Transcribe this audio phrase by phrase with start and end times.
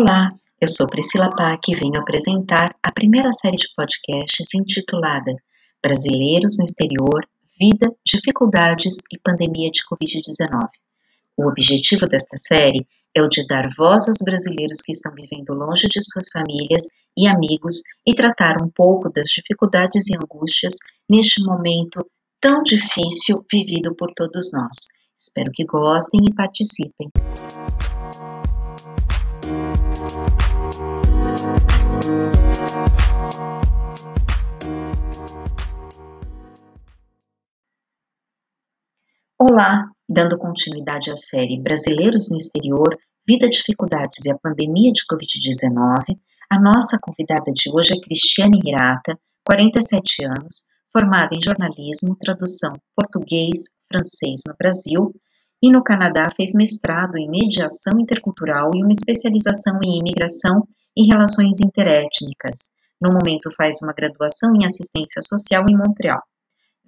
[0.00, 0.28] Olá,
[0.60, 5.34] eu sou Priscila Pac e venho apresentar a primeira série de podcasts intitulada
[5.82, 7.26] Brasileiros no Exterior,
[7.58, 10.68] Vida, Dificuldades e Pandemia de Covid-19.
[11.36, 15.88] O objetivo desta série é o de dar voz aos brasileiros que estão vivendo longe
[15.88, 16.86] de suas famílias
[17.16, 20.74] e amigos e tratar um pouco das dificuldades e angústias
[21.10, 22.06] neste momento
[22.40, 24.90] tão difícil vivido por todos nós.
[25.20, 27.10] Espero que gostem e participem.
[39.40, 46.18] Olá, dando continuidade à série Brasileiros no Exterior, Vida, Dificuldades e a Pandemia de Covid-19,
[46.50, 49.16] a nossa convidada de hoje é Cristiane Hirata,
[49.46, 55.14] 47 anos, formada em jornalismo, tradução português, francês no Brasil
[55.62, 61.60] e no Canadá fez mestrado em mediação intercultural e uma especialização em imigração e relações
[61.60, 62.70] interétnicas.
[63.00, 66.22] No momento faz uma graduação em assistência social em Montreal.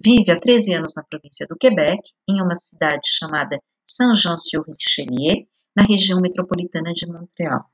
[0.03, 6.19] Vive há 13 anos na província do Quebec, em uma cidade chamada Saint-Jean-sur-Richelieu, na região
[6.19, 7.65] metropolitana de Montreal.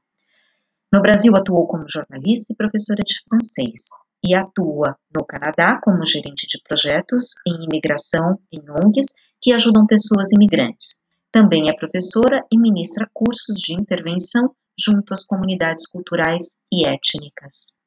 [0.91, 3.89] No Brasil, atuou como jornalista e professora de francês
[4.25, 10.33] e atua no Canadá como gerente de projetos em imigração em ONGs que ajudam pessoas
[10.33, 11.03] imigrantes.
[11.31, 17.79] Também é professora e ministra cursos de intervenção junto às comunidades culturais e étnicas.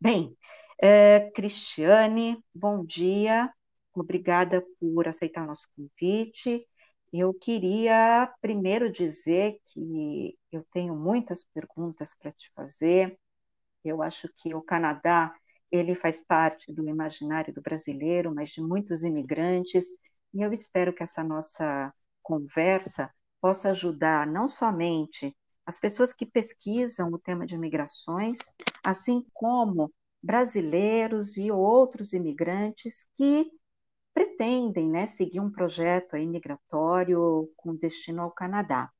[0.00, 0.34] Bem,
[0.82, 3.52] é, Cristiane, bom dia,
[3.94, 6.66] obrigada por aceitar nosso convite.
[7.12, 13.18] Eu queria primeiro dizer que eu tenho muitas perguntas para te fazer.
[13.84, 15.34] Eu acho que o Canadá
[15.70, 19.86] ele faz parte do imaginário do brasileiro, mas de muitos imigrantes,
[20.32, 21.92] e eu espero que essa nossa
[22.22, 25.36] conversa possa ajudar não somente
[25.66, 28.38] as pessoas que pesquisam o tema de migrações,
[28.82, 29.92] assim como
[30.22, 33.50] brasileiros e outros imigrantes que
[34.12, 38.90] pretendem né, seguir um projeto aí migratório com destino ao Canadá.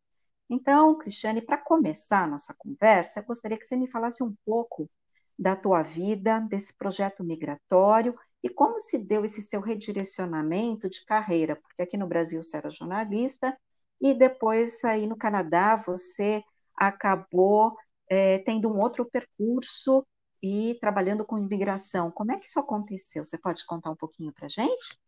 [0.48, 4.90] Então, Cristiane, para começar a nossa conversa, eu gostaria que você me falasse um pouco
[5.38, 11.56] da tua vida, desse projeto migratório e como se deu esse seu redirecionamento de carreira,
[11.56, 13.56] porque aqui no Brasil você era jornalista
[14.00, 16.42] e depois aí no Canadá você
[16.74, 17.76] acabou
[18.08, 20.06] é, tendo um outro percurso
[20.42, 22.10] e trabalhando com imigração.
[22.10, 23.24] Como é que isso aconteceu?
[23.24, 24.98] Você pode contar um pouquinho para a gente?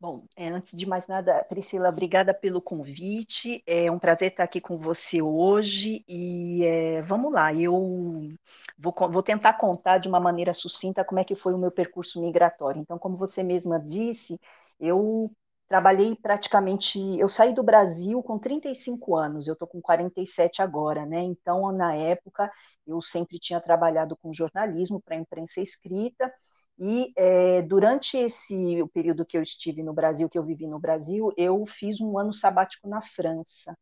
[0.00, 3.62] Bom, é, antes de mais nada, Priscila, obrigada pelo convite.
[3.66, 7.52] É um prazer estar aqui com você hoje e é, vamos lá.
[7.52, 7.72] Eu
[8.78, 12.18] vou, vou, tentar contar de uma maneira sucinta como é que foi o meu percurso
[12.18, 12.80] migratório.
[12.80, 14.40] Então, como você mesma disse,
[14.78, 15.30] eu
[15.70, 16.98] trabalhei praticamente.
[17.18, 21.22] Eu saí do Brasil com 35 anos, eu estou com 47 agora, né?
[21.22, 22.52] Então, na época,
[22.86, 26.32] eu sempre tinha trabalhado com jornalismo para imprensa escrita.
[26.78, 30.80] E é, durante esse o período que eu estive no Brasil, que eu vivi no
[30.80, 33.76] Brasil, eu fiz um ano sabático na França.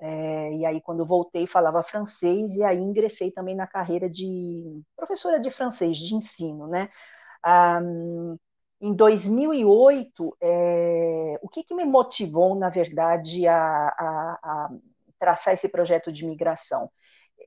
[0.00, 5.40] É, e aí, quando voltei, falava francês, e aí ingressei também na carreira de professora
[5.40, 6.88] de francês, de ensino, né?
[7.44, 7.80] Ah,
[8.84, 14.70] em 2008, é, o que, que, me motivou, na verdade, a, a, a
[15.18, 16.90] traçar esse projeto de migração?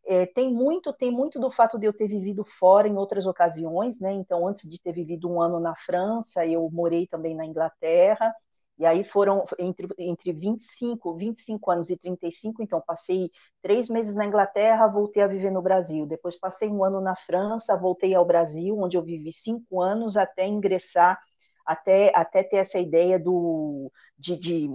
[0.07, 3.99] É, tem muito tem muito do fato de eu ter vivido fora em outras ocasiões,
[3.99, 4.13] né?
[4.13, 8.33] Então, antes de ter vivido um ano na França, eu morei também na Inglaterra,
[8.79, 13.31] e aí foram entre, entre 25, 25 anos e 35, então passei
[13.61, 16.05] três meses na Inglaterra, voltei a viver no Brasil.
[16.05, 20.47] Depois passei um ano na França, voltei ao Brasil, onde eu vivi cinco anos até
[20.47, 21.19] ingressar,
[21.67, 24.69] até, até ter essa ideia do, de, de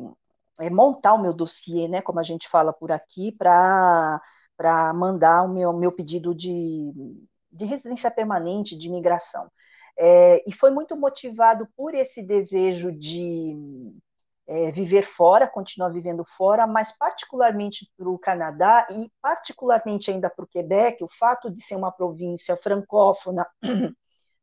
[0.60, 4.20] é, montar o meu dossiê, né, como a gente fala por aqui, para
[4.94, 6.92] mandar o meu, meu pedido de,
[7.50, 9.50] de residência permanente, de imigração.
[9.98, 13.56] É, e foi muito motivado por esse desejo de
[14.46, 20.44] é, viver fora, continuar vivendo fora, mas particularmente para o Canadá e particularmente ainda para
[20.44, 23.46] o Quebec, o fato de ser uma província francófona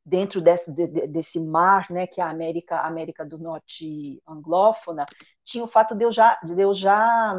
[0.10, 5.06] dentro desse, de, desse mar, né, que é a América, América do Norte anglófona,
[5.44, 7.36] tinha o fato de eu já, de eu já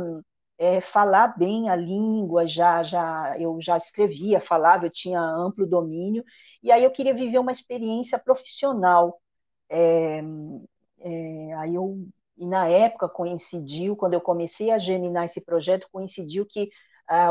[0.59, 6.25] é, falar bem a língua, já, já eu já escrevia, falava, eu tinha amplo domínio,
[6.63, 9.21] e aí eu queria viver uma experiência profissional.
[9.69, 10.21] É,
[11.01, 12.07] é, aí eu,
[12.37, 16.71] e na época coincidiu, quando eu comecei a germinar esse projeto, coincidiu que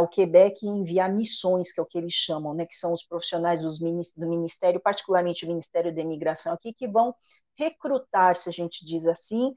[0.02, 3.62] o Quebec enviar missões, que é o que eles chamam, né, que são os profissionais
[3.62, 7.16] dos, do Ministério, particularmente o Ministério da Imigração aqui, que vão
[7.58, 9.54] recrutar, se a gente diz assim,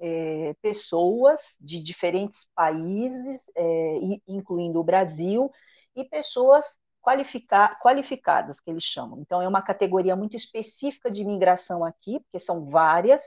[0.00, 3.98] é, pessoas de diferentes países, é,
[4.28, 5.50] incluindo o Brasil,
[5.94, 9.20] e pessoas qualifica qualificadas, que eles chamam.
[9.20, 13.22] Então, é uma categoria muito específica de imigração aqui, porque são várias,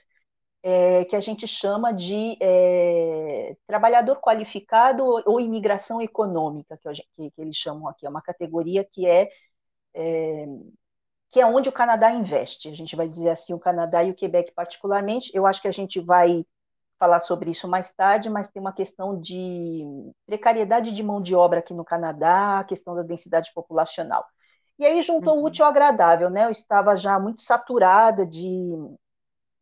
[0.68, 7.42] é, que a gente chama de é, trabalhador qualificado ou imigração econômica, que, que, que,
[7.42, 8.04] eles chamam aqui.
[8.04, 9.30] É uma categoria que é,
[9.94, 10.48] é,
[11.30, 12.68] que é onde o Canadá investe.
[12.68, 15.30] A gente vai dizer assim, o Canadá e o Quebec particularmente.
[15.36, 16.44] Eu acho que a gente vai
[16.98, 19.84] falar sobre isso mais tarde, mas tem uma questão de
[20.26, 24.26] precariedade de mão de obra aqui no Canadá, a questão da densidade populacional.
[24.80, 25.44] E aí juntou uhum.
[25.44, 26.46] o útil ao agradável, né?
[26.46, 28.74] Eu estava já muito saturada de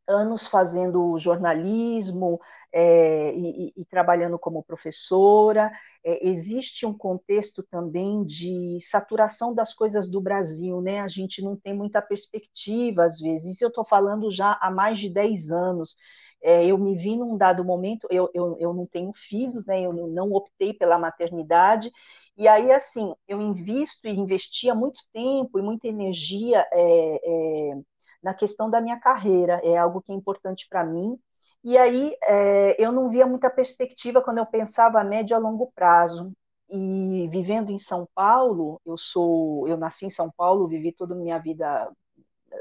[0.07, 2.39] anos fazendo jornalismo
[2.73, 5.71] é, e, e, trabalhando como professora.
[6.03, 10.99] É, existe um contexto também de saturação das coisas do Brasil, né?
[10.99, 13.53] A gente não tem muita perspectiva, às vezes.
[13.55, 15.95] Isso eu estou falando já há mais de 10 anos.
[16.41, 19.81] É, eu me vi num dado momento, eu, eu, eu não tenho filhos, né?
[19.81, 21.91] Eu não optei pela maternidade.
[22.35, 27.81] E aí, assim, eu invisto e investia muito tempo e muita energia é, é,
[28.23, 31.19] na questão da minha carreira, é algo que é importante para mim.
[31.63, 35.71] E aí é, eu não via muita perspectiva quando eu pensava a médio a longo
[35.75, 36.31] prazo.
[36.69, 41.17] E vivendo em São Paulo, eu sou, eu nasci em São Paulo, vivi toda a
[41.17, 41.91] minha vida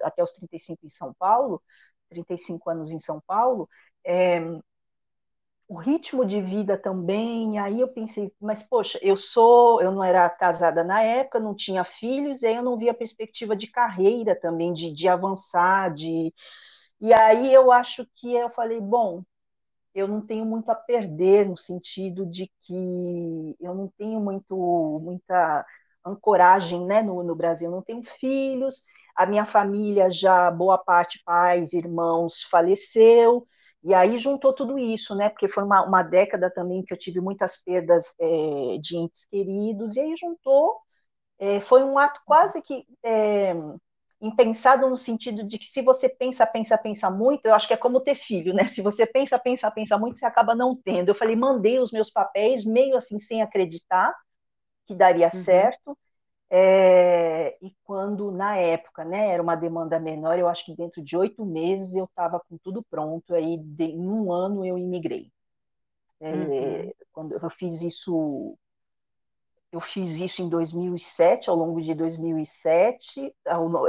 [0.02, 1.62] até os 35 em São Paulo,
[2.10, 3.68] 35 anos em São Paulo,
[4.04, 4.40] é,
[5.72, 7.58] o ritmo de vida também.
[7.58, 11.84] Aí eu pensei, mas poxa, eu sou, eu não era casada na época, não tinha
[11.84, 16.32] filhos, e aí eu não via perspectiva de carreira também, de, de avançar, de.
[17.00, 19.22] E aí eu acho que eu falei, bom,
[19.94, 22.74] eu não tenho muito a perder no sentido de que
[23.60, 24.56] eu não tenho muito
[25.02, 25.64] muita
[26.04, 28.82] ancoragem né, no, no Brasil, não tenho filhos,
[29.14, 33.46] a minha família já, boa parte, pais, irmãos, faleceu,
[33.84, 35.28] e aí juntou tudo isso, né?
[35.28, 39.96] Porque foi uma, uma década também que eu tive muitas perdas é, de entes queridos,
[39.96, 40.80] e aí juntou,
[41.38, 43.54] é, foi um ato quase que é,
[44.20, 47.76] impensado no sentido de que se você pensa, pensa, pensa muito, eu acho que é
[47.76, 48.64] como ter filho, né?
[48.68, 51.08] Se você pensa, pensa, pensa muito, você acaba não tendo.
[51.10, 54.14] Eu falei, mandei os meus papéis, meio assim, sem acreditar
[54.86, 55.30] que daria uhum.
[55.30, 55.98] certo.
[56.54, 61.16] É, e quando, na época, né, era uma demanda menor, eu acho que dentro de
[61.16, 65.32] oito meses eu estava com tudo pronto, aí de, em um ano eu imigrei.
[66.20, 66.92] É, uhum.
[67.10, 68.58] Quando eu fiz isso,
[69.72, 73.34] eu fiz isso em 2007, ao longo de 2007,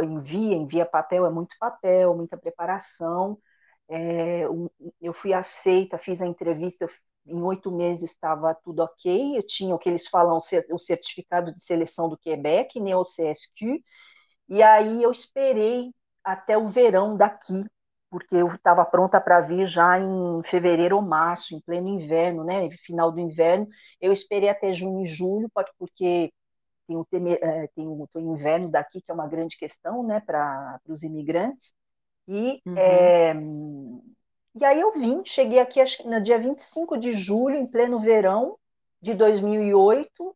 [0.01, 3.37] envia, envia papel, é muito papel, muita preparação,
[3.89, 4.45] é,
[5.01, 6.87] eu fui aceita, fiz a entrevista,
[7.25, 10.37] em oito meses estava tudo ok, eu tinha o que eles falam,
[10.71, 13.81] o certificado de seleção do Quebec, né, o CSQ,
[14.49, 15.91] e aí eu esperei
[16.23, 17.63] até o verão daqui,
[18.09, 22.69] porque eu estava pronta para vir já em fevereiro ou março, em pleno inverno, né,
[22.85, 23.67] final do inverno,
[24.01, 25.49] eu esperei até junho e julho,
[25.79, 26.31] porque
[26.87, 27.07] tem o,
[27.41, 31.03] é, tem o, tem o inverno daqui, que é uma grande questão, né, para os
[31.03, 31.73] imigrantes,
[32.27, 32.77] e uhum.
[32.77, 33.33] é,
[34.55, 38.57] e aí eu vim, cheguei aqui no dia 25 de julho, em pleno verão
[39.01, 40.35] de 2008,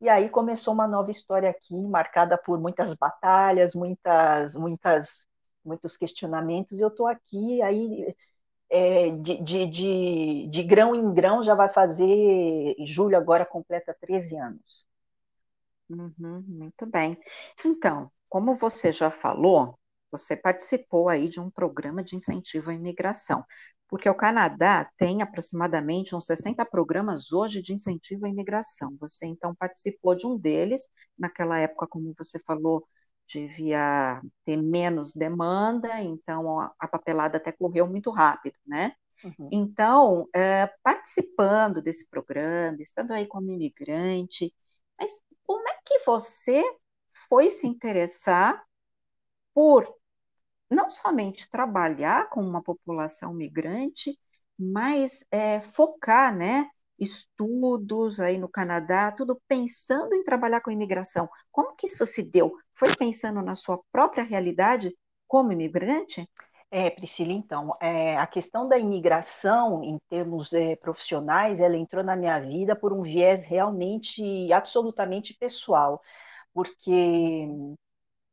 [0.00, 5.26] e aí começou uma nova história aqui, marcada por muitas batalhas, muitas, muitas,
[5.64, 6.78] muitos questionamentos.
[6.78, 8.14] E eu estou aqui, aí
[8.70, 14.36] é, de, de, de, de, grão em grão já vai fazer, julho agora completa 13
[14.36, 14.86] anos.
[15.88, 17.18] Uhum, muito bem.
[17.64, 19.78] Então, como você já falou,
[20.16, 23.44] você participou aí de um programa de incentivo à imigração,
[23.88, 28.96] porque o Canadá tem aproximadamente uns 60 programas hoje de incentivo à imigração.
[29.00, 30.82] Você então participou de um deles,
[31.18, 32.86] naquela época, como você falou,
[33.28, 38.92] devia ter menos demanda, então a papelada até correu muito rápido, né?
[39.24, 39.48] Uhum.
[39.50, 44.54] Então, é, participando desse programa, estando aí como imigrante,
[44.98, 46.62] mas como é que você
[47.28, 48.62] foi se interessar
[49.54, 49.92] por
[50.70, 54.18] não somente trabalhar com uma população migrante,
[54.58, 56.68] mas é, focar, né,
[56.98, 61.28] estudos aí no Canadá, tudo pensando em trabalhar com imigração.
[61.52, 62.54] Como que isso se deu?
[62.74, 64.96] Foi pensando na sua própria realidade
[65.26, 66.28] como imigrante?
[66.70, 72.16] É, Priscila, então, é, a questão da imigração, em termos é, profissionais, ela entrou na
[72.16, 76.02] minha vida por um viés realmente, absolutamente pessoal,
[76.52, 77.48] porque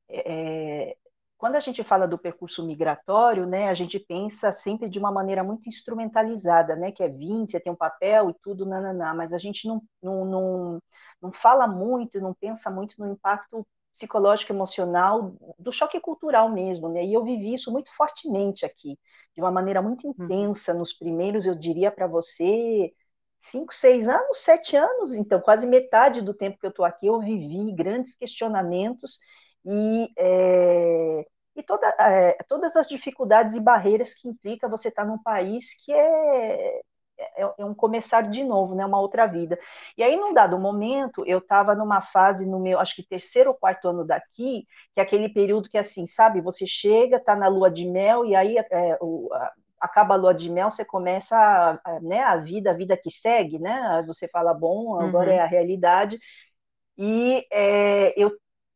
[0.10, 0.98] é,
[1.44, 5.44] quando a gente fala do percurso migratório, né, a gente pensa sempre de uma maneira
[5.44, 9.38] muito instrumentalizada, né, que é vir, você tem um papel e tudo, nananá, mas a
[9.38, 10.80] gente não, não, não,
[11.22, 17.04] não fala muito, não pensa muito no impacto psicológico, emocional, do choque cultural mesmo, né,
[17.04, 18.98] e eu vivi isso muito fortemente aqui,
[19.36, 20.14] de uma maneira muito uhum.
[20.24, 22.94] intensa, nos primeiros, eu diria para você,
[23.42, 27.20] cinco, seis anos, sete anos, então quase metade do tempo que eu estou aqui eu
[27.20, 29.20] vivi grandes questionamentos
[29.66, 35.22] e, é, e toda, é, todas as dificuldades e barreiras que implica você estar num
[35.22, 36.82] país que é,
[37.18, 39.58] é, é, um começar de novo, né, uma outra vida.
[39.98, 43.56] E aí, num dado momento, eu estava numa fase, no meu, acho que terceiro ou
[43.56, 47.70] quarto ano daqui, que é aquele período que, assim, sabe, você chega, está na lua
[47.72, 51.80] de mel, e aí é, o, a, acaba a lua de mel, você começa a,
[51.84, 54.04] a, né, a vida, a vida que segue, né?
[54.08, 55.38] Você fala, bom, agora uhum.
[55.38, 56.20] é a realidade.
[56.98, 58.32] E é, eu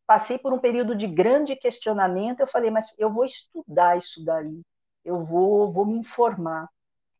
[0.07, 2.39] passei por um período de grande questionamento.
[2.39, 4.61] Eu falei, mas eu vou estudar isso daí,
[5.03, 6.67] eu vou, vou me informar,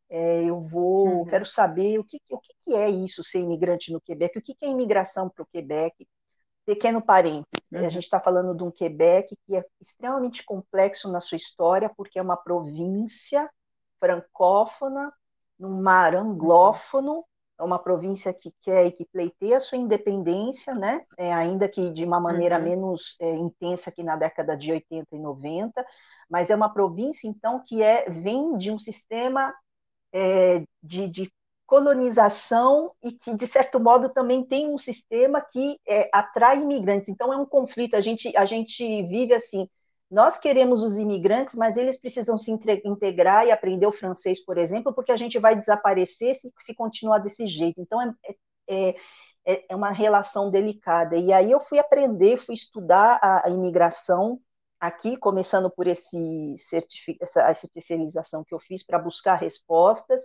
[0.10, 1.26] é, eu vou, uhum.
[1.26, 4.68] quero saber o que, o que é isso ser imigrante no Quebec, o que é
[4.68, 6.08] imigração para o Quebec.
[6.66, 7.86] Pequeno parênteses, uhum.
[7.86, 12.20] a gente está falando de um Quebec que é extremamente complexo na sua história, porque
[12.20, 13.50] é uma província
[14.00, 15.12] francófona,
[15.58, 21.02] num mar anglófono, é uma província que quer e que pleiteia a sua independência, né?
[21.18, 22.64] É, ainda que de uma maneira uhum.
[22.64, 25.86] menos é, intensa que na década de 80 e 90,
[26.30, 29.54] mas é uma província, então, que é, vem de um sistema
[30.14, 31.32] é, de, de,
[31.66, 37.10] colonização e que, de certo modo, também tem um sistema que é, atrai imigrantes.
[37.10, 37.96] Então, é um conflito.
[37.96, 39.68] A gente, a gente vive assim,
[40.10, 44.94] nós queremos os imigrantes, mas eles precisam se integrar e aprender o francês, por exemplo,
[44.94, 47.82] porque a gente vai desaparecer se, se continuar desse jeito.
[47.82, 48.36] Então, é,
[48.70, 48.96] é,
[49.46, 51.18] é, é uma relação delicada.
[51.18, 54.40] E aí eu fui aprender, fui estudar a, a imigração
[54.80, 56.56] aqui, começando por esse
[57.22, 60.22] essa, essa especialização que eu fiz para buscar respostas.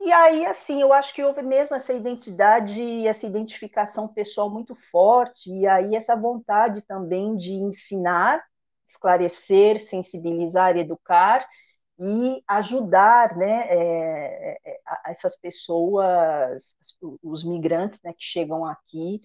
[0.00, 5.50] E aí, assim, eu acho que houve mesmo essa identidade, essa identificação pessoal muito forte,
[5.50, 8.44] e aí essa vontade também de ensinar
[8.88, 11.46] esclarecer, sensibilizar, educar
[11.98, 16.76] e ajudar né, é, é, essas pessoas,
[17.22, 19.22] os migrantes né, que chegam aqui,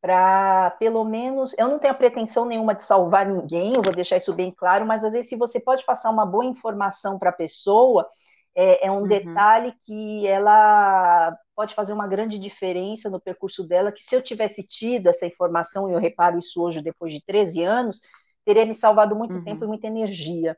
[0.00, 1.54] para pelo menos.
[1.58, 4.86] Eu não tenho a pretensão nenhuma de salvar ninguém, eu vou deixar isso bem claro,
[4.86, 8.08] mas às vezes, se você pode passar uma boa informação para a pessoa,
[8.54, 9.08] é, é, um uhum.
[9.08, 14.62] detalhe que ela pode fazer uma grande diferença no percurso dela, que se eu tivesse
[14.62, 18.00] tido essa informação, e eu reparo isso hoje depois de 13 anos,
[18.44, 19.44] teria me salvado muito uhum.
[19.44, 20.56] tempo e muita energia.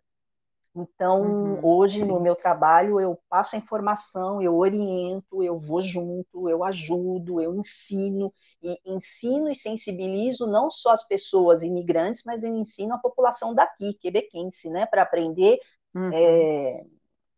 [0.77, 2.09] Então, uhum, hoje sim.
[2.09, 7.55] no meu trabalho, eu passo a informação, eu oriento, eu vou junto, eu ajudo, eu
[7.55, 8.31] ensino,
[8.63, 13.95] e ensino e sensibilizo não só as pessoas imigrantes, mas eu ensino a população daqui,
[13.95, 15.59] quebequense, né, para aprender
[15.95, 16.11] uhum.
[16.13, 16.85] é,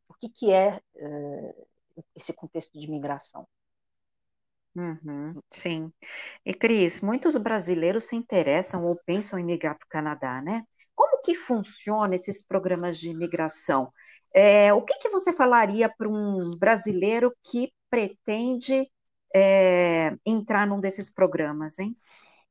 [0.09, 1.55] o que, que é, é
[2.17, 3.47] esse contexto de imigração.
[4.79, 5.93] Uhum, sim.
[6.47, 10.63] E Cris, muitos brasileiros se interessam ou pensam em migrar para o Canadá, né?
[10.95, 13.93] Como que funciona esses programas de imigração?
[14.33, 18.89] É, o que, que você falaria para um brasileiro que pretende
[19.35, 21.97] é, entrar num desses programas, hein?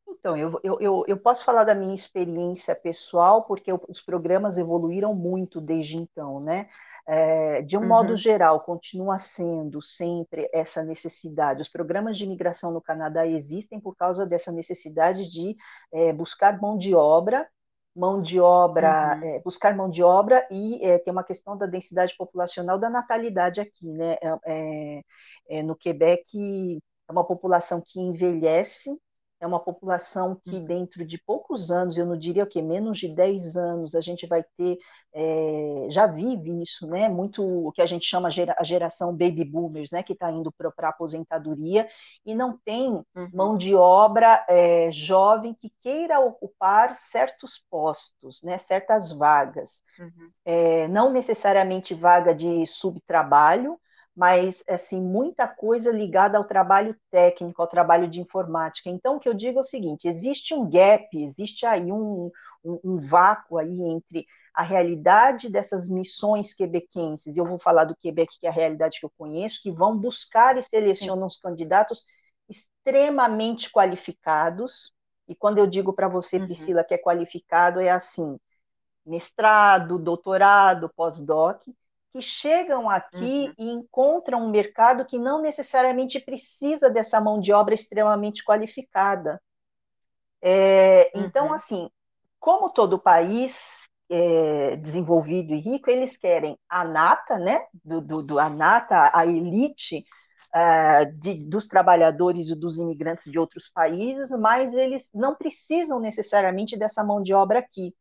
[0.10, 5.62] Então, eu, eu, eu, posso falar da minha experiência pessoal, porque os programas evoluíram muito
[5.62, 6.68] desde então, né?
[7.10, 7.88] É, de um uhum.
[7.88, 11.62] modo geral, continua sendo sempre essa necessidade.
[11.62, 15.56] Os programas de imigração no Canadá existem por causa dessa necessidade de
[15.94, 17.48] é, buscar mão de obra,
[17.96, 19.24] mão de obra, uhum.
[19.24, 23.62] é, buscar mão de obra e é, tem uma questão da densidade populacional da natalidade
[23.62, 24.18] aqui, né?
[24.46, 25.02] É,
[25.50, 29.00] é, no Quebec é uma população que envelhece
[29.40, 30.66] é uma população que uhum.
[30.66, 34.26] dentro de poucos anos, eu não diria o que, menos de 10 anos, a gente
[34.26, 34.78] vai ter,
[35.14, 37.08] é, já vive isso, né?
[37.08, 40.02] Muito o que a gente chama gera, a geração baby boomers, né?
[40.02, 41.88] Que está indo para a aposentadoria
[42.26, 43.30] e não tem uhum.
[43.34, 48.58] mão de obra é, jovem que queira ocupar certos postos, né?
[48.58, 49.84] Certas vagas.
[50.00, 50.32] Uhum.
[50.46, 53.80] É, não necessariamente vaga de subtrabalho,
[54.18, 58.90] mas assim muita coisa ligada ao trabalho técnico, ao trabalho de informática.
[58.90, 62.32] Então, o que eu digo é o seguinte: existe um gap, existe aí um,
[62.66, 68.40] um, um vácuo aí entre a realidade dessas missões quebequenses, eu vou falar do Quebec,
[68.40, 71.36] que é a realidade que eu conheço, que vão buscar e selecionam Sim.
[71.36, 72.04] os candidatos
[72.50, 74.92] extremamente qualificados.
[75.28, 76.48] E quando eu digo para você, uhum.
[76.48, 78.40] Priscila, que é qualificado, é assim:
[79.06, 81.62] mestrado, doutorado, pós-doc
[82.12, 83.54] que chegam aqui uhum.
[83.58, 89.42] e encontram um mercado que não necessariamente precisa dessa mão de obra extremamente qualificada.
[90.42, 91.28] É, então, uhum.
[91.28, 91.90] Então, assim,
[92.40, 93.58] como todo país
[94.10, 97.66] é, desenvolvido e rico, eles querem a nata, né?
[97.84, 100.06] Do, do, do a nata, a elite
[100.56, 106.78] uh, de, dos trabalhadores e dos imigrantes de outros países, mas eles não precisam necessariamente
[106.78, 107.94] dessa mão de obra aqui.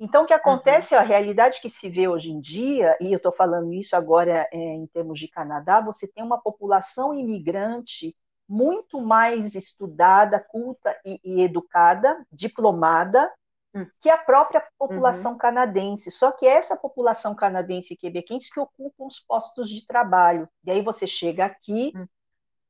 [0.00, 1.00] Então, o que acontece, uhum.
[1.00, 4.56] a realidade que se vê hoje em dia, e eu estou falando isso agora é,
[4.56, 8.16] em termos de Canadá, você tem uma população imigrante
[8.48, 13.30] muito mais estudada, culta e, e educada, diplomada,
[13.74, 13.86] hum.
[14.00, 15.38] que a própria população uhum.
[15.38, 16.10] canadense.
[16.10, 20.48] Só que é essa população canadense e quebequense que ocupam os postos de trabalho.
[20.64, 22.06] E aí você chega aqui, uhum.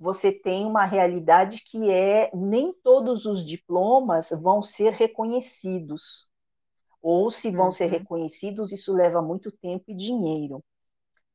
[0.01, 6.29] você tem uma realidade que é nem todos os diplomas vão ser reconhecidos
[7.03, 7.73] ou se vão uhum.
[7.73, 10.63] ser reconhecidos, isso leva muito tempo e dinheiro.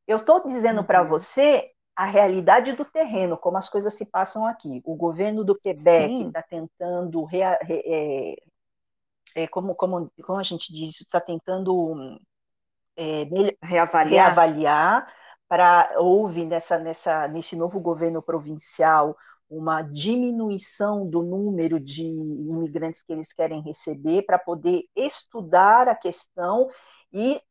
[0.07, 0.85] Eu estou dizendo uhum.
[0.85, 4.81] para você a realidade do terreno, como as coisas se passam aqui.
[4.83, 8.35] O governo do Quebec está tentando, rea, re, é,
[9.43, 12.19] é, como, como, como a gente diz, está tentando
[12.97, 13.23] é,
[13.61, 15.13] reavaliar, reavaliar
[15.47, 19.15] para houve nessa, nessa, nesse novo governo provincial
[19.49, 26.69] uma diminuição do número de imigrantes que eles querem receber para poder estudar a questão
[27.13, 27.41] e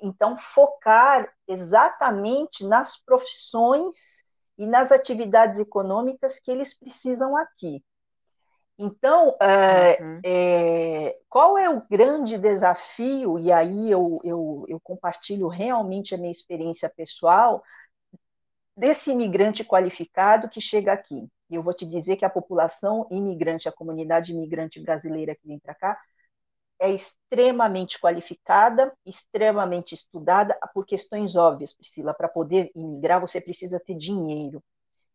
[0.00, 4.24] então focar exatamente nas profissões
[4.56, 7.84] e nas atividades econômicas que eles precisam aqui.
[8.78, 10.20] Então, é, uhum.
[10.24, 13.38] é, qual é o grande desafio?
[13.38, 17.62] E aí eu, eu, eu compartilho realmente a minha experiência pessoal
[18.76, 21.28] desse imigrante qualificado que chega aqui.
[21.48, 25.58] E eu vou te dizer que a população imigrante, a comunidade imigrante brasileira que vem
[25.58, 25.98] para cá,
[26.78, 32.12] é extremamente qualificada, extremamente estudada por questões óbvias, Priscila.
[32.12, 34.62] Para poder imigrar, você precisa ter dinheiro.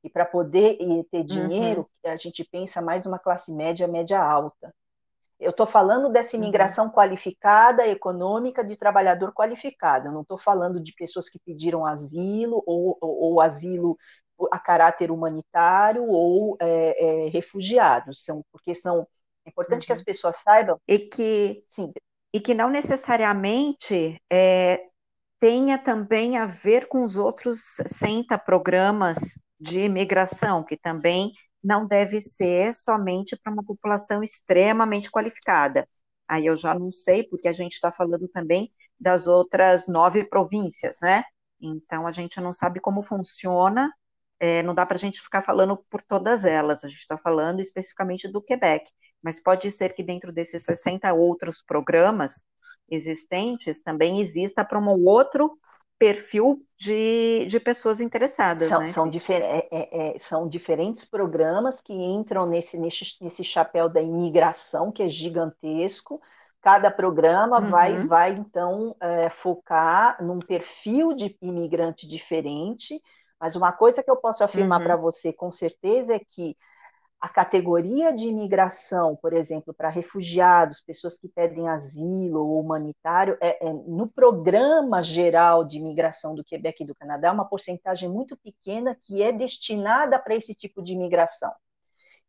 [0.03, 0.77] E para poder
[1.11, 2.11] ter dinheiro, uhum.
[2.11, 4.73] a gente pensa mais numa classe média, média alta.
[5.41, 6.43] Eu estou falando dessa uhum.
[6.43, 6.91] imigração uhum.
[6.91, 10.07] qualificada, econômica, de trabalhador qualificado.
[10.07, 13.97] Eu não estou falando de pessoas que pediram asilo ou, ou, ou asilo
[14.51, 19.07] a caráter humanitário ou é, é, refugiados, são, porque são
[19.45, 19.87] é importante uhum.
[19.87, 20.05] que as uhum.
[20.05, 21.91] pessoas saibam e que sim
[22.33, 24.87] e que não necessariamente é,
[25.39, 32.21] tenha também a ver com os outros 60 programas de imigração, que também não deve
[32.21, 35.87] ser somente para uma população extremamente qualificada.
[36.27, 40.97] Aí eu já não sei, porque a gente está falando também das outras nove províncias,
[41.01, 41.23] né?
[41.59, 43.91] Então a gente não sabe como funciona,
[44.39, 47.59] é, não dá para a gente ficar falando por todas elas, a gente está falando
[47.59, 48.89] especificamente do Quebec,
[49.21, 52.43] mas pode ser que dentro desses 60 outros programas
[52.89, 55.59] existentes também exista para um outro
[56.01, 58.69] perfil de, de pessoas interessadas.
[58.69, 58.91] São, né?
[58.91, 64.01] são, difer é, é, é, são diferentes programas que entram nesse, nesse, nesse chapéu da
[64.01, 66.19] imigração, que é gigantesco.
[66.59, 67.69] Cada programa uhum.
[67.69, 72.99] vai, vai, então, é, focar num perfil de imigrante diferente.
[73.39, 74.85] Mas uma coisa que eu posso afirmar uhum.
[74.87, 76.57] para você com certeza é que
[77.21, 83.63] a categoria de imigração, por exemplo, para refugiados, pessoas que pedem asilo ou humanitário, é,
[83.63, 88.35] é, no programa geral de imigração do Quebec e do Canadá, é uma porcentagem muito
[88.37, 91.53] pequena que é destinada para esse tipo de imigração.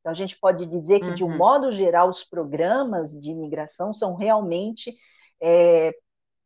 [0.00, 1.14] Então, a gente pode dizer que, uhum.
[1.14, 1.38] de um uhum.
[1.38, 4.94] modo geral, os programas de imigração são realmente
[5.40, 5.94] é,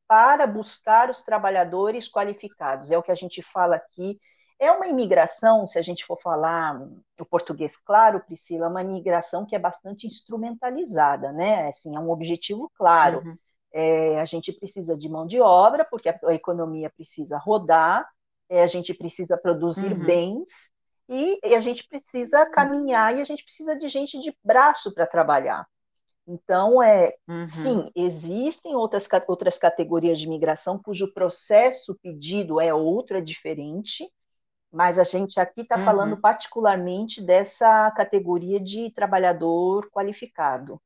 [0.07, 2.93] para buscar os trabalhadores qualificados.
[2.93, 4.21] É o que a gente fala aqui
[4.59, 6.81] é uma imigração, se a gente for falar
[7.21, 11.69] o português claro, Priscila, é uma imigração que é bastante instrumentalizada, né?
[11.69, 13.23] Assim, é um objetivo claro.
[13.25, 13.37] Uhum.
[13.73, 18.09] É, a gente precisa de mão de obra, porque a, a economia precisa rodar,
[18.49, 20.05] é, a gente precisa produzir uhum.
[20.07, 20.71] bens
[21.09, 25.07] e, e, a gente precisa caminhar e a gente precisa de gente de braço para
[25.07, 25.67] trabalhar.
[26.27, 27.47] Então, é, uhum.
[27.47, 34.11] sim, existem outras, outras categorias de imigração cujo processo pedido é outro, é diferente,
[34.73, 35.85] mas a gente aqui está uhum.
[35.85, 40.81] falando particularmente dessa categoria de trabalhador qualificado.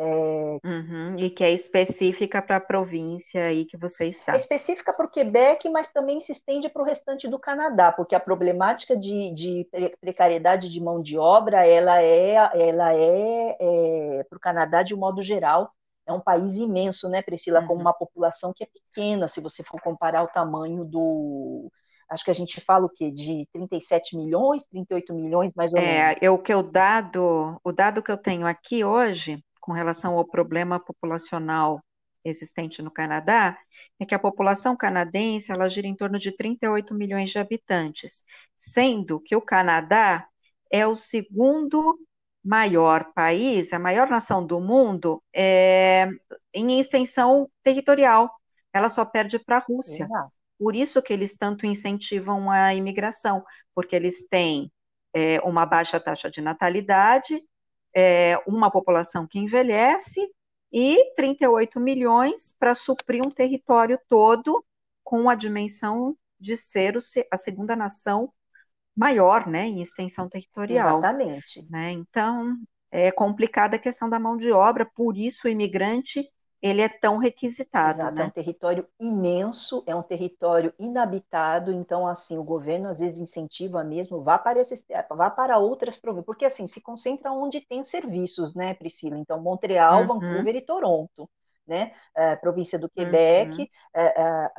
[0.00, 0.60] É...
[0.64, 4.32] Uhum, e que é específica para a província aí que você está.
[4.32, 8.14] É específica para o Quebec, mas também se estende para o restante do Canadá, porque
[8.14, 9.68] a problemática de, de,
[10.00, 14.98] precariedade de mão de obra, ela é, ela é, é para o Canadá de um
[14.98, 15.72] modo geral,
[16.06, 17.66] é um país imenso, né, Priscila, uhum.
[17.66, 21.72] com uma população que é pequena, se você for comparar o tamanho do,
[22.10, 23.10] acho que a gente fala o quê?
[23.10, 26.22] De 37 milhões, 38 milhões, mais ou é, menos.
[26.22, 30.24] É, o que eu dado, o dado que eu tenho aqui hoje, com relação ao
[30.24, 31.82] problema populacional
[32.24, 33.56] existente no Canadá,
[34.00, 38.22] é que a população canadense ela gira em torno de 38 milhões de habitantes,
[38.56, 40.26] sendo que o Canadá
[40.70, 41.98] é o segundo
[42.44, 46.08] maior país, a maior nação do mundo, é,
[46.54, 48.30] em extensão territorial.
[48.72, 50.08] Ela só perde para a Rússia.
[50.58, 53.44] Por isso que eles tanto incentivam a imigração,
[53.74, 54.72] porque eles têm
[55.14, 57.42] é, uma baixa taxa de natalidade,
[57.94, 60.20] é, uma população que envelhece
[60.72, 64.64] e 38 milhões para suprir um território todo
[65.02, 66.98] com a dimensão de ser
[67.30, 68.32] a segunda nação
[68.94, 70.98] maior, né, em extensão territorial.
[70.98, 71.66] Exatamente.
[71.70, 71.92] Né?
[71.92, 72.58] Então,
[72.90, 76.28] é complicada a questão da mão de obra, por isso o imigrante
[76.60, 78.00] ele é tão requisitado.
[78.00, 78.22] Exato, né?
[78.22, 83.84] é um território imenso, é um território inabitado, então assim, o governo às vezes incentiva
[83.84, 88.54] mesmo, vá para esses, vá para outras províncias, porque assim, se concentra onde tem serviços,
[88.54, 89.16] né, Priscila?
[89.18, 90.20] Então, Montreal, uhum.
[90.20, 91.28] Vancouver e Toronto.
[91.66, 93.66] Né, é, província do Quebec, uhum.
[93.92, 94.50] é, é,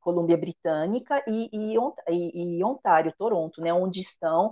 [0.00, 1.76] Colômbia Britânica e, e,
[2.58, 4.50] e, Ontário, Toronto, né, onde estão,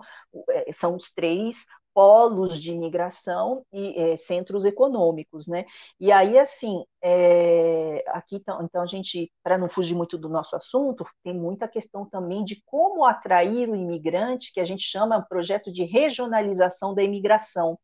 [0.49, 1.57] é, são os três
[1.99, 5.65] polos de imigração e é, centros econômicos, né?
[5.99, 10.55] E aí, assim, é, aqui então, então a gente, para não fugir muito do nosso
[10.55, 15.73] assunto, tem muita questão também de como atrair o imigrante, que a gente chama projeto
[15.73, 17.77] de regionalização da imigração.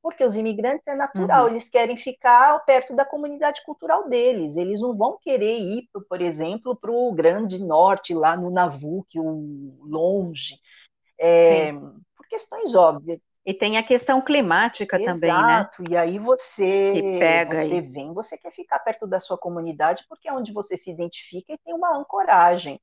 [0.00, 1.50] Porque os imigrantes é natural, uhum.
[1.50, 6.76] eles querem ficar perto da comunidade cultural deles, eles não vão querer ir, por exemplo,
[6.76, 10.60] para o Grande Norte, lá no Navuque, longe,
[11.18, 13.18] é, por questões óbvias.
[13.48, 15.14] E tem a questão climática Exato.
[15.14, 15.54] também, né?
[15.54, 17.80] Exato, e aí você, que pega você aí.
[17.80, 21.56] vem, você quer ficar perto da sua comunidade, porque é onde você se identifica e
[21.56, 22.78] tem uma ancoragem.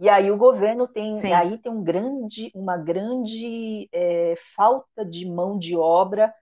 [0.00, 5.58] E aí o governo tem, aí tem um grande, uma grande é, falta de mão
[5.58, 6.32] de obra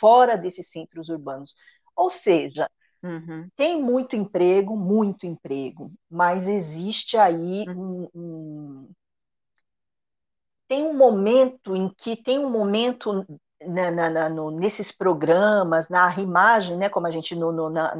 [0.00, 1.54] fora desses centros urbanos.
[1.94, 2.66] Ou seja,
[3.02, 3.46] uhum.
[3.54, 8.08] tem muito emprego, muito emprego, mas existe aí uhum.
[8.14, 8.88] um, um
[10.68, 13.26] tem um momento em que tem um momento
[13.66, 17.94] na, na, na, no, nesses programas, na imagem, né, como a gente no, no, na,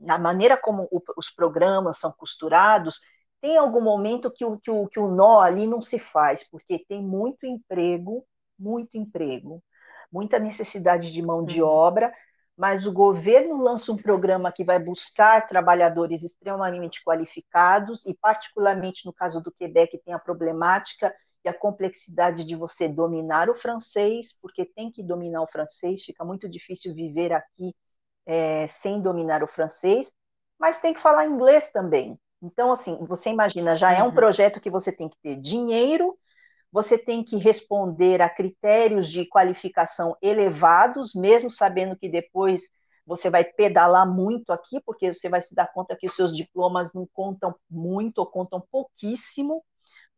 [0.00, 3.00] na, maneira como o, os programas são costurados,
[3.40, 6.84] tem algum momento que o, que, o, que o nó ali não se faz, porque
[6.88, 8.24] tem muito emprego,
[8.58, 9.62] muito emprego,
[10.10, 11.68] muita necessidade de mão de uhum.
[11.68, 12.12] obra,
[12.56, 19.12] mas o governo lança um programa que vai buscar trabalhadores extremamente qualificados, e particularmente no
[19.12, 21.14] caso do Quebec tem a problemática
[21.48, 26.24] e a complexidade de você dominar o francês, porque tem que dominar o francês, fica
[26.24, 27.74] muito difícil viver aqui
[28.26, 30.12] é, sem dominar o francês,
[30.58, 32.18] mas tem que falar inglês também.
[32.42, 34.14] Então, assim, você imagina, já é um uhum.
[34.14, 36.16] projeto que você tem que ter dinheiro,
[36.70, 42.68] você tem que responder a critérios de qualificação elevados, mesmo sabendo que depois
[43.06, 46.92] você vai pedalar muito aqui, porque você vai se dar conta que os seus diplomas
[46.92, 49.64] não contam muito ou contam pouquíssimo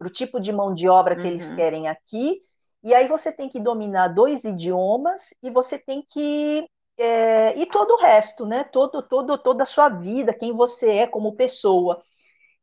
[0.00, 1.28] para o tipo de mão de obra que uhum.
[1.28, 2.40] eles querem aqui.
[2.82, 7.92] E aí você tem que dominar dois idiomas e você tem que é, e todo
[7.92, 8.64] o resto, né?
[8.64, 12.02] Todo, todo, toda a sua vida, quem você é como pessoa.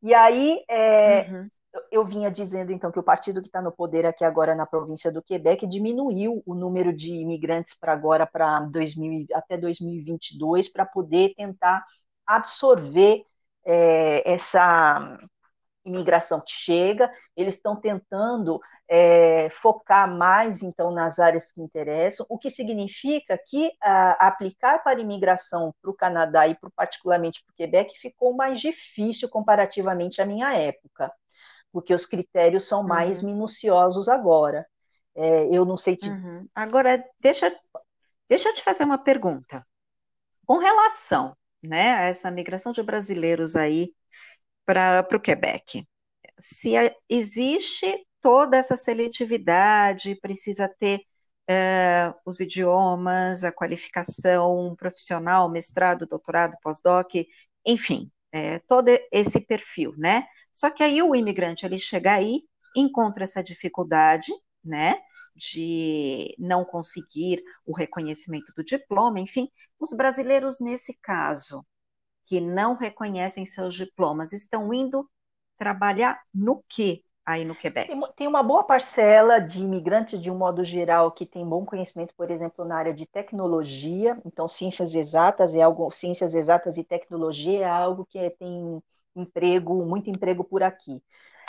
[0.02, 1.48] E aí é, uhum.
[1.92, 5.12] eu vinha dizendo então que o partido que está no poder aqui agora na província
[5.12, 11.34] do Quebec diminuiu o número de imigrantes para agora para 2000 até 2022 para poder
[11.36, 11.84] tentar
[12.26, 13.22] absorver
[13.64, 15.18] é, essa
[15.84, 22.38] imigração que chega, eles estão tentando é, focar mais, então, nas áreas que interessam, o
[22.38, 27.56] que significa que a, aplicar para imigração para o Canadá e pro, particularmente para o
[27.56, 31.12] Quebec ficou mais difícil comparativamente à minha época,
[31.70, 33.30] porque os critérios são mais uhum.
[33.30, 34.66] minuciosos agora.
[35.14, 36.08] É, eu não sei te...
[36.08, 36.48] Uhum.
[36.54, 37.54] Agora, deixa,
[38.28, 39.66] deixa eu te fazer uma pergunta.
[40.46, 43.92] Com relação né, a essa migração de brasileiros aí
[44.68, 45.82] para o Quebec.
[46.38, 51.00] Se a, existe toda essa seletividade, precisa ter
[51.48, 57.14] uh, os idiomas, a qualificação profissional, mestrado, doutorado, pós-doc,
[57.64, 60.26] enfim, é, todo esse perfil, né?
[60.52, 62.42] Só que aí o imigrante ele chega aí,
[62.76, 64.30] encontra essa dificuldade,
[64.62, 64.96] né,
[65.34, 69.48] de não conseguir o reconhecimento do diploma, enfim,
[69.80, 71.64] os brasileiros nesse caso,
[72.28, 75.08] que não reconhecem seus diplomas estão indo
[75.56, 77.90] trabalhar no que aí no Quebec?
[78.16, 82.30] Tem uma boa parcela de imigrantes, de um modo geral, que tem bom conhecimento, por
[82.30, 84.20] exemplo, na área de tecnologia.
[84.26, 88.82] Então, ciências exatas é algo, ciências exatas e tecnologia é algo que tem
[89.16, 91.02] emprego, muito emprego por aqui.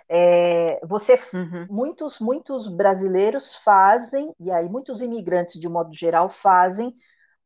[0.07, 1.67] É, você, uhum.
[1.69, 6.95] muitos, muitos brasileiros fazem, e aí muitos imigrantes, de um modo geral, fazem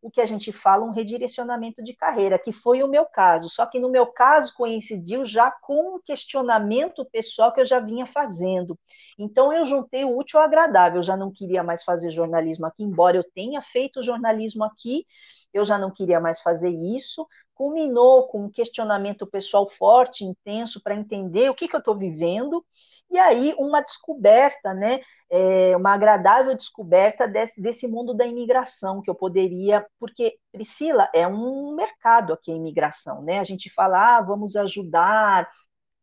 [0.03, 3.49] o que a gente fala um redirecionamento de carreira, que foi o meu caso.
[3.49, 8.05] Só que no meu caso coincidiu já com um questionamento pessoal que eu já vinha
[8.05, 8.77] fazendo.
[9.17, 10.99] Então eu juntei o útil ao agradável.
[10.99, 15.05] Eu já não queria mais fazer jornalismo aqui, embora eu tenha feito jornalismo aqui,
[15.53, 17.25] eu já não queria mais fazer isso.
[17.55, 22.65] Culminou com um questionamento pessoal forte, intenso, para entender o que, que eu estou vivendo
[23.13, 24.99] e aí uma descoberta, né,
[25.29, 31.27] é, uma agradável descoberta desse, desse mundo da imigração que eu poderia, porque Priscila é
[31.27, 33.39] um mercado aqui a imigração, né?
[33.39, 35.47] A gente fala, ah, vamos ajudar,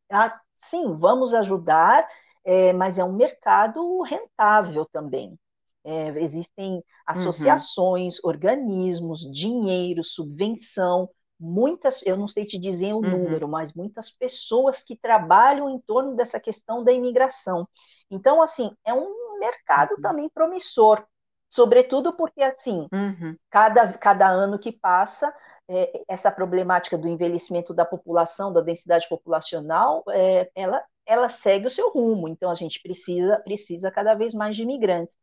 [0.09, 2.07] ah, sim, vamos ajudar,
[2.45, 5.37] é, mas é um mercado rentável também.
[5.83, 6.83] É, existem uhum.
[7.07, 8.31] associações, uhum.
[8.31, 11.09] organismos, dinheiro, subvenção,
[11.41, 13.11] muitas, eu não sei te dizer o uhum.
[13.11, 17.67] número, mas muitas pessoas que trabalham em torno dessa questão da imigração.
[18.11, 20.03] Então, assim, é um mercado uhum.
[20.03, 21.03] também promissor,
[21.49, 23.35] sobretudo porque, assim, uhum.
[23.49, 25.35] cada, cada ano que passa,
[25.67, 31.71] é, essa problemática do envelhecimento da população, da densidade populacional, é, ela, ela segue o
[31.71, 32.29] seu rumo.
[32.29, 35.17] Então, a gente precisa, precisa cada vez mais de imigrantes.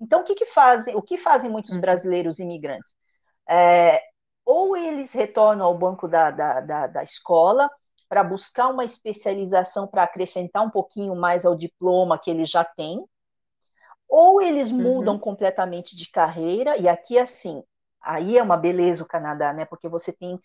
[0.00, 1.80] Então, o que, que fazem, o que fazem muitos uhum.
[1.80, 2.94] brasileiros imigrantes?
[3.48, 4.00] É,
[4.48, 7.70] ou eles retornam ao banco da, da, da, da escola
[8.08, 13.04] para buscar uma especialização para acrescentar um pouquinho mais ao diploma que eles já têm,
[14.08, 14.78] ou eles uhum.
[14.78, 15.20] mudam uhum.
[15.20, 17.62] completamente de carreira, e aqui assim,
[18.00, 19.66] aí é uma beleza o Canadá, né?
[19.66, 20.40] Porque você tem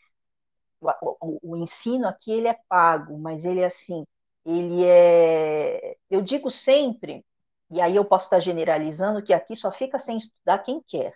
[0.82, 0.89] o,
[1.22, 4.06] o, o ensino aqui ele é pago, mas ele é assim,
[4.46, 7.26] ele é, eu digo sempre,
[7.72, 11.13] e aí eu posso estar generalizando que aqui só fica sem estudar quem quer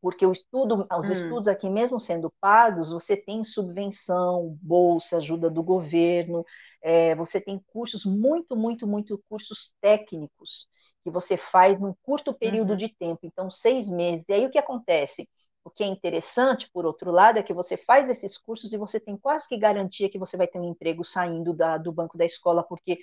[0.00, 1.12] porque estudo, os hum.
[1.12, 6.44] estudos aqui mesmo sendo pagos, você tem subvenção, bolsa, ajuda do governo,
[6.82, 10.66] é, você tem cursos muito, muito, muito cursos técnicos
[11.02, 12.76] que você faz num curto período uhum.
[12.76, 14.24] de tempo, então seis meses.
[14.28, 15.28] E aí o que acontece?
[15.64, 18.98] O que é interessante, por outro lado, é que você faz esses cursos e você
[18.98, 22.24] tem quase que garantia que você vai ter um emprego saindo da, do banco da
[22.24, 22.98] escola, porque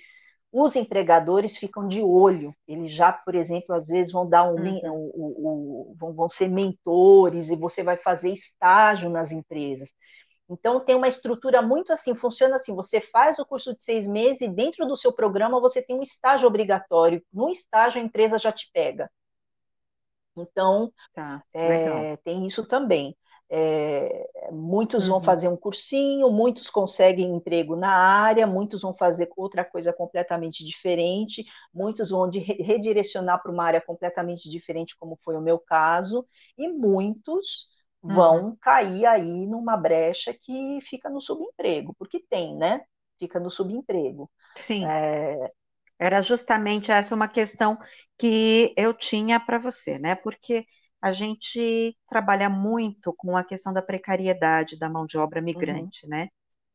[0.52, 5.10] os empregadores ficam de olho, eles já, por exemplo, às vezes vão dar um, uhum.
[5.14, 9.92] o, o, vão, vão ser mentores e você vai fazer estágio nas empresas.
[10.50, 14.40] Então tem uma estrutura muito assim, funciona assim, você faz o curso de seis meses
[14.40, 17.22] e dentro do seu programa você tem um estágio obrigatório.
[17.30, 19.10] No estágio a empresa já te pega.
[20.34, 23.14] Então tá, é, tem isso também.
[23.50, 25.14] É, muitos uhum.
[25.14, 30.62] vão fazer um cursinho, muitos conseguem emprego na área, muitos vão fazer outra coisa completamente
[30.64, 36.26] diferente, muitos vão de, redirecionar para uma área completamente diferente, como foi o meu caso,
[36.58, 37.68] e muitos
[38.02, 38.14] uhum.
[38.14, 42.82] vão cair aí numa brecha que fica no subemprego, porque tem, né?
[43.18, 44.30] Fica no subemprego.
[44.56, 44.84] Sim.
[44.84, 45.50] É...
[45.98, 47.76] Era justamente essa uma questão
[48.16, 50.14] que eu tinha para você, né?
[50.14, 50.64] Porque
[51.00, 55.44] a gente trabalha muito com a questão da precariedade da mão de obra uhum.
[55.44, 56.10] migrante, uhum.
[56.10, 56.28] né?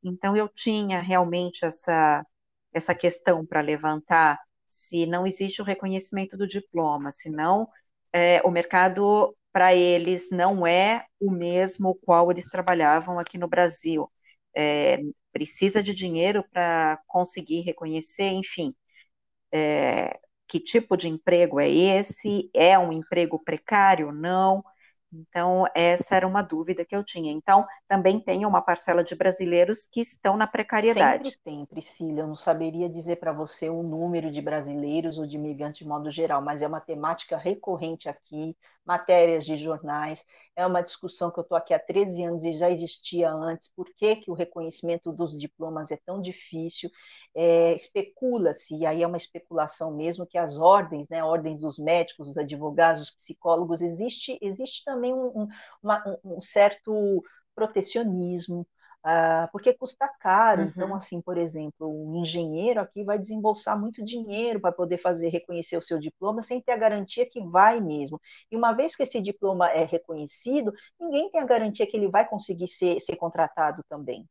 [0.03, 2.25] Então eu tinha realmente essa
[2.73, 7.67] essa questão para levantar se não existe o reconhecimento do diploma, se não
[8.13, 14.09] é, o mercado para eles não é o mesmo qual eles trabalhavam aqui no Brasil.
[14.55, 14.99] É,
[15.31, 18.73] precisa de dinheiro para conseguir reconhecer, enfim.
[19.51, 20.19] É,
[20.53, 22.47] que tipo de emprego é esse?
[22.53, 24.11] É um emprego precário?
[24.11, 24.63] Não.
[25.13, 27.31] Então, essa era uma dúvida que eu tinha.
[27.31, 31.29] Então, também tem uma parcela de brasileiros que estão na precariedade.
[31.29, 32.21] Sempre tem, Priscila.
[32.21, 36.09] Eu não saberia dizer para você o número de brasileiros ou de imigrantes de modo
[36.09, 40.25] geral, mas é uma temática recorrente aqui, matérias de jornais.
[40.55, 43.69] É uma discussão que eu estou aqui há 13 anos e já existia antes.
[43.75, 46.89] Por que, que o reconhecimento dos diplomas é tão difícil?
[47.35, 52.27] É, Especula-se, e aí é uma especulação mesmo, que as ordens, né, ordens dos médicos,
[52.27, 55.47] dos advogados, dos psicólogos, existe, existe também um,
[55.81, 57.23] uma, um certo
[57.55, 58.67] protecionismo,
[59.05, 60.61] Uh, porque custa caro.
[60.61, 60.85] Então, uhum.
[60.85, 65.75] Então, assim, por exemplo, um engenheiro aqui vai desembolsar muito dinheiro para poder fazer reconhecer
[65.75, 68.19] o seu diploma sem ter a garantia que vai mesmo.
[68.49, 72.25] E uma vez que esse diploma é reconhecido, ninguém tem a garantia que ele vai
[72.25, 74.25] conseguir ser, ser contratado também.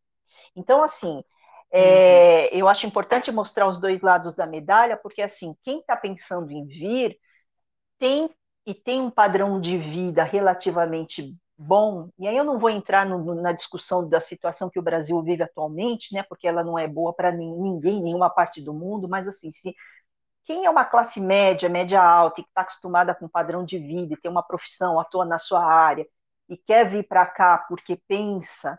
[0.56, 1.22] Então, assim,
[1.70, 2.58] é, uhum.
[2.60, 6.64] eu acho importante mostrar os dois lados da medalha, porque assim, quem está pensando em
[6.64, 7.18] vir
[7.98, 8.30] tem
[8.66, 13.34] e tem um padrão de vida relativamente bom, e aí eu não vou entrar no,
[13.34, 17.12] na discussão da situação que o Brasil vive atualmente, né, porque ela não é boa
[17.12, 19.74] para ninguém, nenhuma parte do mundo, mas assim, se
[20.44, 23.78] quem é uma classe média, média alta, e que está acostumada com um padrão de
[23.78, 26.06] vida, e tem uma profissão, atua na sua área,
[26.48, 28.78] e quer vir para cá porque pensa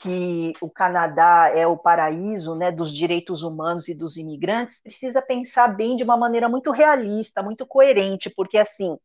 [0.00, 5.68] que o Canadá é o paraíso né, dos direitos humanos e dos imigrantes, precisa pensar
[5.68, 8.98] bem de uma maneira muito realista, muito coerente, porque assim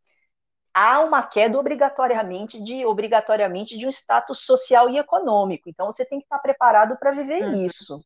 [0.78, 5.68] há uma queda obrigatoriamente de obrigatoriamente de um status social e econômico.
[5.68, 7.66] Então você tem que estar preparado para viver uhum.
[7.66, 8.00] isso.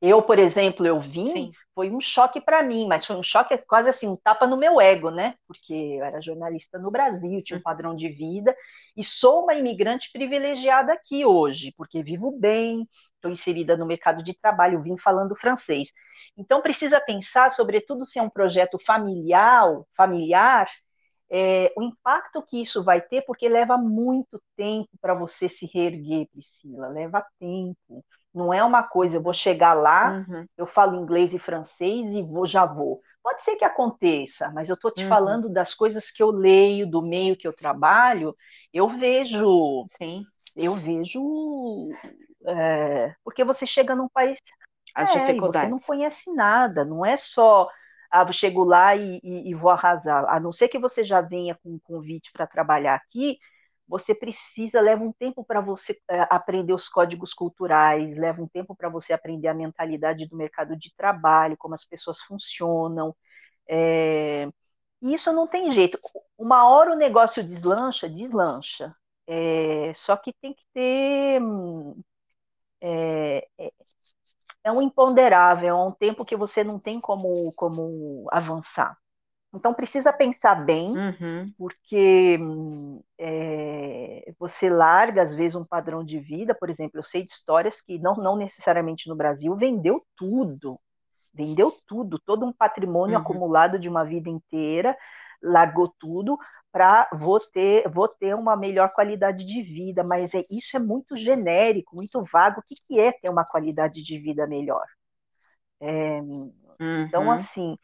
[0.00, 1.52] Eu, por exemplo, eu vim, Sim.
[1.74, 4.80] foi um choque para mim, mas foi um choque quase assim, um tapa no meu
[4.80, 5.34] ego, né?
[5.46, 7.62] Porque eu era jornalista no Brasil, tinha um uhum.
[7.62, 8.56] padrão de vida
[8.96, 14.32] e sou uma imigrante privilegiada aqui hoje, porque vivo bem, estou inserida no mercado de
[14.32, 15.88] trabalho, vim falando francês.
[16.38, 20.68] Então precisa pensar, sobretudo se é um projeto familiar, familiar,
[21.30, 26.28] é, o impacto que isso vai ter, porque leva muito tempo para você se reerguer,
[26.32, 28.04] Priscila, leva tempo.
[28.34, 30.46] Não é uma coisa, eu vou chegar lá, uhum.
[30.56, 33.00] eu falo inglês e francês e vou, já vou.
[33.22, 35.08] Pode ser que aconteça, mas eu estou te uhum.
[35.08, 38.34] falando das coisas que eu leio, do meio que eu trabalho,
[38.72, 39.84] eu vejo.
[39.88, 40.24] Sim.
[40.56, 41.90] Eu vejo.
[42.46, 44.38] É, porque você chega num país.
[44.94, 45.68] As é, dificuldades.
[45.68, 47.68] Você não conhece nada, não é só.
[48.10, 50.24] Ah, chego lá e, e, e vou arrasar.
[50.28, 53.38] A não ser que você já venha com um convite para trabalhar aqui,
[53.86, 58.74] você precisa, leva um tempo para você é, aprender os códigos culturais, leva um tempo
[58.76, 63.14] para você aprender a mentalidade do mercado de trabalho, como as pessoas funcionam.
[63.68, 64.48] É,
[65.02, 65.98] e isso não tem jeito.
[66.38, 68.94] Uma hora o negócio deslancha, deslancha.
[69.26, 71.40] É, só que tem que ter.
[72.80, 73.48] É,
[74.68, 78.96] é, um imponderável, é um tempo que você não tem como, como avançar.
[79.54, 81.52] Então precisa pensar bem, uhum.
[81.56, 82.38] porque
[83.18, 87.80] é, você larga às vezes um padrão de vida, por exemplo, eu sei de histórias
[87.80, 90.78] que não, não necessariamente no Brasil vendeu tudo,
[91.32, 93.22] vendeu tudo, todo um patrimônio uhum.
[93.22, 94.94] acumulado de uma vida inteira,
[95.42, 96.38] largou tudo
[96.70, 101.16] para vou ter, vou ter uma melhor qualidade de vida, mas é, isso é muito
[101.16, 102.60] genérico, muito vago.
[102.60, 104.86] O que, que é ter uma qualidade de vida melhor?
[105.80, 107.02] É, então, uhum.
[107.02, 107.78] Então, assim,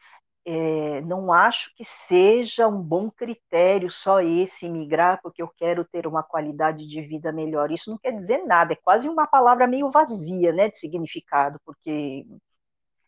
[0.45, 6.05] é, não acho que seja um bom critério só esse migrar porque eu quero ter
[6.05, 7.71] uma qualidade de vida melhor.
[7.71, 12.25] Isso não quer dizer nada, é quase uma palavra meio vazia, né, de significado, porque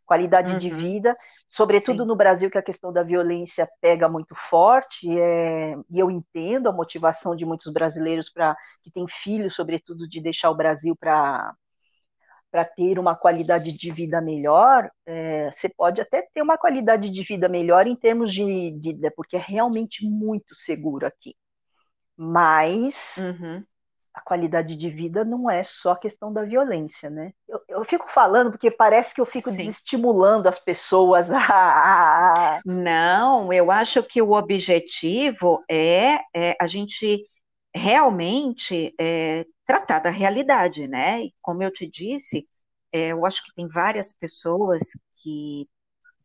[0.07, 0.59] qualidade uhum.
[0.59, 1.15] de vida,
[1.49, 2.07] sobretudo Sim.
[2.07, 6.71] no Brasil que a questão da violência pega muito forte, é, e eu entendo a
[6.71, 11.53] motivação de muitos brasileiros para que têm filhos, sobretudo, de deixar o Brasil para
[12.49, 17.21] para ter uma qualidade de vida melhor, é, você pode até ter uma qualidade de
[17.21, 21.35] vida melhor em termos de, de porque é realmente muito seguro aqui.
[22.15, 23.63] Mas uhum.
[24.17, 27.33] A qualidade de vida não é só questão da violência, né?
[27.47, 29.57] Eu, eu fico falando porque parece que eu fico Sim.
[29.57, 32.59] desestimulando as pessoas a.
[32.65, 37.29] Não, eu acho que o objetivo é, é a gente
[37.75, 41.21] realmente é, tratar da realidade, né?
[41.21, 42.47] E como eu te disse,
[42.91, 44.81] é, eu acho que tem várias pessoas
[45.21, 45.69] que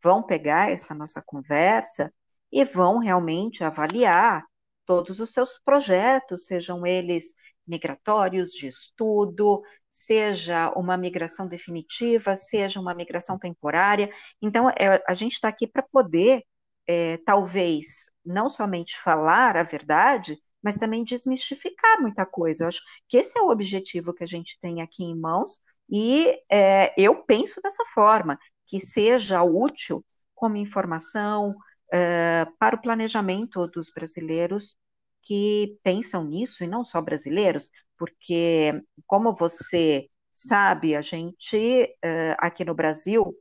[0.03, 2.11] vão pegar essa nossa conversa
[2.51, 4.45] e vão realmente avaliar
[4.87, 7.35] todos os seus projetos, sejam eles
[7.67, 14.11] migratórios, de estudo, seja uma migração definitiva, seja uma migração temporária.
[14.41, 16.43] Então, é, a gente está aqui para poder,
[16.87, 22.65] é, talvez, não somente falar a verdade, mas também desmistificar muita coisa.
[22.65, 25.59] Eu acho que esse é o objetivo que a gente tem aqui em mãos,
[25.91, 31.55] e é, eu penso dessa forma, que seja útil como informação
[31.93, 34.77] é, para o planejamento dos brasileiros
[35.23, 41.57] que pensam nisso, e não só brasileiros, porque, como você sabe, a gente,
[42.03, 43.35] é, aqui no Brasil,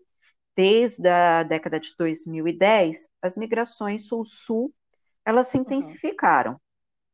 [0.56, 4.74] desde a década de 2010, as migrações sul-sul,
[5.26, 6.60] elas se intensificaram.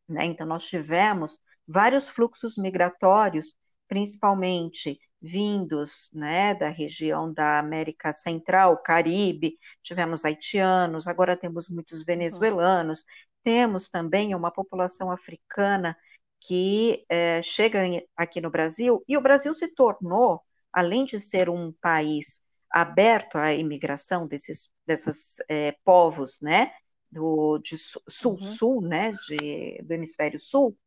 [0.08, 0.26] Né?
[0.26, 3.56] Então, nós tivemos vários fluxos migratórios,
[3.88, 13.04] principalmente vindos né, da região da América Central, Caribe, tivemos haitianos, agora temos muitos venezuelanos,
[13.48, 15.96] temos também uma população africana
[16.42, 17.80] que é, chega
[18.14, 23.54] aqui no Brasil, e o Brasil se tornou, além de ser um país aberto à
[23.54, 26.74] imigração desses, desses é, povos, né,
[27.10, 27.62] do,
[28.10, 28.88] sul-sul, uhum.
[28.90, 30.78] né, de, do hemisfério sul,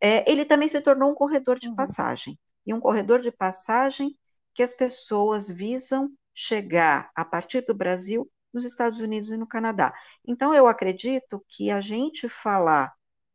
[0.00, 1.76] é, ele também se tornou um corredor de uhum.
[1.76, 2.38] passagem.
[2.64, 4.16] E um corredor de passagem
[4.54, 9.92] que as pessoas visam chegar a partir do Brasil nos Estados Unidos e no Canadá.
[10.26, 12.92] Então, eu acredito que a gente falar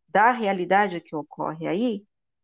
[0.08, 2.04] da realidade que ocorre aí,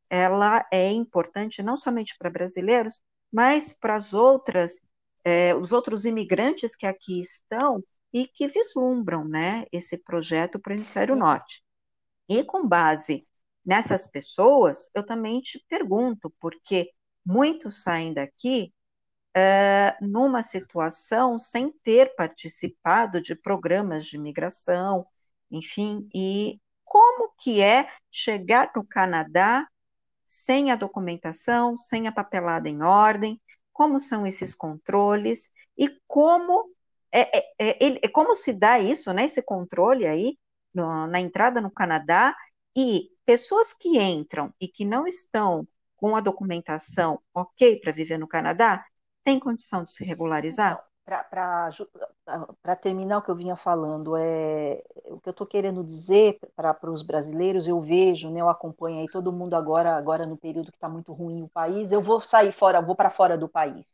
[0.09, 3.01] ela é importante não somente para brasileiros,
[3.31, 4.79] mas para as outras,
[5.23, 10.75] é, os outros imigrantes que aqui estão e que vislumbram né, esse projeto para o
[10.75, 11.63] Hemisfério Norte.
[12.27, 13.27] E com base
[13.63, 16.91] nessas pessoas, eu também te pergunto, porque
[17.23, 18.73] muitos saem daqui
[20.01, 25.05] numa situação sem ter participado de programas de migração,
[25.51, 29.67] enfim, e como que é chegar no Canadá
[30.25, 33.39] sem a documentação, sem a papelada em ordem,
[33.73, 35.51] como são esses controles?
[35.77, 36.71] E como
[37.11, 40.37] é, é, é, é como se dá isso, né, esse controle aí
[40.73, 42.35] no, na entrada no Canadá?
[42.75, 45.67] E pessoas que entram e que não estão
[45.97, 48.85] com a documentação ok para viver no Canadá,
[49.23, 50.83] têm condição de se regularizar?
[52.61, 56.77] Para terminar o que eu vinha falando, é o que eu estou querendo dizer para
[56.91, 60.77] os brasileiros, eu vejo, né, eu acompanho aí todo mundo agora, agora no período que
[60.77, 63.85] está muito ruim o país, eu vou sair fora, vou para fora do país.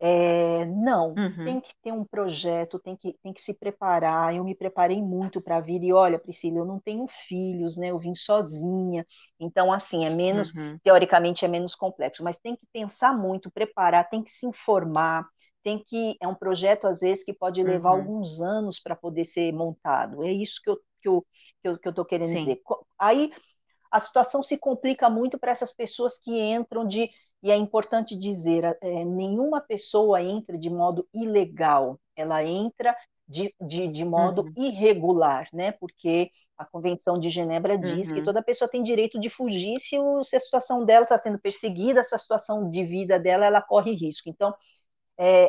[0.00, 1.44] É, não, uhum.
[1.44, 4.34] tem que ter um projeto, tem que, tem que se preparar.
[4.34, 7.90] Eu me preparei muito para vir e olha, Priscila, eu não tenho filhos, né?
[7.90, 9.04] Eu vim sozinha.
[9.40, 10.78] Então, assim, é menos, uhum.
[10.84, 15.26] teoricamente é menos complexo, mas tem que pensar muito, preparar, tem que se informar,
[15.64, 16.16] tem que.
[16.20, 17.98] É um projeto, às vezes, que pode levar uhum.
[17.98, 20.22] alguns anos para poder ser montado.
[20.22, 21.26] É isso que eu, que eu,
[21.60, 22.44] que eu, que eu tô querendo Sim.
[22.44, 22.60] dizer.
[22.98, 23.32] Aí
[23.90, 27.10] a situação se complica muito para essas pessoas que entram de
[27.42, 32.96] e é importante dizer, é, nenhuma pessoa entra de modo ilegal, ela entra
[33.28, 34.52] de, de, de modo uhum.
[34.56, 35.70] irregular, né?
[35.72, 38.14] Porque a Convenção de Genebra diz uhum.
[38.14, 41.38] que toda pessoa tem direito de fugir se, o, se a situação dela está sendo
[41.38, 44.28] perseguida, se a situação de vida dela ela corre risco.
[44.28, 44.52] Então,
[45.16, 45.48] é,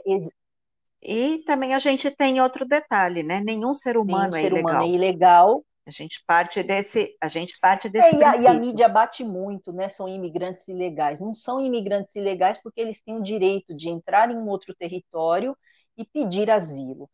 [1.02, 3.42] e também a gente tem outro detalhe, né?
[3.44, 4.72] Nenhum ser humano Nenhum é ser ilegal.
[4.72, 8.48] Humano é ilegal a gente parte desse, a gente parte desse é, e, a, e,
[8.48, 9.90] a, mídia bate muito, né?
[9.90, 11.20] São imigrantes ilegais.
[11.20, 15.58] Não são imigrantes ilegais porque eles têm o direito de entrar em um outro território
[15.98, 17.10] e pedir asilo.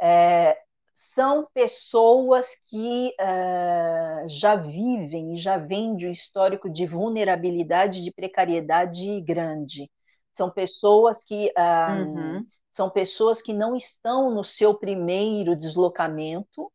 [0.00, 0.56] É,
[0.94, 8.12] são pessoas que é, já vivem e já vêm de um histórico de vulnerabilidade, de
[8.12, 9.90] precariedade grande.
[10.32, 12.46] São pessoas que é, uhum.
[12.70, 16.70] são pessoas que não estão no seu primeiro deslocamento,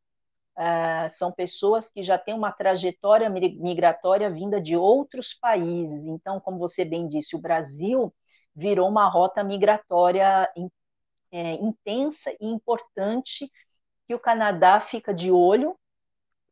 [0.57, 6.07] Uh, são pessoas que já têm uma trajetória migratória vinda de outros países.
[6.07, 8.11] Então, como você bem disse, o Brasil
[8.55, 10.67] virou uma rota migratória in,
[11.31, 13.51] é, intensa e importante
[14.07, 15.77] que o Canadá fica de olho,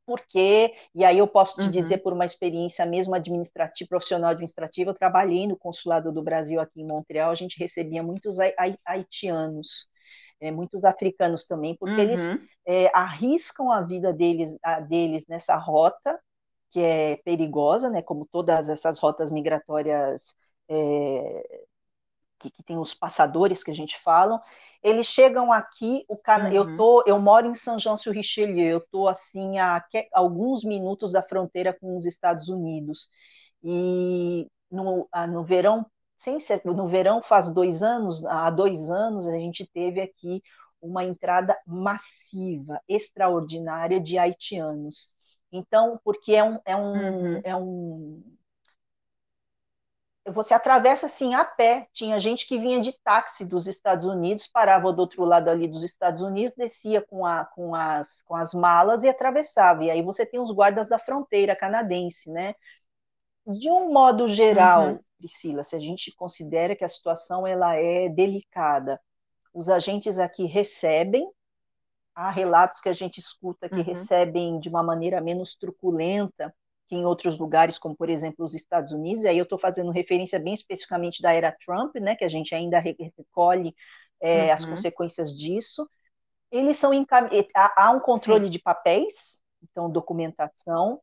[0.06, 1.72] porque, e aí eu posso te uhum.
[1.72, 6.82] dizer por uma experiência mesmo administrativa, profissional administrativa, eu trabalhei no consulado do Brasil aqui
[6.82, 8.38] em Montreal, a gente recebia muitos
[8.86, 9.88] haitianos
[10.40, 12.02] é, muitos africanos também, porque uhum.
[12.02, 16.20] eles é, arriscam a vida deles, a, deles nessa rota,
[16.72, 20.36] que é perigosa, né, como todas essas rotas migratórias
[20.70, 21.66] é,
[22.40, 24.42] que, que, tem os passadores que a gente fala,
[24.84, 26.46] eles chegam aqui, o can...
[26.46, 26.52] uhum.
[26.52, 29.84] eu tô, eu moro em São João sur Richelieu, eu tô assim a, a
[30.14, 33.08] alguns minutos da fronteira com os Estados Unidos
[33.64, 35.86] e no, no verão
[36.65, 40.41] no verão faz dois anos, há dois anos a gente teve aqui
[40.82, 45.09] uma entrada massiva, extraordinária de haitianos.
[45.51, 47.41] Então, porque é um, é um, uhum.
[47.43, 48.23] é um
[50.28, 51.88] você atravessa assim a pé.
[51.93, 55.84] Tinha gente que vinha de táxi dos Estados Unidos, parava do outro lado ali dos
[55.84, 59.84] Estados Unidos, descia com, a, com, as, com as malas e atravessava.
[59.84, 62.55] E aí você tem os guardas da fronteira canadense, né?
[63.46, 65.00] De um modo geral, uhum.
[65.20, 69.00] Priscila, se a gente considera que a situação ela é delicada,
[69.54, 71.30] os agentes aqui recebem,
[72.14, 73.84] há relatos que a gente escuta que uhum.
[73.84, 76.54] recebem de uma maneira menos truculenta
[76.88, 79.91] que em outros lugares, como por exemplo os Estados Unidos, e aí eu estou fazendo
[79.91, 83.76] referência bem especificamente da era Trump, né, que a gente ainda recolhe
[84.22, 84.54] é, uhum.
[84.54, 85.88] as consequências disso.
[86.52, 87.28] Eles são encam...
[87.54, 88.52] há um controle Sim.
[88.52, 91.02] de papéis, então documentação,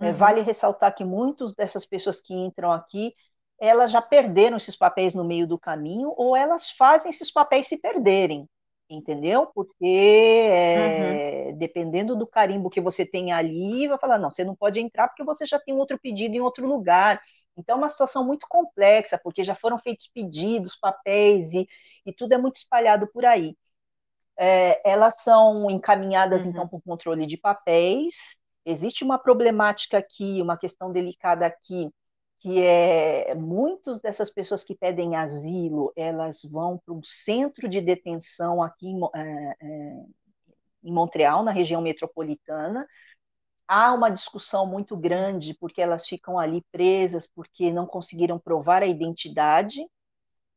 [0.00, 0.16] é, uhum.
[0.16, 3.14] vale ressaltar que muitas dessas pessoas que entram aqui,
[3.60, 7.76] elas já perderam esses papéis no meio do caminho, ou elas fazem esses papéis se
[7.76, 8.48] perderem,
[8.88, 9.46] entendeu?
[9.46, 11.58] Porque é, uhum.
[11.58, 15.24] dependendo do carimbo que você tem ali, vai falar, não, você não pode entrar porque
[15.24, 17.20] você já tem outro pedido em outro lugar.
[17.56, 21.68] Então é uma situação muito complexa, porque já foram feitos pedidos, papéis, e,
[22.06, 23.56] e tudo é muito espalhado por aí.
[24.36, 26.50] É, elas são encaminhadas, uhum.
[26.50, 28.36] então, para o controle de papéis,
[28.68, 31.90] Existe uma problemática aqui, uma questão delicada aqui,
[32.38, 38.62] que é muitas dessas pessoas que pedem asilo, elas vão para um centro de detenção
[38.62, 40.04] aqui em, é, é,
[40.84, 42.86] em Montreal, na região metropolitana.
[43.66, 48.86] Há uma discussão muito grande porque elas ficam ali presas porque não conseguiram provar a
[48.86, 49.80] identidade.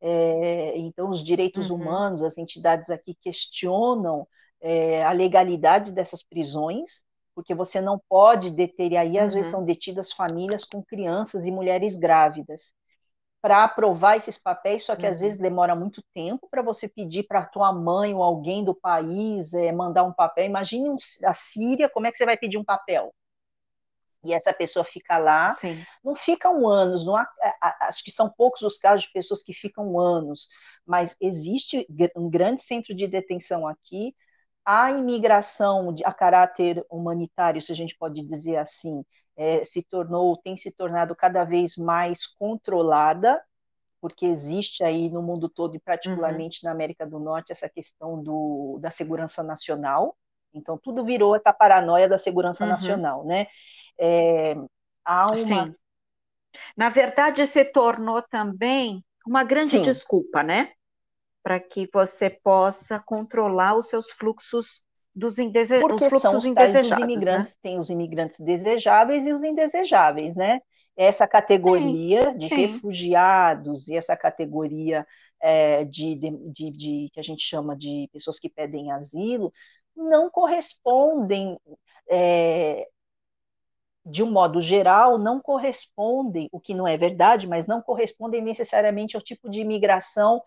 [0.02, 1.78] É, então, os direitos uhum.
[1.78, 4.28] humanos, as entidades aqui questionam
[5.08, 9.38] a legalidade dessas prisões porque você não pode deter, e aí às uhum.
[9.38, 12.74] vezes são detidas famílias com crianças e mulheres grávidas
[13.42, 15.12] para aprovar esses papéis, só que uhum.
[15.12, 19.54] às vezes demora muito tempo para você pedir para tua mãe ou alguém do país
[19.54, 20.46] é, mandar um papel.
[20.46, 23.12] Imagine um, a Síria, como é que você vai pedir um papel?
[24.24, 25.84] e essa pessoa fica lá, Sim.
[26.04, 27.28] não ficam anos, não há,
[27.82, 30.48] acho que são poucos os casos de pessoas que ficam anos,
[30.86, 34.16] mas existe um grande centro de detenção aqui,
[34.66, 39.04] a imigração a caráter humanitário, se a gente pode dizer assim,
[39.36, 43.42] é, se tornou, tem se tornado cada vez mais controlada,
[44.00, 46.70] porque existe aí no mundo todo, e particularmente uhum.
[46.70, 50.16] na América do Norte, essa questão do, da segurança nacional.
[50.54, 52.70] Então, tudo virou essa paranoia da segurança uhum.
[52.72, 53.48] nacional, né?
[53.98, 54.56] É,
[55.06, 55.38] há uma...
[55.38, 55.76] Sim.
[56.76, 59.84] Na verdade, se tornou também uma grande Sim.
[59.84, 60.74] desculpa, né?
[61.44, 64.84] Para que você possa controlar os seus fluxos
[65.14, 65.80] dos indese...
[65.80, 67.12] Porque os fluxos são os indesejáveis.
[67.12, 67.58] Imigrantes, né?
[67.62, 70.60] Tem os imigrantes desejáveis e os indesejáveis, né?
[70.96, 72.56] Essa categoria sim, de sim.
[72.56, 75.06] refugiados e essa categoria
[75.42, 79.52] é, de, de, de, de, que a gente chama de pessoas que pedem asilo
[79.96, 81.58] não correspondem
[82.10, 82.88] é,
[84.06, 89.16] de um modo geral, não correspondem, o que não é verdade, mas não correspondem necessariamente
[89.16, 90.42] ao tipo de imigração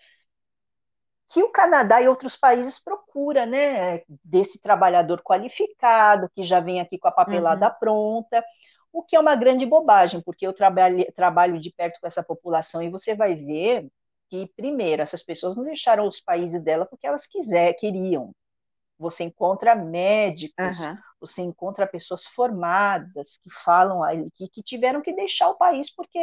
[1.34, 4.02] que o Canadá e outros países procura, né?
[4.22, 7.74] Desse trabalhador qualificado, que já vem aqui com a papelada uhum.
[7.80, 8.44] pronta,
[8.92, 12.80] o que é uma grande bobagem, porque eu trabalho, trabalho de perto com essa população
[12.80, 13.88] e você vai ver
[14.30, 18.30] que, primeiro, essas pessoas não deixaram os países dela porque elas quiser, queriam.
[18.96, 20.96] Você encontra médicos, uhum.
[21.18, 24.02] você encontra pessoas formadas que falam
[24.36, 26.16] que, que tiveram que deixar o país porque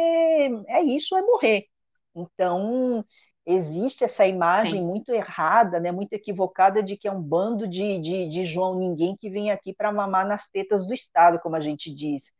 [0.68, 1.66] é isso, é morrer.
[2.14, 3.04] Então,
[3.44, 4.86] existe essa imagem Sim.
[4.86, 9.16] muito errada, né, muito equivocada de que é um bando de, de, de João Ninguém
[9.16, 12.32] que vem aqui para mamar nas tetas do Estado, como a gente diz.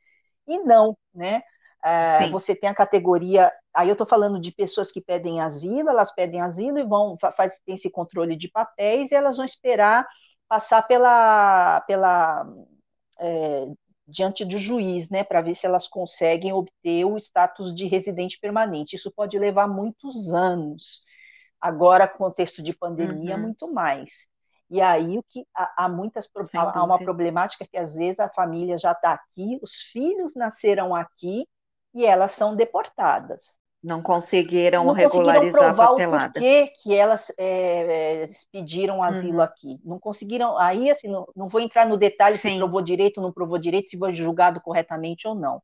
[0.47, 1.43] E não, né?
[1.85, 6.15] É, você tem a categoria, aí eu estou falando de pessoas que pedem asilo, elas
[6.15, 10.07] pedem asilo e vão, faz, tem esse controle de papéis e elas vão esperar
[10.49, 12.47] passar pela, pela
[13.19, 13.67] é,
[14.07, 18.97] diante do juiz, né, para ver se elas conseguem obter o status de residente permanente.
[18.97, 21.03] Isso pode levar muitos anos.
[21.61, 23.43] Agora, contexto de pandemia, uhum.
[23.43, 24.27] muito mais.
[24.69, 28.29] E aí o que há, há muitas há, há uma problemática que às vezes a
[28.29, 31.47] família já está aqui, os filhos nasceram aqui
[31.95, 33.43] e elas são deportadas.
[33.83, 36.31] Não conseguiram não regularizar provar a papelada.
[36.31, 39.43] O porquê que elas é, pediram asilo uhum.
[39.43, 39.81] aqui.
[39.85, 40.57] Não conseguiram.
[40.57, 42.51] Aí, assim, não, não vou entrar no detalhe Sim.
[42.51, 45.61] se provou direito ou não provou direito, se foi julgado corretamente ou não.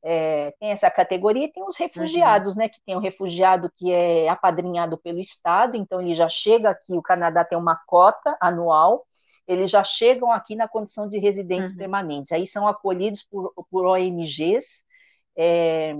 [0.00, 2.60] É, tem essa categoria e tem os refugiados, uhum.
[2.60, 2.68] né?
[2.68, 7.02] Que tem o refugiado que é apadrinhado pelo Estado, então ele já chega aqui, o
[7.02, 9.04] Canadá tem uma cota anual,
[9.48, 11.78] eles já chegam aqui na condição de residentes uhum.
[11.78, 12.30] permanentes.
[12.30, 14.84] Aí são acolhidos por, por ONGs
[15.36, 15.94] é,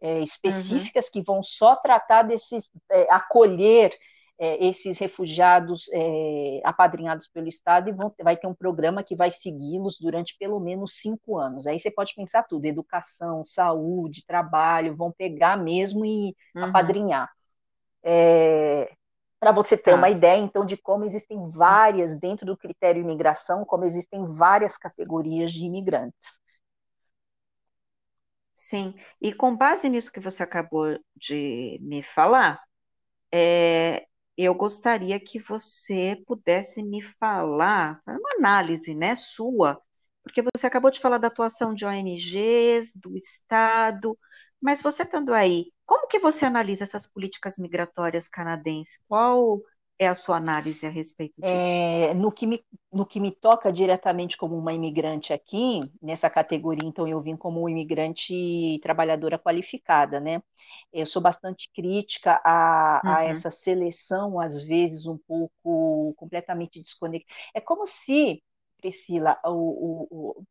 [0.00, 1.10] é, específicas uhum.
[1.12, 3.96] que vão só tratar desses, é, acolher
[4.38, 9.32] é, esses refugiados é, apadrinhados pelo Estado e vão, vai ter um programa que vai
[9.32, 11.66] segui-los durante pelo menos cinco anos.
[11.66, 16.64] Aí você pode pensar tudo: educação, saúde, trabalho, vão pegar mesmo e uhum.
[16.64, 17.30] apadrinhar.
[18.02, 18.90] É,
[19.40, 19.96] Para você ter tá.
[19.96, 25.50] uma ideia, então, de como existem várias, dentro do critério imigração, como existem várias categorias
[25.52, 26.20] de imigrantes.
[28.58, 32.58] Sim, e com base nisso que você acabou de me falar,
[33.32, 39.80] é, eu gostaria que você pudesse me falar, uma análise, né, sua,
[40.24, 44.18] porque você acabou de falar da atuação de ONGs, do Estado,
[44.60, 48.98] mas você estando aí, como que você analisa essas políticas migratórias canadenses?
[49.08, 49.60] Qual
[49.98, 51.52] é a sua análise a respeito disso?
[51.52, 56.86] É, no, que me, no que me toca diretamente como uma imigrante aqui, nessa categoria,
[56.86, 60.42] então eu vim como imigrante trabalhadora qualificada, né?
[60.92, 63.10] Eu sou bastante crítica a, uhum.
[63.10, 67.34] a essa seleção, às vezes um pouco completamente desconectada.
[67.54, 68.42] É como se,
[68.78, 70.44] Priscila, o, o,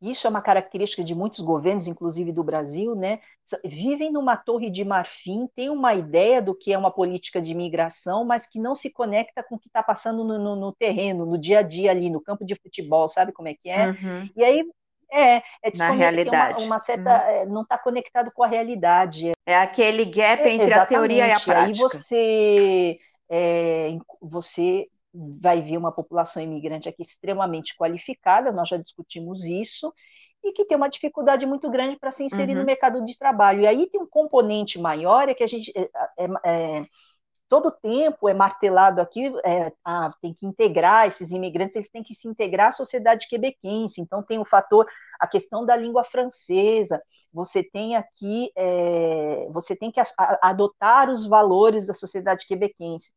[0.00, 3.20] isso é uma característica de muitos governos, inclusive do Brasil, né?
[3.64, 8.24] Vivem numa torre de marfim, têm uma ideia do que é uma política de imigração,
[8.24, 11.36] mas que não se conecta com o que está passando no, no, no, terreno, no
[11.36, 13.88] dia a dia ali, no campo de futebol, sabe como é que é?
[13.88, 14.30] Uhum.
[14.36, 14.64] E aí
[15.12, 16.64] é, é na realidade.
[16.64, 17.30] Uma, uma certa, uhum.
[17.30, 19.32] É, não está conectado com a realidade.
[19.44, 21.60] É aquele gap é, entre a teoria e a prática.
[21.60, 22.98] Aí você,
[23.28, 29.92] é, você vai vir uma população imigrante aqui extremamente qualificada, nós já discutimos isso,
[30.42, 32.60] e que tem uma dificuldade muito grande para se inserir uhum.
[32.60, 33.60] no mercado de trabalho.
[33.60, 36.86] E aí tem um componente maior, é que a gente é, é, é
[37.50, 42.14] todo tempo é martelado aqui, é, ah, tem que integrar esses imigrantes, eles têm que
[42.14, 44.00] se integrar à sociedade quebequense.
[44.00, 44.86] Então tem o fator,
[45.18, 47.02] a questão da língua francesa.
[47.32, 50.00] Você tem aqui, é, você tem que
[50.40, 53.12] adotar os valores da sociedade quebequense.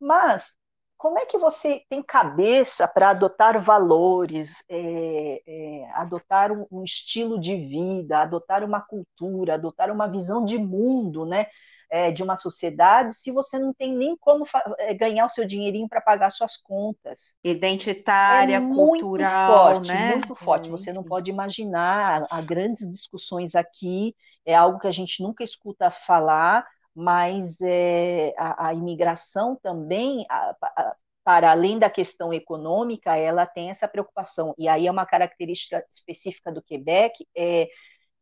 [0.00, 0.56] Mas
[1.02, 7.40] como é que você tem cabeça para adotar valores, é, é, adotar um, um, estilo
[7.40, 11.48] de vida, adotar uma cultura, adotar uma visão de mundo, né?
[11.90, 14.46] É, de uma sociedade, se você não tem nem como
[14.78, 17.34] é, ganhar o seu dinheirinho para pagar suas contas.
[17.42, 20.10] Identitária, é cultural, muito forte, né?
[20.12, 20.70] Muito forte.
[20.70, 24.14] Você não pode imaginar, há grandes discussões aqui,
[24.46, 26.64] é algo que a gente nunca escuta falar,
[26.94, 33.70] mas é, a, a, imigração também, a, a, para além da questão econômica, ela tem
[33.70, 34.54] essa preocupação.
[34.58, 37.68] E aí é uma característica específica do Quebec, é,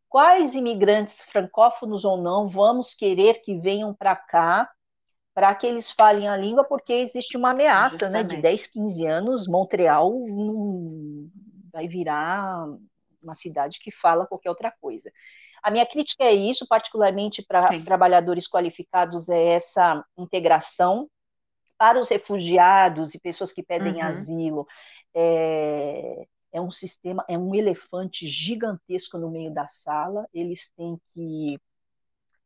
[0.08, 4.70] quais imigrantes francófonos ou não vamos querer que venham para cá
[5.32, 9.46] para que eles falem a língua, porque existe uma ameaça né, de 10, 15 anos,
[9.46, 10.12] Montreal
[11.72, 12.66] vai virar
[13.22, 15.10] uma cidade que fala qualquer outra coisa.
[15.62, 21.08] A minha crítica é isso, particularmente para trabalhadores qualificados, é essa integração
[21.78, 24.02] para os refugiados e pessoas que pedem uhum.
[24.02, 24.66] asilo.
[25.14, 30.26] É, é um sistema, é um elefante gigantesco no meio da sala.
[30.32, 31.58] Eles têm que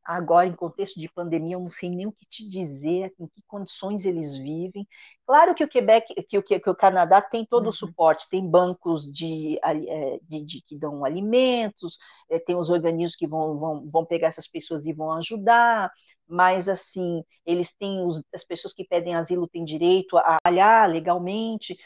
[0.04, 3.42] agora em contexto de pandemia, eu não sei nem o que te dizer, em que
[3.46, 4.86] condições eles vivem.
[5.26, 7.70] Claro que o Quebec, que o, que o Canadá tem todo uhum.
[7.70, 11.96] o suporte, tem bancos de, é, de, de que dão alimentos,
[12.28, 15.90] é, tem os organismos que vão, vão, vão pegar essas pessoas e vão ajudar,
[16.28, 21.76] mas assim, eles têm os, as pessoas que pedem asilo têm direito a trabalhar legalmente,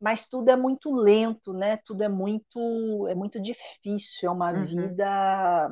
[0.00, 1.78] mas tudo é muito lento, né?
[1.78, 4.66] Tudo é muito é muito difícil, é uma uhum.
[4.66, 5.70] vida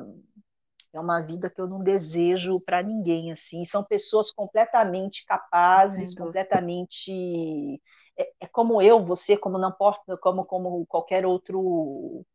[0.97, 3.65] é uma vida que eu não desejo para ninguém, assim.
[3.65, 7.81] São pessoas completamente capazes, completamente
[8.17, 12.25] é, é, como eu, você, como não importa, como como qualquer outro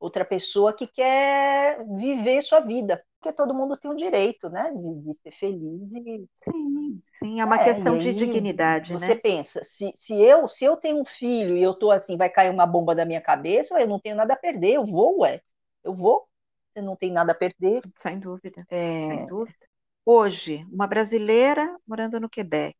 [0.00, 4.94] outra pessoa que quer viver sua vida, porque todo mundo tem o direito, né, de,
[5.02, 9.14] de ser feliz e sim, sim, é uma é, questão de dignidade, você né?
[9.14, 12.30] Você pensa, se, se eu se eu tenho um filho e eu tô assim, vai
[12.30, 15.42] cair uma bomba da minha cabeça, eu não tenho nada a perder, eu vou, ué,
[15.84, 16.28] eu vou
[16.72, 17.80] você não tem nada a perder.
[17.96, 19.02] Sem dúvida, é...
[19.02, 19.58] sem dúvida.
[20.04, 22.76] Hoje, uma brasileira morando no Quebec,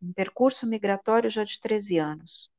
[0.00, 2.50] um percurso migratório já de 13 anos.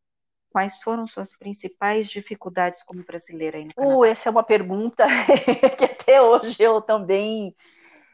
[0.50, 3.98] Quais foram suas principais dificuldades como brasileira aí no Canadá?
[3.98, 5.06] Uh, essa é uma pergunta
[5.78, 7.56] que até hoje eu também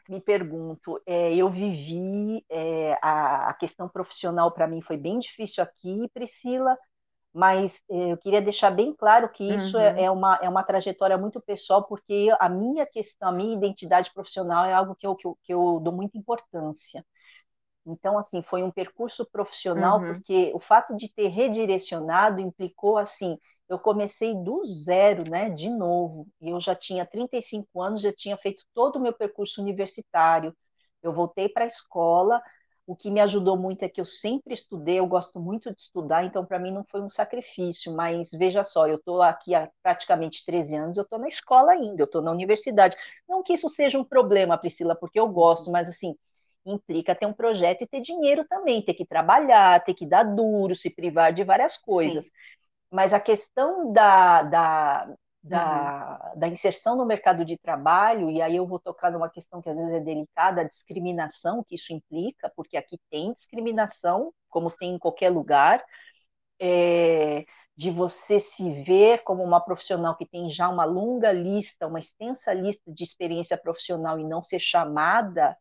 [0.08, 1.00] me pergunto.
[1.06, 6.76] É, eu vivi, é, a, a, questão profissional para mim foi bem difícil aqui, Priscila,
[7.32, 9.98] mas eh, eu queria deixar bem claro que isso é, uhum.
[9.98, 14.12] é, é, uma, é uma trajetória muito pessoal, porque a minha questão, a minha identidade
[14.12, 17.04] profissional é algo que eu, que eu, que eu dou muita importância.
[17.86, 20.14] Então, assim, foi um percurso profissional, uhum.
[20.14, 26.28] porque o fato de ter redirecionado implicou, assim, eu comecei do zero, né, de novo,
[26.40, 30.54] e eu já tinha 35 anos, já tinha feito todo o meu percurso universitário,
[31.02, 32.40] eu voltei para a escola,
[32.92, 36.24] o que me ajudou muito é que eu sempre estudei, eu gosto muito de estudar,
[36.24, 40.44] então para mim não foi um sacrifício, mas veja só, eu estou aqui há praticamente
[40.44, 42.94] 13 anos, eu estou na escola ainda, eu estou na universidade.
[43.26, 46.14] Não que isso seja um problema, Priscila, porque eu gosto, mas assim,
[46.66, 50.74] implica ter um projeto e ter dinheiro também, ter que trabalhar, ter que dar duro,
[50.76, 52.26] se privar de várias coisas.
[52.26, 52.30] Sim.
[52.90, 56.40] Mas a questão da, da, da, uhum.
[56.40, 59.76] da inserção no mercado de trabalho, e aí eu vou tocar numa questão que às
[59.76, 64.98] vezes é delicada, a discriminação que isso implica, porque aqui tem discriminação, como tem em
[64.98, 65.84] qualquer lugar,
[66.60, 67.44] é,
[67.76, 72.52] de você se ver como uma profissional que tem já uma longa lista, uma extensa
[72.52, 75.56] lista de experiência profissional e não ser chamada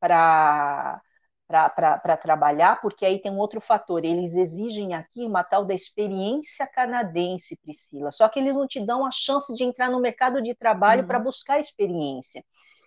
[0.00, 1.00] para
[1.46, 4.04] para trabalhar, porque aí tem um outro fator.
[4.04, 8.10] Eles exigem aqui uma tal da experiência canadense, Priscila.
[8.10, 11.06] Só que eles não te dão a chance de entrar no mercado de trabalho uhum.
[11.06, 12.44] para buscar experiência.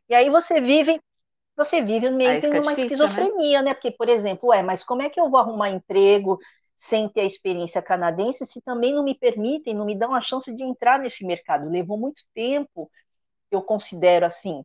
[0.10, 0.99] E aí você vive,
[1.55, 3.05] você vive meio que numa difícil, né?
[3.05, 3.70] esquizofrenia, né?
[3.70, 3.74] né?
[3.74, 6.39] Porque, por exemplo, ué, mas como é que eu vou arrumar emprego
[6.76, 10.53] sem ter a experiência canadense se também não me permitem, não me dão a chance
[10.53, 11.70] de entrar nesse mercado?
[11.70, 12.89] Levou muito tempo,
[13.51, 14.64] eu considero assim,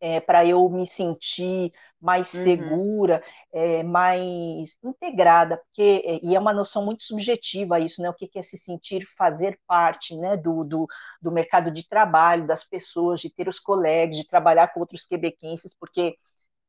[0.00, 2.44] é, para eu me sentir mais uhum.
[2.44, 3.22] segura,
[3.52, 8.08] é, mais integrada, porque é, e é uma noção muito subjetiva isso, né?
[8.08, 10.86] O que é se sentir fazer parte, né, do, do,
[11.20, 15.74] do mercado de trabalho, das pessoas, de ter os colegas, de trabalhar com outros quebequenses,
[15.78, 16.16] porque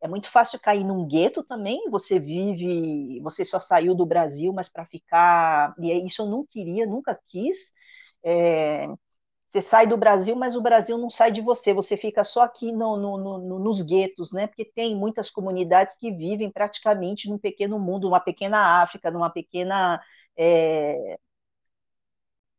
[0.02, 1.90] é muito fácil cair num gueto também.
[1.90, 5.76] Você vive, você só saiu do Brasil, mas para ficar.
[5.80, 7.72] E é isso eu não queria, nunca quis.
[8.24, 8.88] É,
[9.52, 12.72] você sai do Brasil, mas o Brasil não sai de você, você fica só aqui
[12.72, 14.48] no, no, no, nos guetos, né?
[14.48, 20.02] Porque tem muitas comunidades que vivem praticamente num pequeno mundo, numa pequena África, numa pequena.
[20.38, 21.18] É...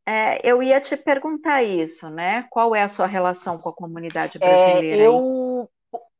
[0.05, 2.47] É, eu ia te perguntar isso, né?
[2.51, 5.03] Qual é a sua relação com a comunidade é, brasileira?
[5.03, 5.70] É, eu,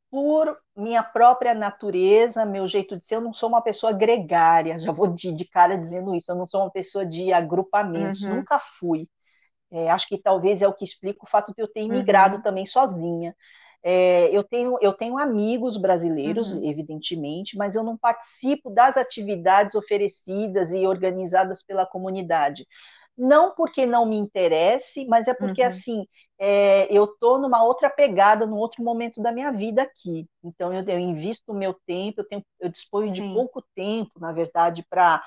[0.09, 4.91] por minha própria natureza, meu jeito de ser, eu não sou uma pessoa gregária, já
[4.91, 8.37] vou de, de cara dizendo isso, eu não sou uma pessoa de agrupamentos, uhum.
[8.37, 9.07] nunca fui.
[9.73, 12.41] É, acho que talvez é o que explica o fato de eu ter imigrado uhum.
[12.41, 13.35] também sozinha.
[13.85, 16.63] É, eu, tenho, eu tenho amigos brasileiros, uhum.
[16.63, 22.65] evidentemente, mas eu não participo das atividades oferecidas e organizadas pela comunidade
[23.17, 25.67] não porque não me interesse, mas é porque uhum.
[25.67, 26.07] assim
[26.39, 30.27] é, eu estou numa outra pegada, num outro momento da minha vida aqui.
[30.43, 33.13] Então eu, eu invisto o meu tempo, eu, tenho, eu disponho Sim.
[33.13, 35.23] de pouco tempo, na verdade, para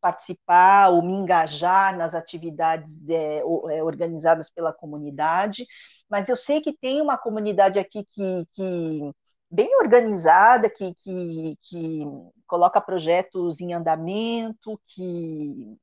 [0.00, 5.66] participar ou me engajar nas atividades é, é, organizadas pela comunidade.
[6.08, 9.12] Mas eu sei que tem uma comunidade aqui que, que
[9.50, 12.04] bem organizada, que, que, que
[12.46, 15.76] coloca projetos em andamento, que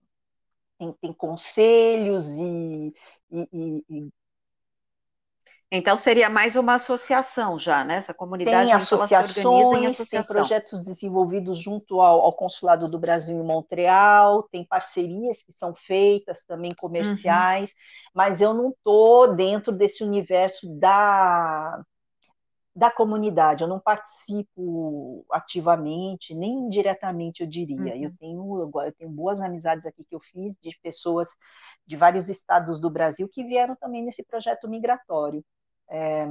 [0.77, 2.93] tem, tem conselhos e,
[3.31, 4.09] e, e,
[5.75, 7.95] então seria mais uma associação já, né?
[7.95, 10.35] Essa comunidade tem associações, se organiza em associação.
[10.35, 15.73] Tem projetos desenvolvidos junto ao, ao, Consulado do Brasil em Montreal, tem parcerias que são
[15.73, 17.75] feitas também comerciais, uhum.
[18.13, 21.83] mas eu não estou dentro desse universo da
[22.75, 27.77] da comunidade, eu não participo ativamente, nem indiretamente, eu diria.
[27.77, 28.03] Uhum.
[28.03, 31.29] Eu, tenho, eu, tenho boas amizades aqui que eu fiz de pessoas
[31.85, 35.45] de vários estados do Brasil que vieram também nesse projeto migratório.
[35.93, 36.25] É,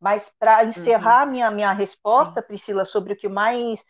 [0.00, 1.32] mas para encerrar uhum.
[1.32, 2.46] minha, minha resposta, Sim.
[2.46, 3.84] Priscila, sobre o que mais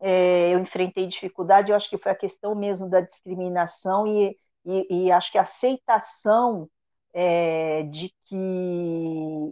[0.00, 5.06] é, eu enfrentei dificuldade, eu acho que foi a questão mesmo da discriminação e, e,
[5.06, 6.68] e acho que a aceitação
[7.12, 8.36] é, de que,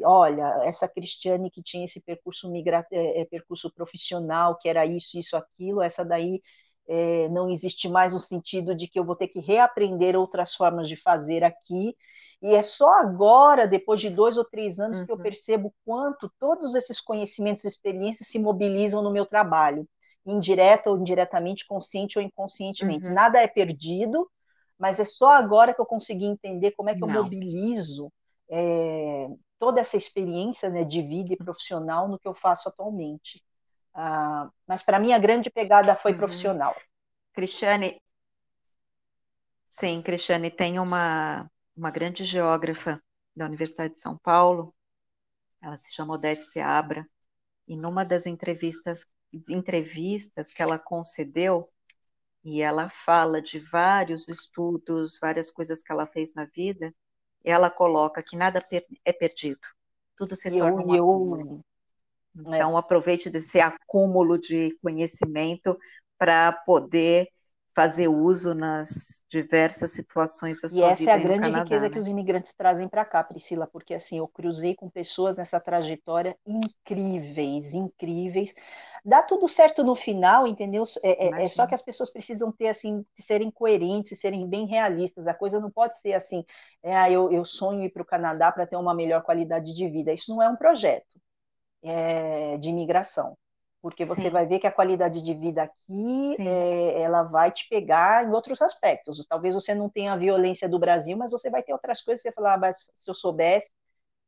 [0.05, 5.37] olha, essa Cristiane que tinha esse percurso migra é, percurso profissional, que era isso, isso,
[5.37, 6.43] aquilo, essa daí
[6.89, 10.89] é, não existe mais no sentido de que eu vou ter que reaprender outras formas
[10.89, 11.95] de fazer aqui.
[12.41, 15.07] E é só agora, depois de dois ou três anos, uhum.
[15.07, 15.23] que eu uhum.
[15.23, 19.89] percebo quanto todos esses conhecimentos e experiências se mobilizam no meu trabalho,
[20.25, 23.07] indireta ou indiretamente, consciente ou inconscientemente.
[23.07, 23.15] Uhum.
[23.15, 24.31] Nada é perdido,
[24.79, 27.09] mas é só agora que eu consegui entender como é que Não.
[27.09, 28.13] eu mobilizo
[28.49, 29.29] é,
[29.59, 33.43] toda essa experiência né, de vida e profissional no que eu faço atualmente.
[33.93, 36.19] Ah, mas para mim a grande pegada foi uhum.
[36.19, 36.77] profissional.
[37.33, 38.01] Cristiane,
[39.69, 43.01] sim, Cristiane tem uma, uma grande geógrafa
[43.37, 44.75] da Universidade de São Paulo,
[45.63, 47.09] ela se chama Odete Seabra,
[47.69, 49.07] e numa das entrevistas,
[49.49, 51.71] entrevistas que ela concedeu,
[52.43, 56.93] e ela fala de vários estudos, várias coisas que ela fez na vida,
[57.45, 58.61] ela coloca que nada
[59.05, 59.61] é perdido,
[60.17, 61.65] tudo se torna um acúmulo.
[62.35, 62.79] Então, é.
[62.79, 65.79] aproveite desse acúmulo de conhecimento
[66.17, 67.29] para poder
[67.79, 71.01] fazer uso nas diversas situações da sua vida.
[71.01, 71.91] E essa é a grande Canadá, riqueza né?
[71.91, 76.37] que os imigrantes trazem para cá, Priscila, porque assim, eu cruzei com pessoas nessa trajetória
[76.45, 78.53] incríveis, incríveis.
[79.05, 80.83] Dá tudo certo no final, entendeu?
[81.05, 85.29] É, é, é só que as pessoas precisam ter assim, serem coerentes, serem bem realistas.
[85.29, 86.45] A coisa não pode ser assim,
[86.83, 89.89] é, ah, eu, eu sonho ir para o Canadá para ter uma melhor qualidade de
[89.89, 90.13] vida.
[90.13, 91.17] Isso não é um projeto
[91.85, 93.39] é, de imigração
[93.81, 94.31] porque você Sim.
[94.31, 98.61] vai ver que a qualidade de vida aqui é, ela vai te pegar em outros
[98.63, 99.25] aspectos.
[99.29, 102.29] Talvez você não tenha a violência do Brasil, mas você vai ter outras coisas que
[102.29, 103.71] você falar, ah, mas se eu soubesse,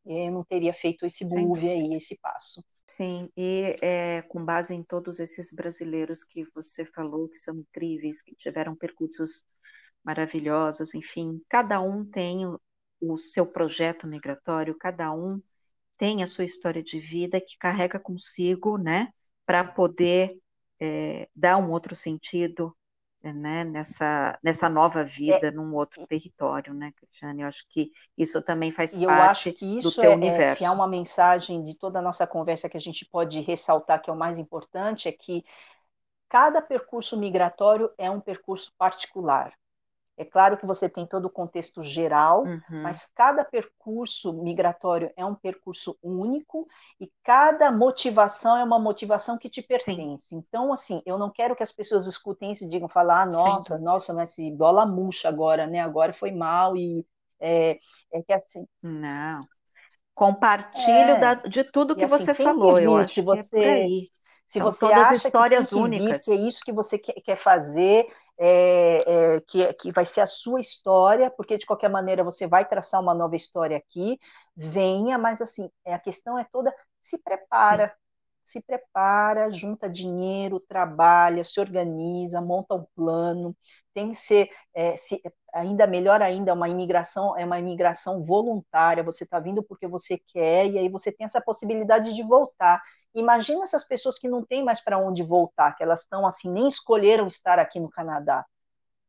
[0.07, 2.65] eu não teria feito esse move aí, esse passo.
[2.87, 8.21] Sim, e é, com base em todos esses brasileiros que você falou, que são incríveis,
[8.21, 9.45] que tiveram percursos
[10.05, 12.61] maravilhosos, enfim, cada um tem o,
[13.01, 15.41] o seu projeto migratório, cada um
[15.99, 19.13] tem a sua história de vida que carrega consigo, né,
[19.51, 20.39] para poder
[20.81, 22.73] é, dar um outro sentido
[23.21, 27.43] né, nessa, nessa nova vida, é, num outro território, né, Cristiane?
[27.43, 29.51] Eu acho que isso também faz parte
[29.83, 30.41] do teu é, universo.
[30.43, 34.01] É, se há uma mensagem de toda a nossa conversa que a gente pode ressaltar,
[34.01, 35.45] que é o mais importante, é que
[36.29, 39.53] cada percurso migratório é um percurso particular.
[40.21, 42.83] É claro que você tem todo o contexto geral, uhum.
[42.83, 46.69] mas cada percurso migratório é um percurso único
[47.01, 50.29] e cada motivação é uma motivação que te pertence.
[50.29, 50.37] Sim.
[50.37, 53.79] Então, assim, eu não quero que as pessoas escutem isso e digam, falar, ah, nossa,
[53.79, 53.83] Sim.
[53.83, 55.81] nossa, mas se bola murcha agora, né?
[55.81, 57.03] Agora foi mal e
[57.41, 57.79] é,
[58.13, 58.67] é que assim.
[58.83, 59.41] Não.
[60.15, 63.59] Compartilho é, da, de tudo que assim, você falou, que vir, eu acho se você,
[63.59, 63.87] é.
[64.47, 66.25] Se São você todas acha histórias que únicas.
[66.27, 68.07] Que é isso que você quer, quer fazer,
[68.41, 72.67] é, é, que, que vai ser a sua história, porque de qualquer maneira você vai
[72.67, 74.19] traçar uma nova história aqui,
[74.57, 77.95] venha, mas assim, é, a questão é toda, se prepara, Sim.
[78.51, 83.57] Se prepara, junta dinheiro, trabalha, se organiza, monta um plano,
[83.95, 85.23] tem que ser é, se,
[85.53, 89.03] ainda melhor ainda uma imigração é uma imigração voluntária.
[89.05, 92.83] Você está vindo porque você quer e aí você tem essa possibilidade de voltar.
[93.15, 96.69] Imagina essas pessoas que não têm mais para onde voltar, que elas estão assim nem
[96.69, 98.45] escolheram estar aqui no Canadá.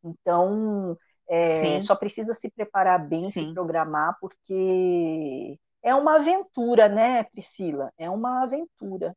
[0.03, 0.97] Então
[1.29, 3.47] é, só precisa se preparar bem, Sim.
[3.47, 7.91] se programar, porque é uma aventura, né, Priscila?
[7.97, 9.15] É uma aventura.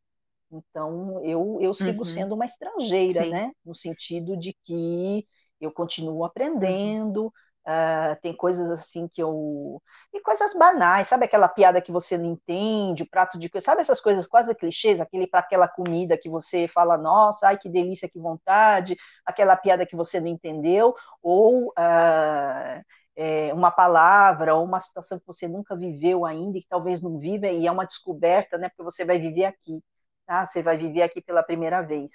[0.54, 2.08] Então, eu, eu sigo uhum.
[2.08, 3.30] sendo uma estrangeira, Sim.
[3.30, 3.50] né?
[3.64, 5.26] No sentido de que
[5.60, 6.24] eu continuo uhum.
[6.24, 9.82] aprendendo, uh, tem coisas assim que eu.
[10.12, 13.50] E coisas banais, sabe aquela piada que você não entende, o prato de.
[13.60, 17.68] Sabe essas coisas quase clichês, aquele para aquela comida que você fala, nossa, ai que
[17.68, 21.68] delícia, que vontade, aquela piada que você não entendeu, ou.
[21.70, 22.84] Uh,
[23.16, 27.18] é, uma palavra ou uma situação que você nunca viveu ainda e que talvez não
[27.18, 28.68] viva, e é uma descoberta, né?
[28.68, 29.80] Porque você vai viver aqui,
[30.26, 30.44] tá?
[30.46, 32.12] Você vai viver aqui pela primeira vez.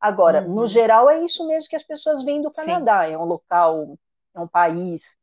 [0.00, 0.54] Agora, uhum.
[0.54, 3.06] no geral, é isso mesmo que as pessoas veem do Canadá.
[3.06, 3.14] Sim.
[3.14, 3.98] É um local,
[4.34, 5.16] é um país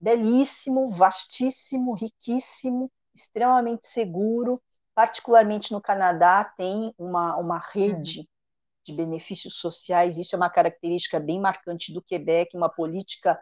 [0.00, 4.60] belíssimo, vastíssimo, riquíssimo, extremamente seguro.
[4.94, 8.26] Particularmente no Canadá, tem uma, uma rede uhum.
[8.84, 10.16] de benefícios sociais.
[10.16, 13.40] Isso é uma característica bem marcante do Quebec, uma política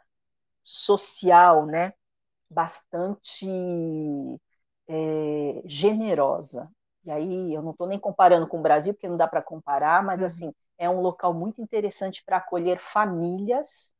[0.64, 1.92] social, né,
[2.50, 3.46] bastante
[4.88, 6.70] é, generosa.
[7.04, 10.02] E aí eu não estou nem comparando com o Brasil, porque não dá para comparar,
[10.02, 10.26] mas uhum.
[10.26, 13.92] assim é um local muito interessante para acolher famílias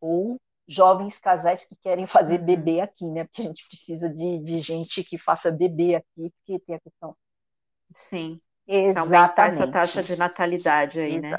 [0.00, 2.46] ou jovens casais que querem fazer uhum.
[2.46, 3.24] bebê aqui, né?
[3.24, 7.16] Porque a gente precisa de, de gente que faça bebê aqui, porque tem a questão.
[7.92, 8.40] Sim.
[8.66, 9.16] Exatamente.
[9.16, 11.16] Aumentar essa taxa de natalidade aí?
[11.16, 11.22] Exato.
[11.22, 11.38] né?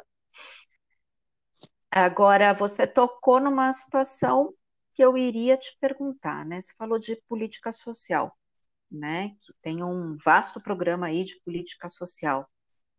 [1.91, 4.53] Agora, você tocou numa situação
[4.93, 6.59] que eu iria te perguntar, né?
[6.59, 8.35] Você falou de política social,
[8.91, 9.29] né?
[9.41, 12.47] Que tem um vasto programa aí de política social.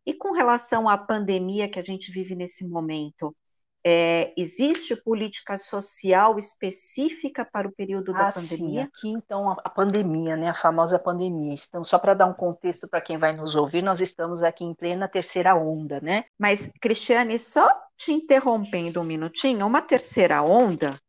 [0.05, 3.35] E com relação à pandemia que a gente vive nesse momento,
[3.83, 8.83] é, existe política social específica para o período da ah, pandemia?
[8.83, 8.87] Sim.
[8.87, 11.55] Aqui, então, a, a, pandemia, né, a famosa pandemia.
[11.67, 14.73] Então, só para dar um contexto para quem vai nos ouvir, nós estamos aqui em
[14.73, 16.25] plena terceira onda, né?
[16.37, 20.99] Mas, Cristiane, só te interrompendo um minutinho, uma terceira onda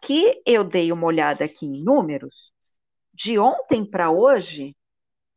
[0.00, 2.52] que eu dei uma olhada aqui em números,
[3.18, 4.76] de ontem para hoje,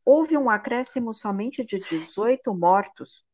[0.04, 3.24] houve um acréscimo somente de 18 mortos.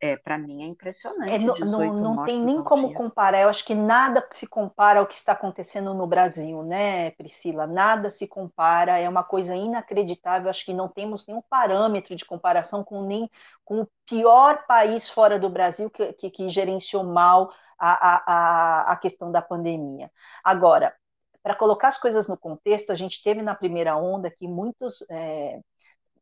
[0.00, 1.30] é, para mim é impressionante.
[1.30, 2.96] É, não, não, não tem nem como dia.
[2.96, 3.42] comparar.
[3.42, 7.66] Eu acho que nada se compara ao que está acontecendo no Brasil, né, Priscila?
[7.66, 8.98] Nada se compara.
[8.98, 10.48] É uma coisa inacreditável.
[10.48, 13.30] Acho que não temos nenhum parâmetro de comparação com nem
[13.62, 18.96] com o pior país fora do Brasil que, que, que gerenciou mal a, a, a
[18.96, 20.10] questão da pandemia.
[20.42, 20.94] Agora,
[21.42, 25.60] para colocar as coisas no contexto, a gente teve na primeira onda que muitos é,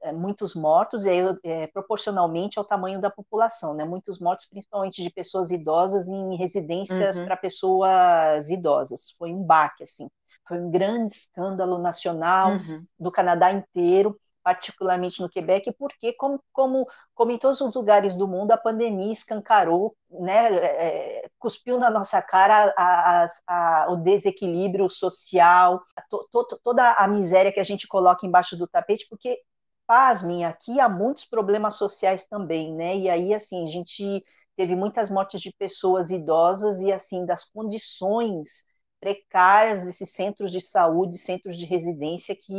[0.00, 3.84] é, muitos mortos, e aí, é, proporcionalmente ao tamanho da população, né?
[3.84, 7.24] Muitos mortos, principalmente de pessoas idosas em residências uhum.
[7.24, 9.14] para pessoas idosas.
[9.18, 10.08] Foi um baque, assim.
[10.46, 12.84] Foi um grande escândalo nacional uhum.
[12.98, 18.26] do Canadá inteiro, particularmente no Quebec, porque, como, como, como em todos os lugares do
[18.26, 24.88] mundo, a pandemia escancarou, né, é, cuspiu na nossa cara a, a, a, o desequilíbrio
[24.88, 29.38] social, to, to, toda a miséria que a gente coloca embaixo do tapete, porque
[29.86, 32.96] pasmem, aqui há muitos problemas sociais também, né?
[32.96, 34.24] E aí, assim, a gente
[34.56, 38.64] teve muitas mortes de pessoas idosas e, assim, das condições
[39.00, 42.52] precárias desses centros de saúde, centros de residência que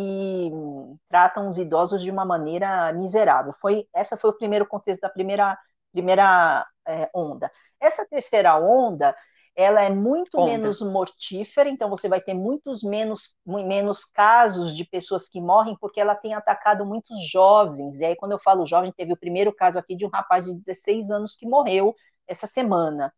[0.52, 3.54] hum, tratam os idosos de uma maneira miserável.
[3.62, 5.58] Foi essa foi o primeiro contexto da primeira
[5.92, 7.52] primeira é, onda.
[7.80, 9.16] Essa terceira onda
[9.60, 10.52] ela é muito Onda.
[10.52, 16.00] menos mortífera, então você vai ter muitos menos, menos casos de pessoas que morrem, porque
[16.00, 18.00] ela tem atacado muitos jovens.
[18.00, 20.56] E aí, quando eu falo jovem, teve o primeiro caso aqui de um rapaz de
[20.56, 21.94] 16 anos que morreu
[22.26, 23.14] essa semana.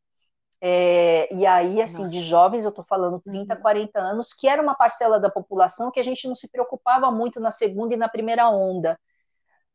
[0.63, 2.09] É, e aí, assim, Nossa.
[2.09, 4.05] de jovens, eu estou falando 30, 40 uhum.
[4.05, 7.51] anos, que era uma parcela da população que a gente não se preocupava muito na
[7.51, 8.99] segunda e na primeira onda.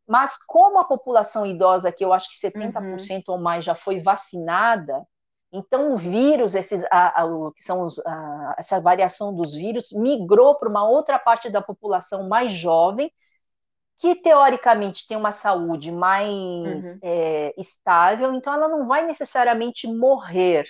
[0.07, 3.35] Mas como a população idosa, que eu acho que 70% uhum.
[3.35, 5.05] ou mais já foi vacinada,
[5.53, 10.57] então, o vírus, esses, a, a, que são os, a, essa variação dos vírus, migrou
[10.57, 13.11] para uma outra parte da população mais jovem,
[13.99, 16.99] que teoricamente tem uma saúde mais uhum.
[17.03, 20.69] é, estável, então ela não vai necessariamente morrer,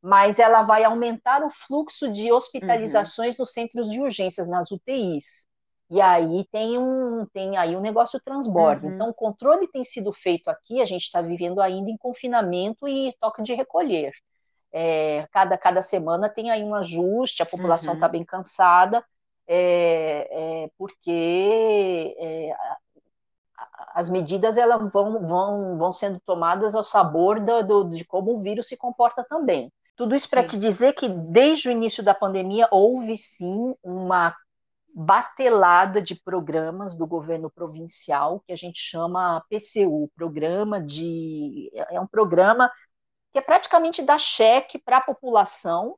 [0.00, 3.42] mas ela vai aumentar o fluxo de hospitalizações uhum.
[3.42, 5.48] nos centros de urgências, nas UTIs.
[5.90, 8.86] E aí tem um, tem aí um negócio transborda.
[8.86, 8.94] Uhum.
[8.94, 13.14] Então, o controle tem sido feito aqui, a gente está vivendo ainda em confinamento e
[13.18, 14.12] toque de recolher.
[14.70, 18.12] É, cada, cada semana tem aí um ajuste, a população está uhum.
[18.12, 19.02] bem cansada,
[19.48, 20.28] é,
[20.64, 22.54] é, porque é,
[23.94, 28.40] as medidas elas vão, vão, vão sendo tomadas ao sabor do, do, de como o
[28.40, 29.72] vírus se comporta também.
[29.96, 34.36] Tudo isso para te dizer que desde o início da pandemia houve sim uma
[34.94, 42.06] batelada de programas do governo provincial que a gente chama PCU, programa de é um
[42.06, 42.70] programa
[43.32, 45.96] que é praticamente dar cheque para a população.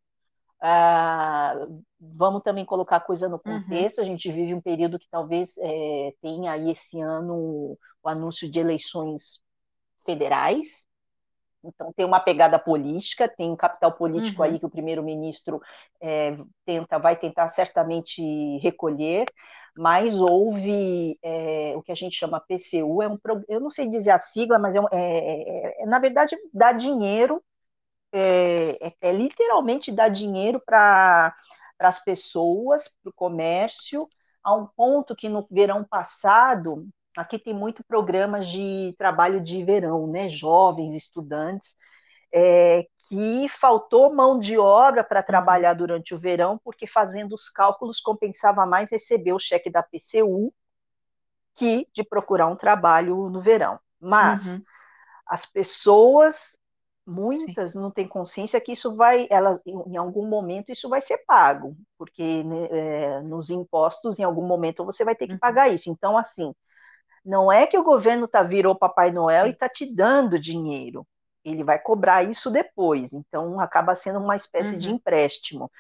[0.60, 1.54] Ah,
[1.98, 3.62] vamos também colocar a coisa no uhum.
[3.62, 3.98] contexto.
[3.98, 4.04] Uhum.
[4.04, 8.58] A gente vive um período que talvez é, tenha aí esse ano o anúncio de
[8.58, 9.40] eleições
[10.04, 10.68] federais.
[11.62, 14.48] Então tem uma pegada política, tem um capital político uhum.
[14.48, 15.60] aí que o primeiro-ministro
[16.00, 18.22] é, tenta, vai tentar certamente
[18.58, 19.26] recolher,
[19.76, 24.10] mas houve é, o que a gente chama PCU, é um, eu não sei dizer
[24.10, 27.42] a sigla, mas é, é, é na verdade dá dinheiro,
[28.12, 31.34] é, é, literalmente dar dinheiro para
[31.78, 34.08] as pessoas, para o comércio,
[34.42, 40.06] a um ponto que no verão passado Aqui tem muito programas de trabalho de verão,
[40.06, 40.28] né?
[40.28, 41.74] Jovens, estudantes,
[42.32, 48.00] é, que faltou mão de obra para trabalhar durante o verão, porque fazendo os cálculos
[48.00, 50.52] compensava mais receber o cheque da PCU
[51.56, 53.78] que de procurar um trabalho no verão.
[54.00, 54.62] Mas uhum.
[55.26, 56.36] as pessoas,
[57.10, 57.78] muitas, Sim.
[57.78, 62.42] não têm consciência que isso vai, ela, em algum momento isso vai ser pago, porque
[62.44, 65.38] né, é, nos impostos, em algum momento você vai ter que uhum.
[65.38, 65.90] pagar isso.
[65.90, 66.54] Então, assim,
[67.24, 69.50] não é que o governo tá virou Papai Noel Sim.
[69.50, 71.06] e está te dando dinheiro.
[71.44, 73.12] Ele vai cobrar isso depois.
[73.12, 74.78] Então acaba sendo uma espécie uhum.
[74.78, 75.70] de empréstimo.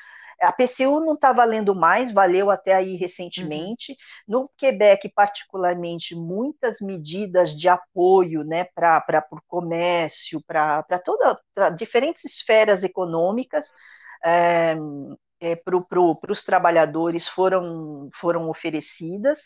[0.40, 3.92] A PCU não está valendo mais, valeu até aí recentemente.
[3.92, 3.96] Uhum.
[4.42, 12.24] No Quebec, particularmente, muitas medidas de apoio né, para o comércio, para toda pra diferentes
[12.24, 13.70] esferas econômicas.
[14.24, 14.76] É,
[15.40, 19.40] é, para pro, os trabalhadores foram, foram oferecidas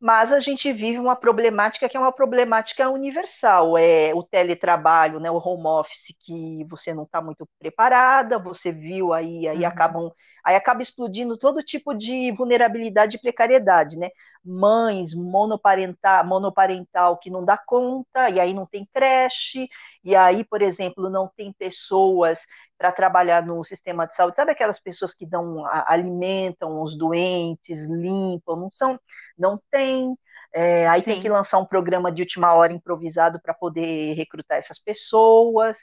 [0.00, 5.30] mas a gente vive uma problemática que é uma problemática universal, é o teletrabalho, né,
[5.30, 9.66] o home office que você não está muito preparada, você viu aí, aí uhum.
[9.66, 10.12] acabam,
[10.44, 14.10] aí acaba explodindo todo tipo de vulnerabilidade e precariedade, né?
[14.44, 19.68] Mães monoparental, monoparental que não dá conta, e aí não tem creche,
[20.02, 22.38] e aí, por exemplo, não tem pessoas
[22.76, 24.36] para trabalhar no sistema de saúde.
[24.36, 29.00] Sabe aquelas pessoas que dão, alimentam os doentes, limpam, não são,
[29.38, 30.16] não tem.
[30.52, 31.12] É, aí Sim.
[31.14, 35.76] tem que lançar um programa de última hora improvisado para poder recrutar essas pessoas.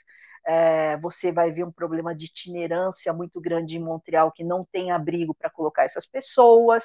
[0.44, 4.90] É, você vai ver um problema de itinerância muito grande em Montreal que não tem
[4.90, 6.84] abrigo para colocar essas pessoas.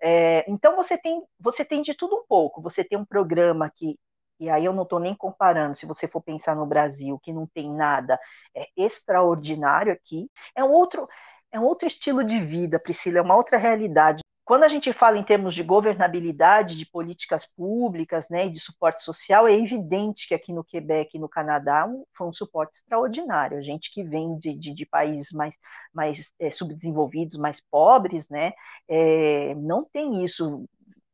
[0.00, 2.62] É, então você tem, você tem de tudo um pouco.
[2.62, 3.98] Você tem um programa que
[4.40, 7.44] e aí eu não estou nem comparando, se você for pensar no Brasil, que não
[7.46, 8.20] tem nada
[8.54, 11.08] é extraordinário aqui, é um outro,
[11.50, 14.22] é um outro estilo de vida, Priscila, é uma outra realidade.
[14.48, 19.02] Quando a gente fala em termos de governabilidade, de políticas públicas, né, e de suporte
[19.02, 21.86] social, é evidente que aqui no Quebec e no Canadá
[22.16, 23.58] foi um suporte extraordinário.
[23.58, 25.54] A gente que vem de, de, de países mais,
[25.92, 28.54] mais é, subdesenvolvidos, mais pobres, né,
[28.88, 30.64] é, não tem isso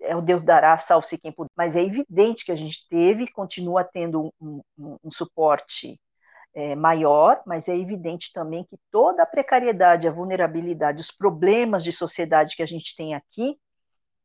[0.01, 1.51] é o Deus dará, salve-se quem puder.
[1.57, 5.99] Mas é evidente que a gente teve, continua tendo um, um, um suporte
[6.55, 11.93] é, maior, mas é evidente também que toda a precariedade, a vulnerabilidade, os problemas de
[11.93, 13.59] sociedade que a gente tem aqui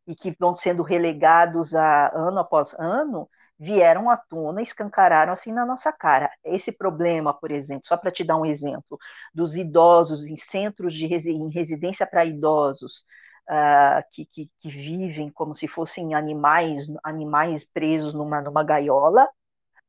[0.07, 5.65] e que vão sendo relegados a ano após ano, vieram à tona, escancararam assim na
[5.65, 6.31] nossa cara.
[6.43, 8.97] Esse problema, por exemplo, só para te dar um exemplo,
[9.33, 13.03] dos idosos em centros de em residência para idosos,
[13.49, 19.27] uh, que, que, que, vivem como se fossem animais, animais presos numa, numa gaiola,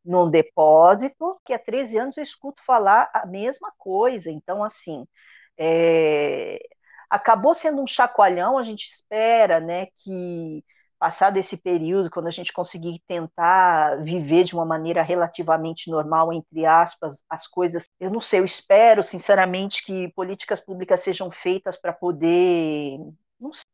[0.05, 4.31] num depósito, que há 13 anos eu escuto falar a mesma coisa.
[4.31, 5.07] Então, assim,
[5.59, 6.59] é,
[7.09, 10.65] acabou sendo um chacoalhão, a gente espera né, que
[10.99, 16.67] passado esse período, quando a gente conseguir tentar viver de uma maneira relativamente normal, entre
[16.67, 21.93] aspas, as coisas, eu não sei, eu espero sinceramente que políticas públicas sejam feitas para
[21.95, 22.99] poder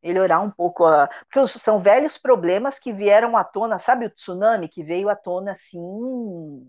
[0.06, 4.68] melhorar um pouco, a, porque são velhos problemas que vieram à tona, sabe o tsunami
[4.68, 5.80] que veio à tona assim,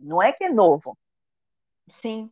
[0.01, 0.97] não é que é novo.
[1.88, 2.31] Sim.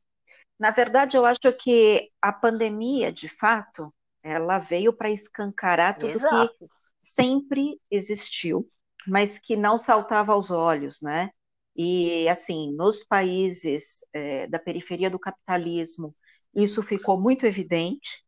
[0.58, 3.93] Na verdade, eu acho que a pandemia, de fato,
[4.24, 6.56] ela veio para escancarar tudo Exato.
[6.58, 6.68] que
[7.01, 8.68] sempre existiu,
[9.08, 11.30] mas que não saltava aos olhos, né?
[11.76, 16.16] E, assim, nos países é, da periferia do capitalismo,
[16.56, 18.25] isso ficou muito evidente.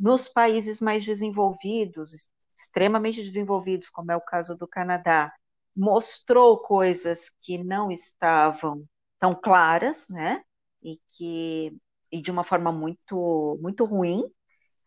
[0.00, 5.32] Nos países mais desenvolvidos, extremamente desenvolvidos, como é o caso do Canadá,
[5.76, 8.84] mostrou coisas que não estavam
[9.18, 10.42] tão claras, né?
[10.82, 11.76] E que
[12.12, 14.24] e de uma forma muito muito ruim,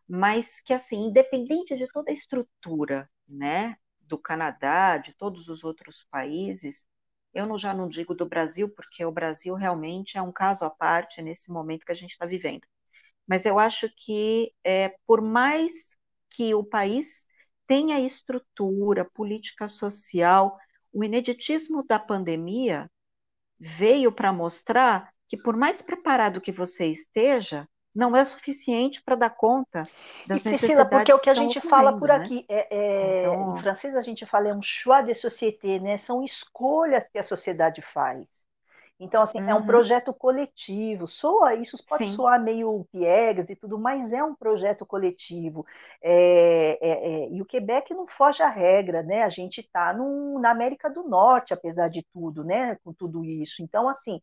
[0.07, 6.05] mas que assim, independente de toda a estrutura, né, do Canadá, de todos os outros
[6.11, 6.85] países,
[7.33, 10.69] eu não, já não digo do Brasil, porque o Brasil realmente é um caso à
[10.69, 12.67] parte nesse momento que a gente está vivendo.
[13.27, 15.95] Mas eu acho que, é, por mais
[16.29, 17.25] que o país
[17.67, 20.57] tenha estrutura, política social,
[20.91, 22.89] o ineditismo da pandemia
[23.59, 29.29] veio para mostrar que, por mais preparado que você esteja, não é suficiente para dar
[29.29, 29.87] conta
[30.27, 32.15] das e, necessidades porque o que a gente fala por né?
[32.15, 33.55] aqui, é, é, então...
[33.55, 35.97] em francês a gente fala é um choix de société, né?
[35.99, 38.25] São escolhas que a sociedade faz.
[39.03, 39.49] Então, assim, uhum.
[39.49, 39.65] é um uhum.
[39.65, 41.07] projeto coletivo.
[41.07, 42.15] Soa, isso pode Sim.
[42.15, 45.65] soar meio piegas e tudo, mas é um projeto coletivo.
[46.01, 49.23] É, é, é, e o Quebec não foge à regra, né?
[49.23, 52.77] A gente está na América do Norte, apesar de tudo, né?
[52.83, 53.61] Com tudo isso.
[53.61, 54.21] Então, assim,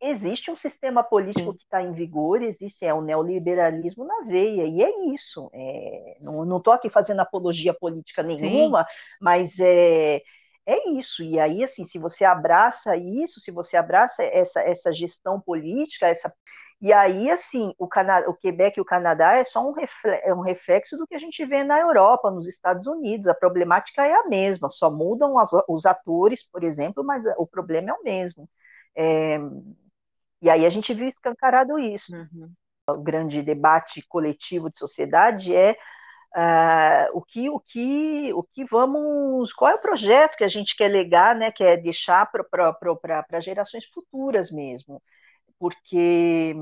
[0.00, 4.82] existe um sistema político que está em vigor, existe é o neoliberalismo na veia, e
[4.82, 5.48] é isso.
[5.54, 8.90] É, não estou aqui fazendo apologia política nenhuma, Sim.
[9.20, 10.20] mas é,
[10.66, 11.22] é isso.
[11.22, 16.32] E aí, assim, se você abraça isso, se você abraça essa, essa gestão política, essa
[16.82, 19.72] e aí, assim, o, Cana o Quebec e o Canadá é só um,
[20.24, 23.28] é um reflexo do que a gente vê na Europa, nos Estados Unidos.
[23.28, 27.90] A problemática é a mesma, só mudam as, os atores, por exemplo, mas o problema
[27.90, 28.50] é o mesmo.
[28.96, 29.38] É,
[30.42, 32.12] e aí a gente viu escancarado isso.
[32.12, 32.52] Uhum.
[32.90, 35.76] O grande debate coletivo de sociedade é
[36.36, 40.76] uh, o que o que o que vamos qual é o projeto que a gente
[40.76, 41.50] quer legar, né?
[41.52, 45.02] Quer deixar para gerações futuras mesmo,
[45.58, 46.54] porque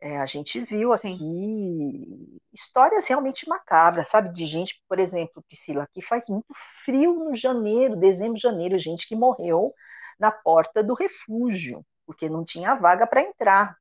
[0.00, 2.38] é, a gente viu aqui Sim.
[2.52, 4.32] histórias realmente macabras, sabe?
[4.32, 6.52] De gente, por exemplo, Priscila, aqui faz muito
[6.84, 9.72] frio no janeiro, dezembro, janeiro, gente que morreu
[10.18, 13.76] na porta do refúgio porque não tinha vaga para entrar.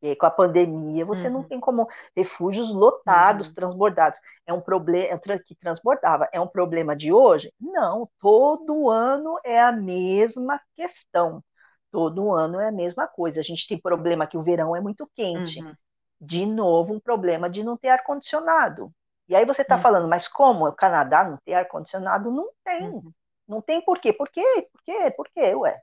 [0.00, 1.34] E aí, com a pandemia, você uhum.
[1.34, 3.54] não tem como refúgios lotados, uhum.
[3.54, 4.20] transbordados.
[4.46, 6.28] É um problema que transbordava.
[6.32, 7.52] É um problema de hoje?
[7.60, 11.42] Não, todo ano é a mesma questão.
[11.90, 13.40] Todo ano é a mesma coisa.
[13.40, 15.60] A gente tem problema que o verão é muito quente.
[15.60, 15.74] Uhum.
[16.20, 18.92] De novo, um problema de não ter ar-condicionado.
[19.28, 19.82] E aí você está uhum.
[19.82, 20.66] falando, mas como?
[20.66, 22.30] O Canadá não tem ar-condicionado?
[22.30, 22.88] Não tem.
[22.88, 23.12] Uhum.
[23.48, 24.12] Não tem por quê?
[24.12, 24.68] Por quê?
[24.72, 25.10] Por quê?
[25.10, 25.54] Por quê?
[25.54, 25.80] Ué,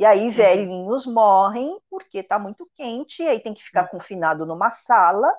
[0.00, 0.32] e aí uhum.
[0.32, 3.98] velhinhos morrem porque está muito quente, e aí tem que ficar uhum.
[3.98, 5.30] confinado numa sala,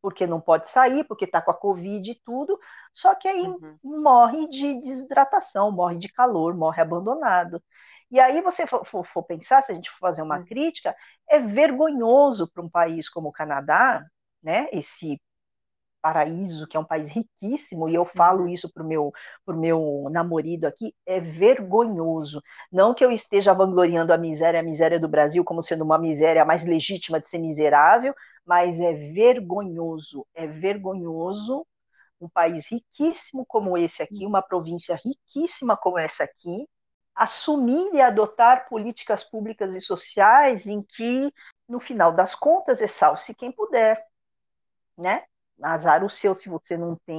[0.00, 2.58] porque não pode sair, porque está com a Covid e tudo.
[2.90, 3.78] Só que aí uhum.
[3.84, 7.62] morre de desidratação, morre de calor, morre abandonado.
[8.10, 10.46] E aí você for, for, for pensar, se a gente for fazer uma uhum.
[10.46, 10.96] crítica,
[11.28, 14.02] é vergonhoso para um país como o Canadá,
[14.42, 15.20] né, esse
[16.00, 18.48] paraíso, que é um país riquíssimo, e eu falo uhum.
[18.48, 19.12] isso para o meu,
[19.44, 22.42] pro meu namorado aqui, é vergonhoso.
[22.72, 26.44] Não que eu esteja vangloriando a miséria, a miséria do Brasil como sendo uma miséria
[26.44, 31.66] mais legítima de ser miserável, mas é vergonhoso, é vergonhoso
[32.20, 36.68] um país riquíssimo como esse aqui, uma província riquíssima como essa aqui,
[37.14, 41.32] assumir e adotar políticas públicas e sociais em que,
[41.68, 44.04] no final das contas, é salve-se quem puder,
[44.96, 45.24] né?
[45.62, 47.16] Azar o seu se você não tem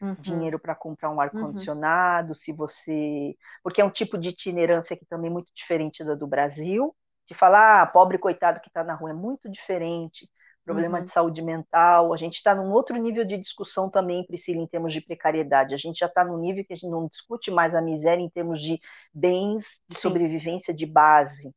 [0.00, 0.14] uhum.
[0.20, 2.34] dinheiro para comprar um ar-condicionado, uhum.
[2.34, 3.36] se você.
[3.62, 6.94] Porque é um tipo de itinerância que também é muito diferente da do Brasil.
[7.26, 10.28] De falar, ah, pobre coitado que está na rua, é muito diferente.
[10.64, 11.04] Problema uhum.
[11.04, 12.12] de saúde mental.
[12.12, 15.74] A gente está num outro nível de discussão também, Priscila, em termos de precariedade.
[15.74, 18.28] A gente já está num nível que a gente não discute mais a miséria em
[18.30, 18.80] termos de
[19.12, 20.02] bens de Sim.
[20.02, 21.52] sobrevivência de base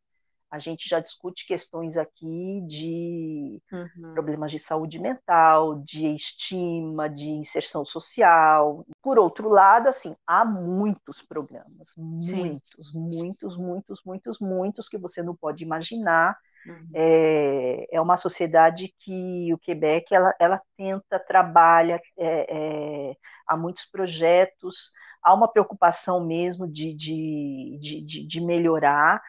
[0.55, 4.13] a gente já discute questões aqui de uhum.
[4.13, 8.85] problemas de saúde mental, de estima, de inserção social.
[9.01, 11.89] Por outro lado, assim, há muitos programas,
[12.21, 12.35] Sim.
[12.35, 16.37] muitos, muitos, muitos, muitos, muitos que você não pode imaginar.
[16.65, 16.89] Uhum.
[16.95, 23.15] É, é uma sociedade que o Quebec ela, ela tenta, trabalha, é, é,
[23.45, 24.89] há muitos projetos,
[25.21, 27.77] há uma preocupação mesmo de, de,
[28.07, 29.21] de, de melhorar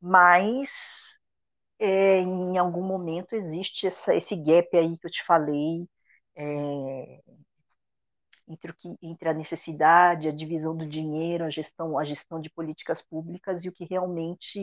[0.00, 0.70] mas
[1.78, 5.88] é, em algum momento existe essa, esse gap aí que eu te falei
[6.36, 7.20] é,
[8.48, 12.50] entre, o que, entre a necessidade, a divisão do dinheiro, a gestão, a gestão de
[12.50, 14.58] políticas públicas e o que realmente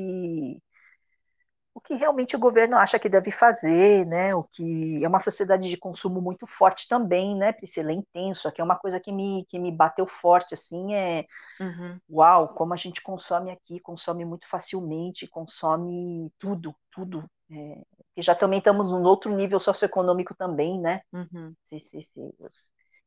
[1.76, 4.34] o que realmente o governo acha que deve fazer, né?
[4.34, 7.92] O que é uma sociedade de consumo muito forte também, né, Priscila?
[7.92, 8.48] É intenso.
[8.48, 11.26] Aqui é uma coisa que me, que me bateu forte, assim, é
[11.60, 12.00] uhum.
[12.10, 17.30] uau, como a gente consome aqui, consome muito facilmente, consome tudo, tudo.
[17.52, 17.82] É,
[18.16, 21.02] e já também estamos num outro nível socioeconômico também, né?
[21.12, 21.54] Uhum.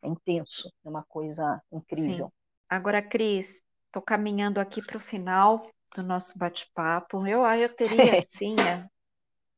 [0.03, 2.27] é intenso, é uma coisa incrível.
[2.27, 2.33] Sim.
[2.69, 5.67] Agora, Cris, estou caminhando aqui para o final
[5.97, 7.27] do nosso bate-papo.
[7.27, 8.87] Eu, eu teria, assim, é,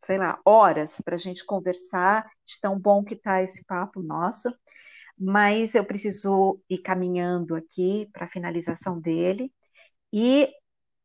[0.00, 4.54] sei lá, horas para a gente conversar, de tão bom que está esse papo nosso,
[5.18, 9.52] mas eu preciso ir caminhando aqui para a finalização dele,
[10.12, 10.48] e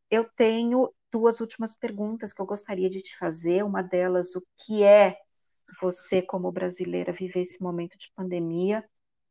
[0.10, 3.64] eu tenho duas últimas perguntas que eu gostaria de te fazer.
[3.64, 5.18] Uma delas, o que é
[5.82, 8.84] você, como brasileira, viver esse momento de pandemia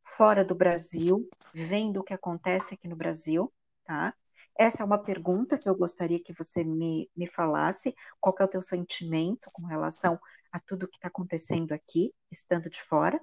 [0.03, 3.51] fora do Brasil, vendo o que acontece aqui no Brasil,
[3.83, 4.13] tá?
[4.57, 7.93] Essa é uma pergunta que eu gostaria que você me, me falasse.
[8.19, 10.19] Qual é o teu sentimento com relação
[10.51, 13.19] a tudo que está acontecendo aqui, estando de fora?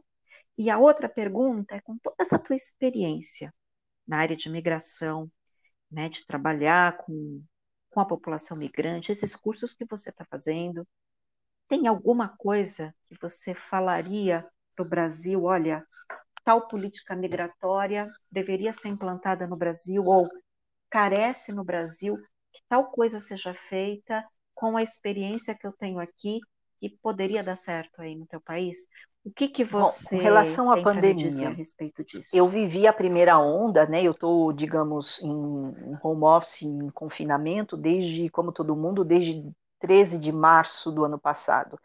[0.58, 3.52] E a outra pergunta é com toda essa tua experiência
[4.06, 5.30] na área de migração,
[5.90, 7.42] né, de trabalhar com,
[7.90, 10.86] com a população migrante, esses cursos que você está fazendo,
[11.68, 14.46] tem alguma coisa que você falaria
[14.76, 15.44] para o Brasil?
[15.44, 15.86] Olha,
[16.44, 20.28] tal política migratória deveria ser implantada no Brasil, ou
[20.92, 22.16] carece no Brasil
[22.52, 24.22] que tal coisa seja feita
[24.54, 26.38] com a experiência que eu tenho aqui
[26.82, 28.76] e poderia dar certo aí no teu país?
[29.24, 32.36] O que, que você Bom, com relação à pandemia, a respeito disso?
[32.36, 34.02] Eu vivi a primeira onda, né?
[34.02, 39.50] Eu estou, digamos, em home office, em confinamento, desde, como todo mundo, desde
[39.80, 41.78] 13 de março do ano passado.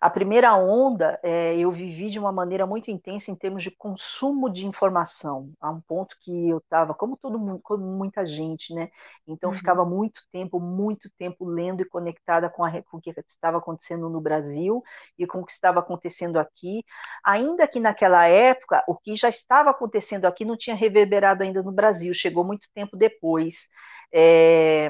[0.00, 4.48] A primeira onda é, eu vivi de uma maneira muito intensa em termos de consumo
[4.48, 8.90] de informação, a um ponto que eu estava, como todo mundo, como muita gente, né?
[9.26, 9.56] Então uhum.
[9.56, 14.08] ficava muito tempo, muito tempo lendo e conectada com, a, com o que estava acontecendo
[14.08, 14.82] no Brasil
[15.18, 16.84] e com o que estava acontecendo aqui,
[17.24, 21.72] ainda que naquela época o que já estava acontecendo aqui não tinha reverberado ainda no
[21.72, 23.68] Brasil, chegou muito tempo depois.
[24.12, 24.88] É,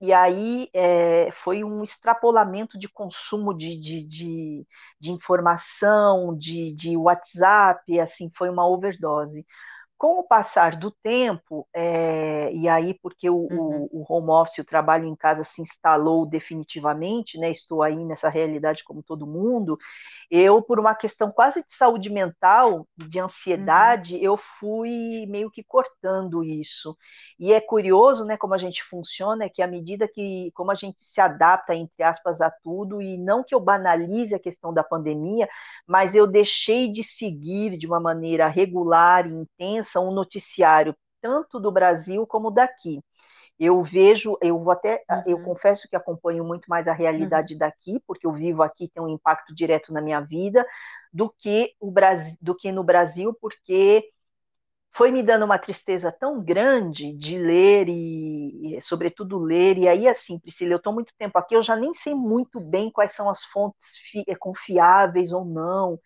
[0.00, 4.66] e aí é, foi um extrapolamento de consumo de, de, de,
[5.00, 9.44] de informação, de, de WhatsApp, assim, foi uma overdose.
[9.98, 13.88] Com o passar do tempo, é, e aí porque o, uhum.
[13.90, 18.28] o, o, home office, o trabalho em casa se instalou definitivamente, né, estou aí nessa
[18.28, 19.76] realidade como todo mundo,
[20.30, 24.20] eu, por uma questão quase de saúde mental, de ansiedade, uhum.
[24.20, 26.96] eu fui meio que cortando isso.
[27.38, 30.74] E é curioso, né, como a gente funciona, é que à medida que, como a
[30.74, 34.84] gente se adapta, entre aspas, a tudo, e não que eu banalize a questão da
[34.84, 35.48] pandemia,
[35.86, 41.70] mas eu deixei de seguir de uma maneira regular e intensa um noticiário, tanto do
[41.70, 43.00] Brasil como daqui
[43.58, 45.22] eu vejo, eu vou até, uhum.
[45.26, 47.58] eu confesso que acompanho muito mais a realidade uhum.
[47.58, 50.64] daqui, porque eu vivo aqui, tem um impacto direto na minha vida,
[51.12, 54.08] do que o Brasil, do que no Brasil, porque
[54.92, 60.38] foi me dando uma tristeza tão grande de ler e, sobretudo ler, e aí assim,
[60.38, 63.44] Priscila, eu estou muito tempo aqui, eu já nem sei muito bem quais são as
[63.46, 63.80] fontes
[64.26, 65.98] eh, confiáveis ou não.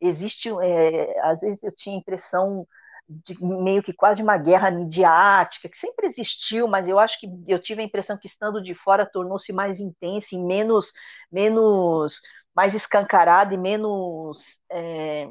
[0.00, 2.66] Existe, é, às vezes eu tinha a impressão
[3.08, 7.58] de meio que quase uma guerra midiática, que sempre existiu, mas eu acho que eu
[7.60, 10.92] tive a impressão que estando de fora tornou-se mais intensa e menos,
[11.32, 12.20] menos,
[12.54, 15.26] mais escancarada e menos, é,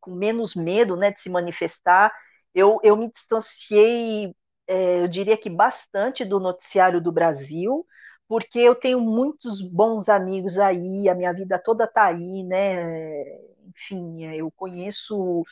[0.00, 2.12] com menos medo né, de se manifestar.
[2.54, 4.34] Eu, eu me distanciei,
[4.66, 7.86] é, eu diria que bastante do noticiário do Brasil,
[8.28, 13.22] porque eu tenho muitos bons amigos aí, a minha vida toda está aí, né?
[13.68, 15.44] Enfim, eu conheço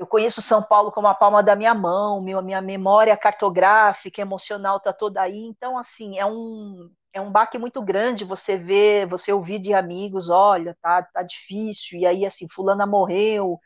[0.00, 4.78] eu conheço São Paulo como a palma da minha mão, minha, minha memória cartográfica, emocional
[4.78, 5.36] está toda aí.
[5.36, 10.30] Então, assim, é um, é um baque muito grande você ver, você ouvir de amigos,
[10.30, 13.60] olha, tá, tá difícil, e aí, assim, fulana morreu,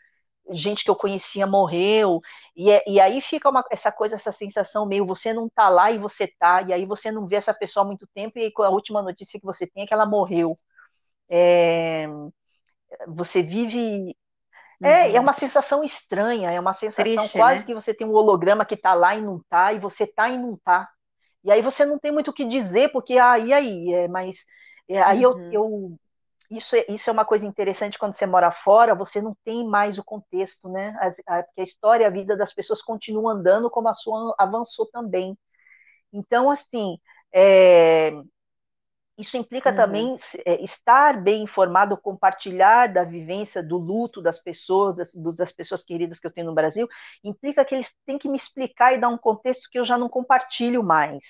[0.51, 2.21] gente que eu conhecia morreu,
[2.57, 5.93] e, é, e aí fica uma, essa coisa, essa sensação meio, você não tá lá
[5.93, 8.71] e você tá, e aí você não vê essa pessoa há muito tempo, e a
[8.71, 10.57] última notícia que você tem é que ela morreu.
[11.29, 12.07] É,
[13.09, 14.17] você vive
[14.85, 15.23] é, é uhum.
[15.23, 17.67] uma sensação estranha, é uma sensação Triste, quase né?
[17.67, 20.39] que você tem um holograma que tá lá e não tá, e você tá e
[20.39, 20.89] não tá.
[21.43, 23.93] E aí você não tem muito o que dizer, porque, ah, e aí?
[23.93, 24.45] É, mas
[24.89, 25.53] é, aí uhum.
[25.53, 25.97] eu, eu
[26.51, 29.99] isso, é, isso é uma coisa interessante quando você mora fora, você não tem mais
[29.99, 30.97] o contexto, né?
[31.27, 35.37] A, a, a história, a vida das pessoas continua andando como a sua avançou também.
[36.13, 36.99] Então, assim,
[37.33, 38.13] é,
[39.17, 39.77] isso implica uhum.
[39.77, 45.85] também é, estar bem informado, compartilhar da vivência, do luto das pessoas, das, das, pessoas
[45.85, 46.89] queridas que eu tenho no Brasil,
[47.23, 50.09] implica que eles têm que me explicar e dar um contexto que eu já não
[50.09, 51.23] compartilho mais.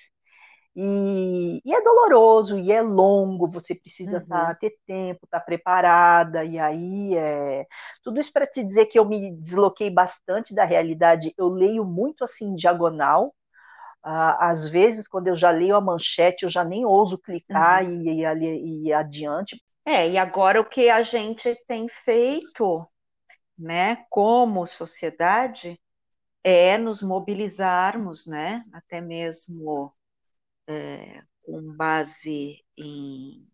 [0.75, 4.27] E, e, é doloroso, e é longo, você precisa uhum.
[4.27, 7.65] tá, ter tempo, estar tá preparada, e aí é.
[8.03, 11.33] Tudo isso para te dizer que eu me desloquei bastante da realidade.
[11.37, 13.33] Eu leio muito assim, diagonal.
[14.05, 18.03] Uh, às vezes, quando eu já leio a manchete, eu já nem ouso clicar uhum.
[18.03, 19.59] e, e, e adiante.
[19.83, 22.87] É, e agora o que a gente tem feito,
[23.57, 25.81] né, como sociedade,
[26.43, 29.91] é nos mobilizarmos, né, até mesmo
[30.67, 33.47] é, com base em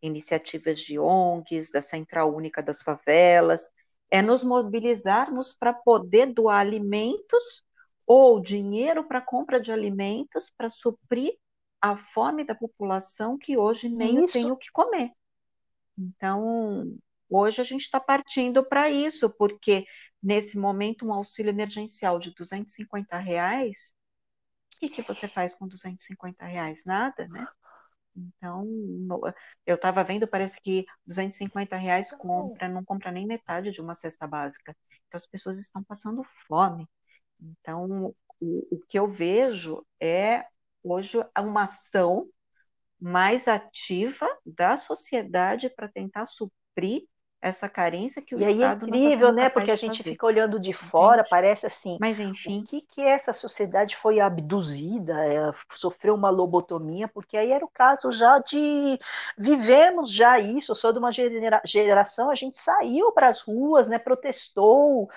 [0.00, 3.68] iniciativas de ONGs, da Central Única das Favelas,
[4.08, 7.65] é nos mobilizarmos para poder doar alimentos
[8.06, 11.34] ou dinheiro para compra de alimentos para suprir
[11.80, 14.32] a fome da população que hoje nem isso.
[14.32, 15.10] tem o que comer.
[15.98, 16.96] Então,
[17.28, 19.84] hoje a gente está partindo para isso, porque
[20.22, 23.94] nesse momento um auxílio emergencial de 250 reais
[24.76, 26.84] o que, que você faz com 250 reais?
[26.84, 27.46] Nada, né?
[28.14, 28.66] Então,
[29.64, 34.26] eu estava vendo, parece que 250 reais compra, não compra nem metade de uma cesta
[34.26, 34.76] básica.
[35.06, 36.86] Então, as pessoas estão passando fome.
[37.40, 40.44] Então, o, o que eu vejo é,
[40.82, 42.28] hoje, uma ação
[43.00, 47.04] mais ativa da sociedade para tentar suprir
[47.40, 49.48] essa carência que o e Estado aí é incrível, né?
[49.48, 51.30] Porque a gente fica olhando de fora, Entende?
[51.30, 51.96] parece assim.
[52.00, 52.60] Mas enfim.
[52.60, 57.06] O que que essa sociedade foi abduzida, é, sofreu uma lobotomia?
[57.06, 58.98] Porque aí era o caso já de
[59.38, 60.72] vivemos já isso.
[60.72, 63.98] Eu sou de uma gera, geração, a gente saiu para as ruas, né?
[63.98, 65.08] Protestou,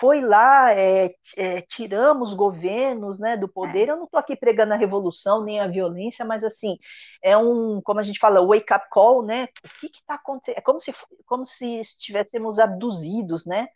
[0.00, 3.88] foi lá, é, é, tiramos governos né, do poder.
[3.88, 6.78] Eu não estou aqui pregando a revolução nem a violência, mas assim,
[7.22, 9.48] é um, como a gente fala, wake up call, né?
[9.62, 10.58] O que está acontecendo?
[10.58, 10.94] É como se,
[11.26, 13.68] como se estivéssemos abduzidos, né?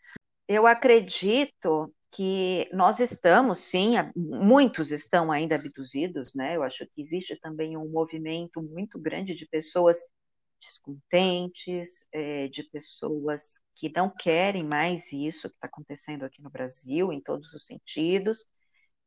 [0.49, 6.57] Eu acredito que nós estamos, sim, muitos estão ainda abduzidos, né?
[6.57, 9.99] Eu acho que existe também um movimento muito grande de pessoas
[10.65, 17.13] descontentes, é, de pessoas que não querem mais isso que está acontecendo aqui no Brasil,
[17.13, 18.45] em todos os sentidos,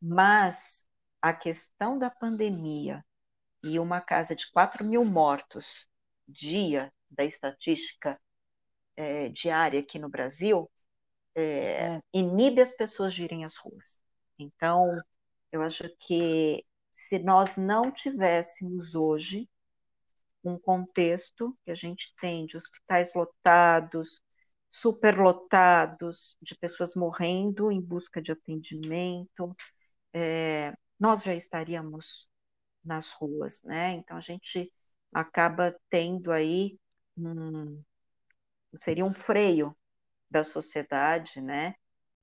[0.02, 0.86] mas
[1.22, 3.04] a questão da pandemia
[3.64, 5.88] e uma casa de 4 mil mortos
[6.28, 8.20] dia da estatística
[8.96, 10.70] é, diária aqui no Brasil
[11.36, 14.02] é, é, inibe as pessoas de irem às ruas.
[14.40, 15.00] Então,
[15.52, 19.48] eu acho que se nós não tivéssemos hoje
[20.50, 24.22] um contexto que a gente tem de hospitais lotados,
[24.72, 29.56] superlotados, de pessoas morrendo em busca de atendimento,
[30.14, 32.28] é, nós já estaríamos
[32.84, 33.94] nas ruas, né?
[33.94, 34.72] Então a gente
[35.14, 36.78] acaba tendo aí
[37.18, 37.82] um,
[38.76, 39.76] seria um freio
[40.30, 41.76] da sociedade, né?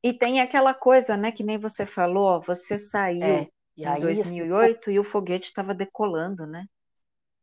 [0.02, 3.48] E tem aquela coisa, né, que nem você falou, você saiu é,
[3.82, 6.66] em 2008 e o foguete estava decolando, né?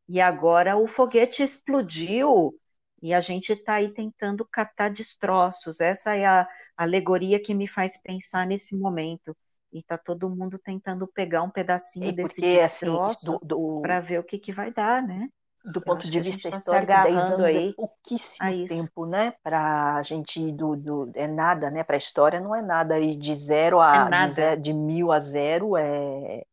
[0.08, 2.54] E agora o foguete explodiu
[3.02, 5.80] e a gente está aí tentando catar destroços.
[5.80, 6.48] Essa é a
[6.78, 9.36] alegoria que me faz pensar nesse momento.
[9.72, 14.20] E está todo mundo tentando pegar um pedacinho e desse assim, destroço assim, para ver
[14.20, 15.30] o que, que vai dar, né?
[15.64, 19.34] do ponto de vista tá histórico, 10 anos é aí é pouquíssimo tempo, né?
[19.44, 21.84] Para a gente ir do, do, É nada, né?
[21.84, 23.00] Para a história não é nada.
[23.00, 24.10] E de zero a.
[24.12, 26.44] É de, zero, de, mil a zero é.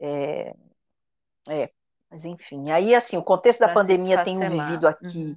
[0.00, 0.54] É,
[1.48, 1.70] é
[2.12, 5.36] mas enfim, aí assim, o contexto da pandemia tenho vivido aqui uhum.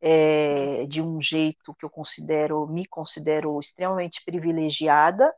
[0.00, 5.32] é, de um jeito que eu considero, me considero extremamente privilegiada,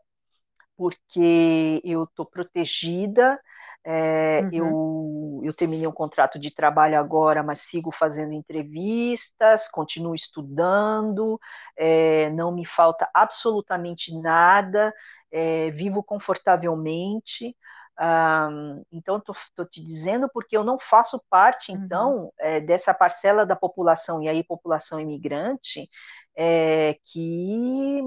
[0.74, 3.38] porque eu estou protegida,
[3.84, 4.50] é, uhum.
[4.52, 11.38] eu, eu terminei um contrato de trabalho agora, mas sigo fazendo entrevistas, continuo estudando,
[11.76, 14.90] é, não me falta absolutamente nada,
[15.30, 17.54] é, vivo confortavelmente.
[18.00, 21.78] Um, então, estou te dizendo porque eu não faço parte, uhum.
[21.78, 25.90] então, é, dessa parcela da população, e aí população imigrante,
[26.36, 28.00] é, que,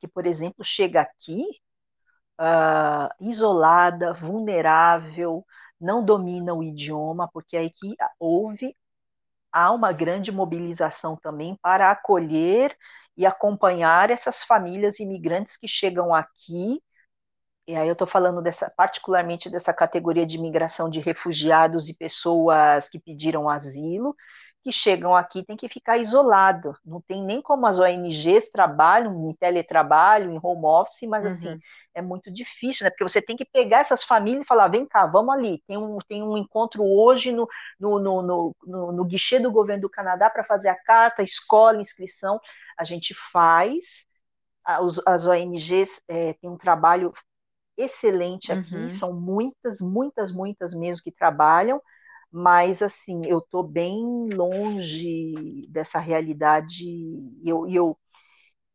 [0.00, 1.44] que, por exemplo, chega aqui
[2.40, 5.44] uh, isolada, vulnerável,
[5.80, 8.74] não domina o idioma, porque aí que houve,
[9.52, 12.76] há uma grande mobilização também para acolher
[13.16, 16.82] e acompanhar essas famílias imigrantes que chegam aqui
[17.70, 22.88] e aí eu estou falando dessa, particularmente dessa categoria de imigração de refugiados e pessoas
[22.88, 24.16] que pediram asilo,
[24.62, 26.76] que chegam aqui tem que ficar isolado.
[26.84, 31.54] Não tem nem como as ONGs trabalham em teletrabalho, em home office, mas assim, uhum.
[31.54, 31.62] assim,
[31.94, 32.90] é muito difícil, né?
[32.90, 35.98] Porque você tem que pegar essas famílias e falar, vem cá, vamos ali, tem um,
[36.08, 37.48] tem um encontro hoje no,
[37.78, 41.80] no, no, no, no, no guichê do governo do Canadá para fazer a carta, escola,
[41.80, 42.40] inscrição.
[42.76, 44.04] A gente faz,
[45.06, 47.12] as ONGs é, têm um trabalho
[47.82, 48.90] excelente aqui, uhum.
[48.90, 51.80] são muitas, muitas, muitas mesmo que trabalham,
[52.30, 57.98] mas assim, eu estou bem longe dessa realidade, e eu, eu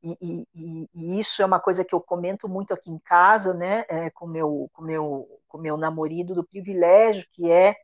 [0.04, 3.86] e, e, e, isso é uma coisa que eu comento muito aqui em casa, né,
[3.90, 7.76] é, com meu, com meu, com meu namorado do privilégio que é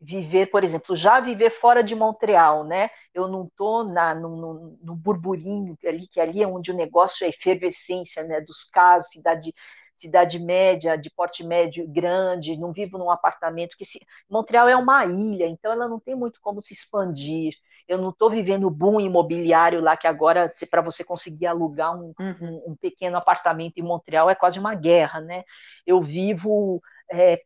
[0.00, 2.90] viver, por exemplo, já viver fora de Montreal, né?
[3.12, 7.28] Eu não estou no, no, no, burburinho ali, que ali é onde o negócio é
[7.28, 8.40] efervescência, né?
[8.40, 9.52] Dos casos, cidade
[10.00, 15.04] cidade média, de porte médio grande, não vivo num apartamento que se Montreal é uma
[15.04, 17.54] ilha, então ela não tem muito como se expandir.
[17.86, 22.14] Eu não estou vivendo o boom imobiliário lá que agora para você conseguir alugar um,
[22.18, 22.62] uhum.
[22.68, 25.42] um, pequeno apartamento em Montreal é quase uma guerra, né?
[25.84, 26.80] Eu vivo
[27.12, 27.42] é,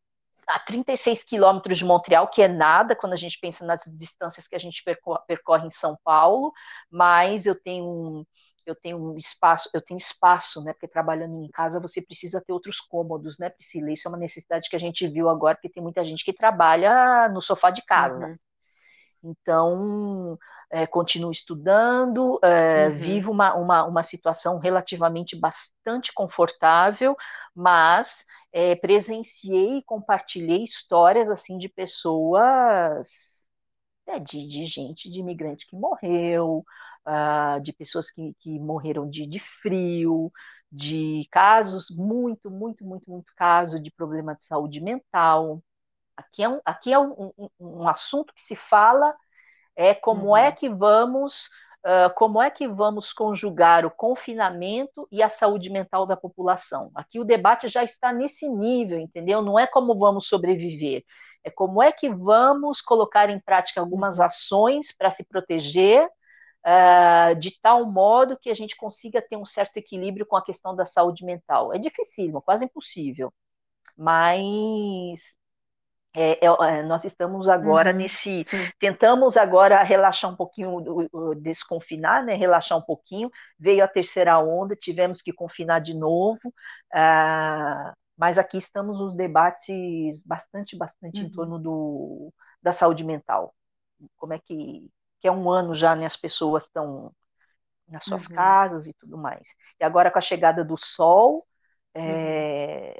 [0.47, 4.55] a 36 quilômetros de Montreal, que é nada quando a gente pensa nas distâncias que
[4.55, 4.82] a gente
[5.26, 6.52] percorre em São Paulo,
[6.90, 8.26] mas eu tenho um,
[8.66, 10.73] eu tenho um espaço, eu tenho espaço, né?
[10.73, 13.93] Porque trabalhando em casa você precisa ter outros cômodos, né, Priscila?
[13.93, 17.28] Isso é uma necessidade que a gente viu agora, porque tem muita gente que trabalha
[17.28, 18.27] no sofá de casa.
[18.27, 18.36] Uhum.
[19.24, 20.39] Então,
[20.70, 22.99] é, continuo estudando, é, uhum.
[22.99, 27.16] vivo uma, uma, uma situação relativamente bastante confortável,
[27.55, 33.09] mas é, presenciei e compartilhei histórias assim de pessoas,
[34.07, 36.65] é, de, de gente, de imigrante que morreu,
[37.06, 40.32] uh, de pessoas que, que morreram de, de frio,
[40.70, 45.62] de casos, muito, muito, muito, muito caso de problema de saúde mental.
[46.16, 49.14] Aqui é um, aqui é um, um, um assunto que se fala
[49.76, 50.36] é como uhum.
[50.36, 51.48] é que vamos
[51.85, 56.90] uh, como é que vamos conjugar o confinamento e a saúde mental da população.
[56.94, 59.43] Aqui o debate já está nesse nível, entendeu?
[59.43, 61.05] Não é como vamos sobreviver,
[61.44, 64.24] é como é que vamos colocar em prática algumas uhum.
[64.24, 66.09] ações para se proteger
[66.66, 70.74] uh, de tal modo que a gente consiga ter um certo equilíbrio com a questão
[70.74, 71.73] da saúde mental.
[71.73, 73.32] É dificílimo, quase impossível,
[73.97, 75.20] mas
[76.16, 78.45] é, é, é, nós estamos agora uhum, nesse.
[78.45, 78.69] Sim.
[78.78, 80.81] Tentamos agora relaxar um pouquinho,
[81.41, 82.35] desconfinar, né?
[82.35, 83.31] Relaxar um pouquinho.
[83.59, 86.39] Veio a terceira onda, tivemos que confinar de novo.
[86.95, 91.27] Uh, mas aqui estamos nos debates bastante, bastante uhum.
[91.27, 92.32] em torno do,
[92.62, 93.53] da saúde mental.
[94.16, 94.89] Como é que,
[95.24, 96.05] que é um ano já, né?
[96.05, 97.10] As pessoas estão
[97.88, 98.34] nas suas uhum.
[98.34, 99.48] casas e tudo mais.
[99.80, 101.46] E agora com a chegada do sol,
[101.94, 102.94] é,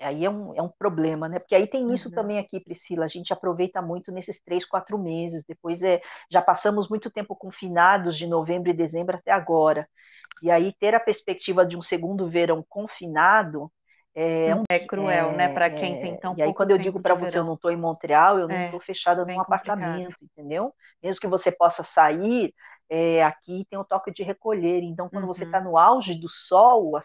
[0.00, 1.38] Aí é um, é um problema, né?
[1.38, 2.14] Porque aí tem isso uhum.
[2.16, 3.04] também aqui, Priscila.
[3.04, 5.44] A gente aproveita muito nesses três, quatro meses.
[5.46, 9.88] Depois é, já passamos muito tempo confinados de novembro e dezembro até agora.
[10.42, 13.70] E aí ter a perspectiva de um segundo verão confinado
[14.18, 15.48] é, um, é cruel, é, né?
[15.52, 17.76] Para quem tem tão E aí quando eu digo para você, eu não estou em
[17.76, 20.72] Montreal, eu não estou é, fechada num apartamento, entendeu?
[21.02, 22.54] Mesmo que você possa sair,
[22.88, 24.82] é, aqui tem o toque de recolher.
[24.82, 25.34] Então, quando uhum.
[25.34, 26.98] você está no auge do sol,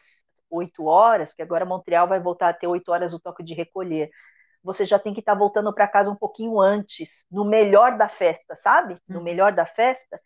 [0.49, 4.09] oito horas, que agora Montreal vai voltar a ter oito horas o toque de recolher.
[4.63, 8.07] Você já tem que estar tá voltando para casa um pouquinho antes, no melhor da
[8.07, 8.95] festa, sabe?
[9.05, 9.23] No uhum.
[9.23, 10.17] melhor da festa,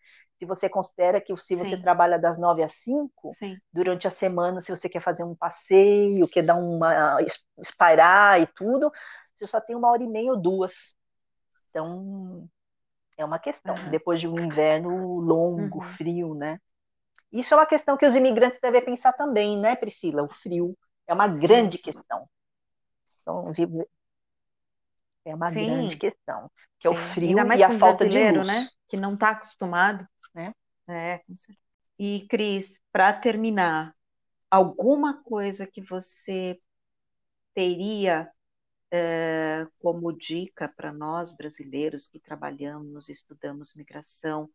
[0.45, 1.81] se você considera que se você Sim.
[1.81, 3.57] trabalha das nove às cinco, Sim.
[3.73, 7.17] durante a semana, se você quer fazer um passeio, quer dar uma
[7.57, 8.91] espairar e tudo,
[9.35, 10.93] você só tem uma hora e meia ou duas.
[11.69, 12.47] Então,
[13.17, 13.75] é uma questão.
[13.75, 13.89] Uhum.
[13.89, 15.93] Depois de um inverno longo, uhum.
[15.95, 16.59] frio, né?
[17.31, 20.23] Isso é uma questão que os imigrantes devem pensar também, né, Priscila?
[20.23, 20.77] O frio
[21.07, 21.41] é uma Sim.
[21.41, 22.29] grande questão.
[23.21, 23.51] Então,
[25.25, 25.65] é uma Sim.
[25.65, 26.49] grande questão,
[26.79, 28.47] que é o frio e a falta de luz.
[28.47, 28.67] né?
[28.87, 30.53] Que não está acostumado, né?
[30.87, 31.59] É, com certeza.
[31.97, 33.95] E Cris, para terminar,
[34.51, 36.59] alguma coisa que você
[37.53, 38.29] teria
[38.91, 44.49] é, como dica para nós brasileiros que trabalhamos, estudamos migração,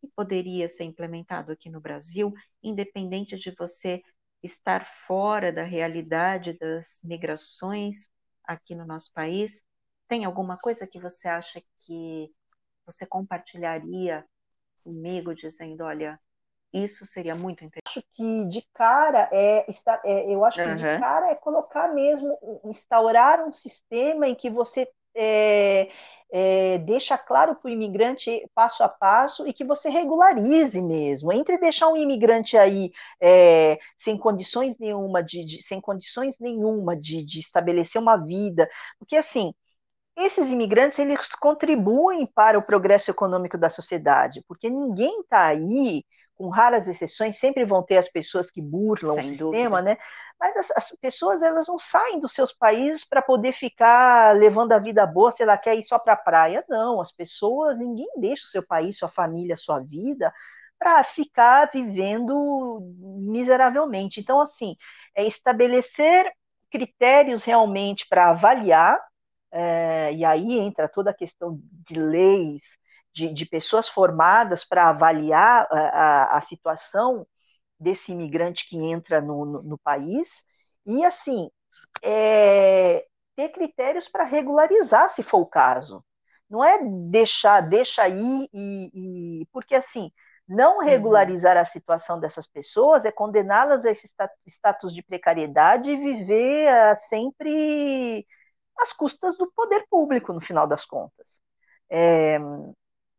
[0.00, 2.32] que poderia ser implementado aqui no Brasil,
[2.62, 4.02] independente de você
[4.42, 8.08] estar fora da realidade das migrações
[8.44, 9.62] aqui no nosso país?
[10.08, 12.32] Tem alguma coisa que você acha que
[12.84, 14.26] você compartilharia
[14.82, 16.18] comigo, dizendo, olha,
[16.72, 17.98] isso seria muito interessante?
[17.98, 19.66] Acho que de cara é,
[20.04, 20.76] é eu acho que uhum.
[20.76, 25.90] de cara é colocar mesmo, instaurar um sistema em que você é,
[26.32, 31.32] é, deixa claro para o imigrante passo a passo e que você regularize mesmo.
[31.32, 37.24] Entre deixar um imigrante aí é, sem condições nenhuma de, de sem condições nenhuma de,
[37.24, 39.52] de estabelecer uma vida, porque assim
[40.24, 46.48] esses imigrantes eles contribuem para o progresso econômico da sociedade, porque ninguém está aí, com
[46.48, 49.82] raras exceções, sempre vão ter as pessoas que burlam Sem o sistema, dúvida.
[49.82, 49.96] né?
[50.38, 54.78] Mas as, as, pessoas elas não saem dos seus países para poder ficar levando a
[54.78, 56.64] vida boa, se ela quer ir só para a praia.
[56.66, 60.32] Não, as pessoas, ninguém deixa o seu país, sua família, sua vida
[60.80, 64.18] para ficar vivendo miseravelmente.
[64.18, 64.76] Então, assim,
[65.14, 66.32] é estabelecer
[66.70, 68.98] critérios realmente para avaliar,
[69.52, 72.62] é, e aí entra toda a questão de leis,
[73.12, 77.26] de, de pessoas formadas para avaliar a, a, a, situação
[77.78, 80.44] desse imigrante que entra no, no, no país,
[80.86, 81.50] e assim,
[82.02, 83.04] é,
[83.36, 86.04] ter critérios para regularizar, se for o caso.
[86.48, 86.78] Não é
[87.10, 90.10] deixar, deixa aí e, e porque assim,
[90.48, 90.84] não uhum.
[90.84, 94.08] regularizar a situação dessas pessoas é condená-las a esse
[94.48, 98.26] status de precariedade e viver uh, sempre
[98.78, 101.40] às custas do poder público, no final das contas.
[101.90, 102.38] É,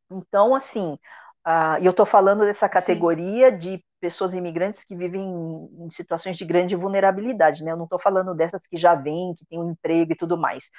[0.09, 0.97] então, assim,
[1.47, 3.57] uh, eu estou falando dessa categoria Sim.
[3.57, 7.71] de pessoas imigrantes que vivem em, em situações de grande vulnerabilidade, né?
[7.71, 10.69] Eu não estou falando dessas que já vêm, que têm um emprego e tudo mais.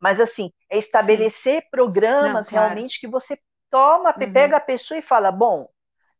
[0.00, 1.68] Mas, assim, é estabelecer Sim.
[1.70, 2.66] programas não, claro.
[2.66, 3.38] realmente que você
[3.70, 4.32] toma, uhum.
[4.32, 5.68] pega a pessoa e fala, bom,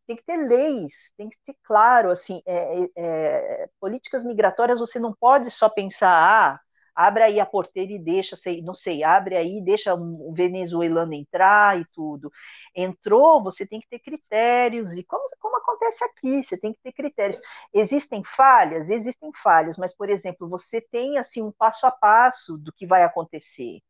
[0.06, 4.98] tem que ter leis, tem que ter claro, assim, é, é, é políticas migratórias você
[4.98, 6.60] não pode só pensar, ah,
[6.94, 11.14] abre aí a porteira e deixa, sei, não sei, abre aí e deixa um venezuelano
[11.14, 12.31] entrar e tudo.
[12.74, 16.93] Entrou, você tem que ter critérios, e como, como acontece aqui, você tem que ter
[16.93, 17.40] critérios.
[17.73, 18.89] Existem falhas?
[18.89, 23.02] Existem falhas, mas, por exemplo, você tem assim um passo a passo do que vai
[23.05, 23.81] acontecer.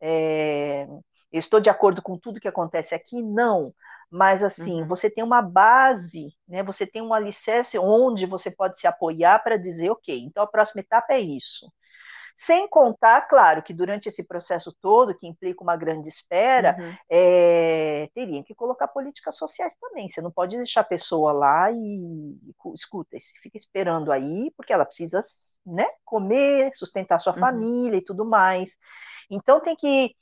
[0.00, 0.86] É,
[1.32, 3.22] eu estou de acordo com tudo que acontece aqui?
[3.22, 3.72] Não.
[4.10, 4.88] Mas assim, uhum.
[4.88, 6.62] você tem uma base, né?
[6.62, 10.80] Você tem um alicerce onde você pode se apoiar para dizer, ok, então a próxima
[10.80, 11.70] etapa é isso.
[12.40, 16.94] Sem contar, claro, que durante esse processo todo, que implica uma grande espera, uhum.
[17.10, 20.08] é, teriam que colocar políticas sociais também.
[20.08, 22.36] Você não pode deixar a pessoa lá e,
[22.76, 25.20] escuta, fica esperando aí, porque ela precisa
[25.66, 27.40] né, comer, sustentar sua uhum.
[27.40, 28.76] família e tudo mais.
[29.28, 30.14] Então tem que.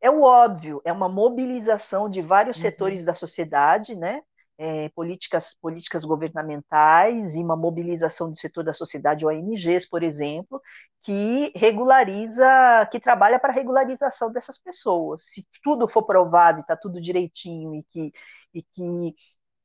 [0.00, 2.62] É o óbvio, é uma mobilização de vários uhum.
[2.62, 4.22] setores da sociedade, né?
[4.58, 10.60] É, políticas, políticas governamentais e uma mobilização do setor da sociedade, ONGs, por exemplo,
[11.02, 15.22] que regulariza, que trabalha para a regularização dessas pessoas.
[15.24, 18.12] Se tudo for provado e está tudo direitinho e que,
[18.54, 19.14] e que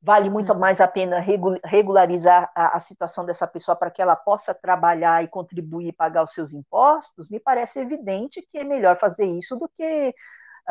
[0.02, 0.58] vale muito uhum.
[0.58, 1.20] mais a pena
[1.64, 6.24] regularizar a, a situação dessa pessoa para que ela possa trabalhar e contribuir e pagar
[6.24, 10.14] os seus impostos, me parece evidente que é melhor fazer isso do que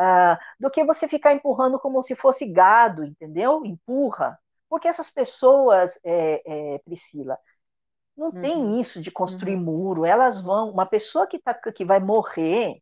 [0.00, 3.64] uh, do que você ficar empurrando como se fosse gado, entendeu?
[3.64, 4.38] Empurra.
[4.68, 7.36] Porque essas pessoas, é, é, Priscila,
[8.16, 8.40] não uhum.
[8.40, 9.62] tem isso de construir uhum.
[9.62, 10.06] muro.
[10.06, 10.70] Elas vão.
[10.70, 12.80] Uma pessoa que, tá, que vai morrer,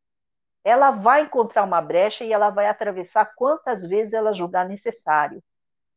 [0.65, 5.43] ela vai encontrar uma brecha e ela vai atravessar quantas vezes ela julgar necessário.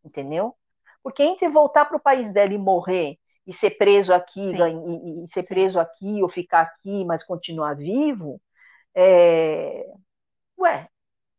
[0.03, 0.55] Entendeu?
[1.03, 5.27] Porque entre voltar para o país dela e morrer e ser preso aqui, e, e,
[5.27, 8.39] ser preso aqui ou ficar aqui, mas continuar vivo,
[8.95, 9.85] é...
[10.59, 10.87] ué,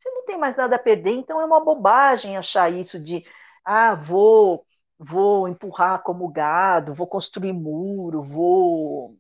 [0.03, 3.25] você não tem mais nada a perder, então é uma bobagem achar isso de
[3.65, 4.67] ah, vou
[4.99, 9.17] vou empurrar como gado, vou construir muro, vou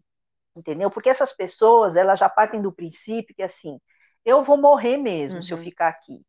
[0.56, 0.90] entendeu?
[0.90, 3.80] Porque essas pessoas, elas já partem do princípio que assim,
[4.24, 5.42] eu vou morrer mesmo uhum.
[5.42, 5.64] se eu uhum.
[5.64, 6.20] ficar aqui.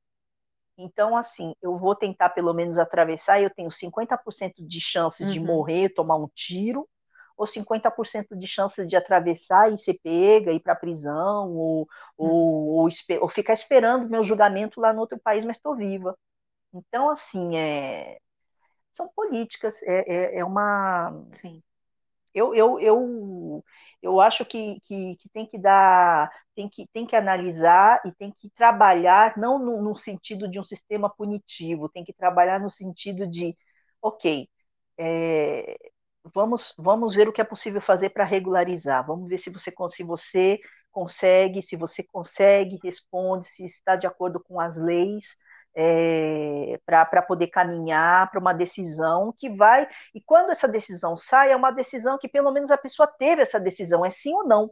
[0.78, 5.34] Então, assim, eu vou tentar pelo menos atravessar, eu tenho 50% de chances uhum.
[5.34, 6.88] de morrer, tomar um tiro,
[7.38, 11.88] ou 50% de chances de atravessar e ser pega, ir para a prisão, ou,
[12.18, 12.90] ou, ou,
[13.22, 16.18] ou, ficar esperando meu julgamento lá no outro país, mas estou viva.
[16.74, 18.20] Então, assim, é,
[18.94, 21.12] são políticas, é, é, é uma.
[21.34, 21.62] Sim.
[22.34, 23.64] Eu, eu, eu,
[24.02, 28.32] eu acho que, que, que, tem que dar, tem que, tem que analisar e tem
[28.32, 33.28] que trabalhar, não no, no sentido de um sistema punitivo, tem que trabalhar no sentido
[33.28, 33.56] de,
[34.02, 34.50] ok,
[34.98, 35.78] é,
[36.34, 39.06] vamos, vamos ver o que é possível fazer para regularizar.
[39.06, 40.60] Vamos ver se você, se você
[40.92, 45.26] consegue, se você consegue, responde, se está de acordo com as leis,
[45.76, 49.88] é, para poder caminhar para uma decisão que vai.
[50.14, 53.60] E quando essa decisão sai, é uma decisão que pelo menos a pessoa teve essa
[53.60, 54.72] decisão, é sim ou não.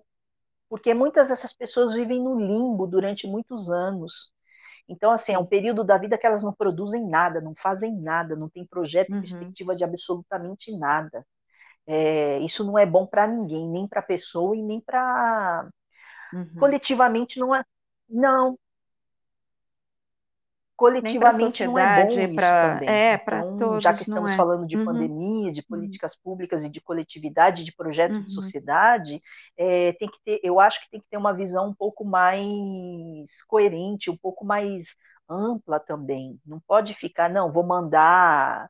[0.69, 4.31] Porque muitas dessas pessoas vivem no limbo durante muitos anos.
[4.87, 8.35] Então, assim, é um período da vida que elas não produzem nada, não fazem nada,
[8.35, 9.21] não tem projeto, uhum.
[9.21, 11.25] perspectiva de absolutamente nada.
[11.87, 15.69] É, isso não é bom para ninguém, nem para a pessoa e nem para.
[16.33, 16.55] Uhum.
[16.59, 17.63] Coletivamente não é.
[18.09, 18.57] Não.
[20.75, 22.89] Coletivamente não é bom pra, também.
[22.89, 23.83] É, para então, todos.
[23.83, 24.35] Já que estamos é.
[24.35, 24.85] falando de uhum.
[24.85, 25.65] pandemia, de uhum.
[25.69, 28.41] políticas públicas e de coletividade, de projetos de uhum.
[28.41, 29.21] sociedade,
[29.55, 33.29] é, tem que ter, eu acho que tem que ter uma visão um pouco mais
[33.47, 34.85] coerente, um pouco mais
[35.29, 36.39] ampla também.
[36.43, 38.67] Não pode ficar, não, vou mandar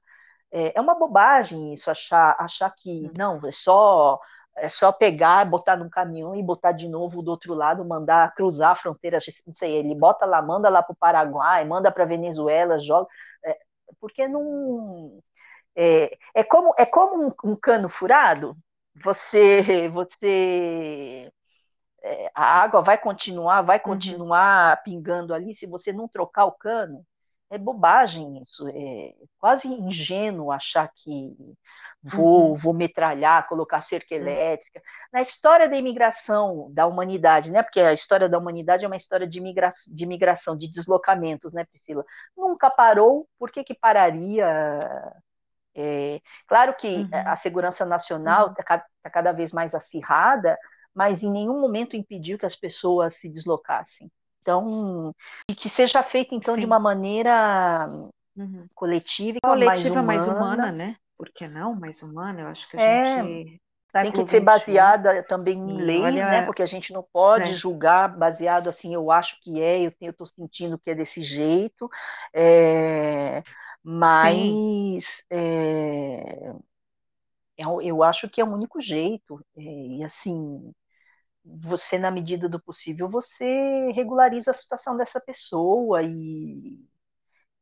[0.52, 3.14] é, é uma bobagem isso, achar, achar que hum.
[3.18, 4.19] não, é só
[4.57, 8.72] é só pegar, botar num caminhão e botar de novo do outro lado, mandar cruzar
[8.72, 9.18] a fronteira,
[9.48, 13.07] não sei, ele bota lá, manda lá para o Paraguai, manda para Venezuela, joga,
[13.45, 13.57] é,
[13.99, 15.22] porque não
[15.76, 18.57] é, é como é como um, um cano furado.
[19.03, 21.32] Você você
[22.34, 23.84] a água vai continuar, vai uhum.
[23.84, 24.84] continuar uhum.
[24.84, 27.06] pingando ali se você não trocar o cano.
[27.52, 31.36] É bobagem isso, é quase ingênuo achar que
[32.02, 32.56] vou, uhum.
[32.56, 34.82] vou metralhar, colocar cerca elétrica.
[35.11, 37.61] Na história da imigração da humanidade, né?
[37.61, 41.65] Porque a história da humanidade é uma história de, migra de migração, de deslocamentos, né,
[41.65, 42.06] Priscila?
[42.38, 44.80] Nunca parou, por que, que pararia?
[45.76, 47.10] É, claro que uhum.
[47.11, 48.82] a segurança nacional está uhum.
[49.03, 50.57] tá cada vez mais acirrada,
[50.95, 54.10] mas em nenhum momento impediu que as pessoas se deslocassem.
[54.42, 55.14] Então,
[55.50, 56.62] e que seja feito então Sim.
[56.62, 57.90] de uma maneira
[58.36, 58.68] uhum.
[58.74, 60.96] coletiva, coletiva mais humana, mais humana, né?
[61.22, 62.42] por que não mais humana?
[62.42, 63.62] Eu acho que a é, gente.
[63.94, 66.46] Tem que ser baseada também em leis, olha, né?
[66.48, 67.54] Porque a gente não pode né?
[67.54, 71.88] julgar baseado assim, eu acho que é, eu estou sentindo que é desse jeito.
[72.34, 73.44] É,
[73.84, 76.56] mas é,
[77.56, 79.46] eu, eu acho que é o único jeito.
[79.56, 80.74] É, e assim,
[81.44, 86.80] você, na medida do possível, você regulariza a situação dessa pessoa e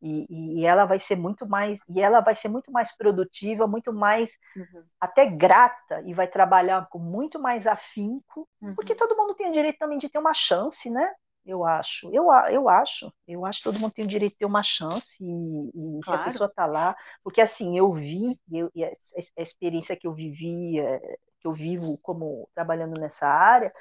[0.01, 3.91] e, e, ela vai ser muito mais e ela vai ser muito mais produtiva, muito
[3.91, 4.83] mais uhum.
[4.99, 8.75] até grata e vai trabalhar com muito mais afinco, uhum.
[8.75, 11.11] porque todo mundo tem o direito também de ter uma chance, né?
[11.45, 14.45] Eu acho, eu, eu acho, eu acho que todo mundo tem o direito de ter
[14.45, 16.21] uma chance e, e claro.
[16.21, 20.05] se a pessoa está lá, porque assim eu vi eu, e a, a, experiência que
[20.05, 23.73] eu vivi, é, que eu vivo como trabalhando nessa área,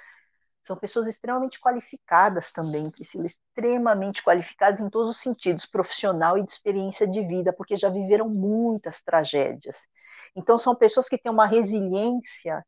[0.66, 6.52] são pessoas extremamente qualificadas também, Priscila, extremamente qualificadas em todos os sentidos, profissional e de
[6.52, 9.76] experiência de vida, porque já viveram muitas tragédias.
[10.36, 12.64] Então, são pessoas que têm uma resiliência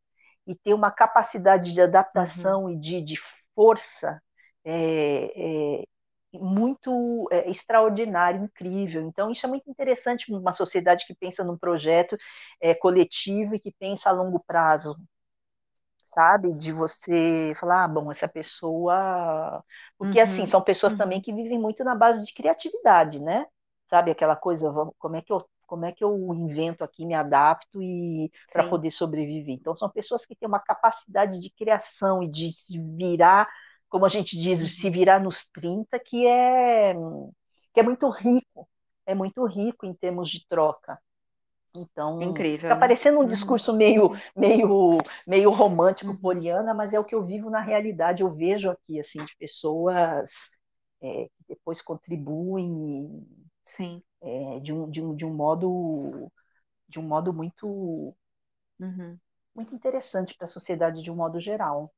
[0.46, 2.70] e têm uma capacidade de adaptação uhum.
[2.70, 3.20] e de, de
[3.54, 4.20] força
[4.64, 5.84] é, é,
[6.32, 9.02] muito é, extraordinária, incrível.
[9.02, 12.16] Então, isso é muito interessante uma sociedade que pensa num projeto
[12.60, 14.96] é, coletivo e que pensa a longo prazo
[16.10, 16.52] sabe?
[16.54, 19.64] De você falar, ah, bom, essa pessoa.
[19.98, 20.98] Porque, assim, uhum, assim, são pessoas uhum.
[20.98, 23.46] também que vivem muito na base de criatividade, né?
[23.88, 24.10] Sabe?
[24.10, 25.44] Aquela coisa, como é que eu.
[25.66, 29.54] Como é que eu invento aqui, me adapto e para poder sobreviver?
[29.54, 33.48] Então, são pessoas que têm uma capacidade de criação e de se virar,
[33.90, 34.92] como a gente diz, se uhum.
[34.92, 36.94] virar nos 30, que é,
[37.74, 38.68] que é muito rico,
[39.04, 40.98] é muito rico em termos de troca.
[41.74, 42.80] Então, Incrível, tá né?
[42.80, 43.26] parecendo um uhum.
[43.26, 46.16] discurso meio, meio, meio romântico, uhum.
[46.16, 48.22] poliana, mas é o que eu vivo na realidade.
[48.22, 50.30] Eu vejo aqui, assim, de pessoas
[51.02, 53.26] é, que depois contribuem
[53.64, 54.02] Sim.
[54.22, 56.30] É, de, um, de, um, de um modo
[56.88, 58.14] de um modo muito
[58.78, 59.16] uhum.
[59.54, 61.92] muito interessante para a sociedade de um modo geral.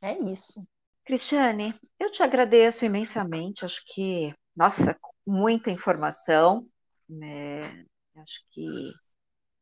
[0.00, 0.66] É isso.
[1.04, 3.64] Cristiane, eu te agradeço imensamente.
[3.64, 6.66] Acho que, nossa, muita informação
[7.08, 7.84] né?
[8.16, 8.92] Acho que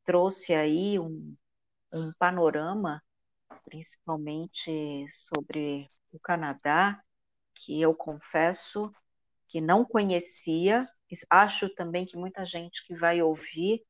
[0.05, 1.37] trouxe aí um,
[1.93, 3.03] um panorama,
[3.65, 7.01] principalmente sobre o Canadá,
[7.55, 8.93] que eu confesso
[9.49, 10.87] que não conhecia.
[11.31, 13.83] Acho também que muita gente que vai ouvir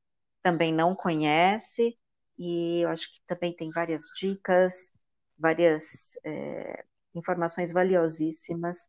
[0.43, 1.99] também não conhece,
[2.39, 4.93] e eu acho que também tem várias dicas,
[5.39, 6.85] várias é,
[7.15, 8.89] informações valiosíssimas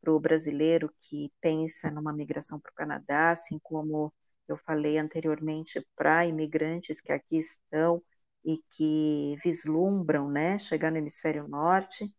[0.00, 4.12] para o brasileiro que pensa numa migração para o Canadá, assim como
[4.48, 8.02] eu falei anteriormente, para imigrantes que aqui estão
[8.44, 12.12] e que vislumbram né, chegar no hemisfério norte.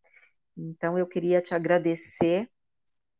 [0.57, 2.49] Então, eu queria te agradecer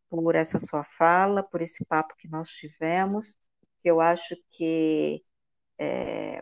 [0.10, 3.38] por essa sua fala, por esse papo que nós tivemos,
[3.84, 5.24] eu acho que
[5.80, 6.42] é,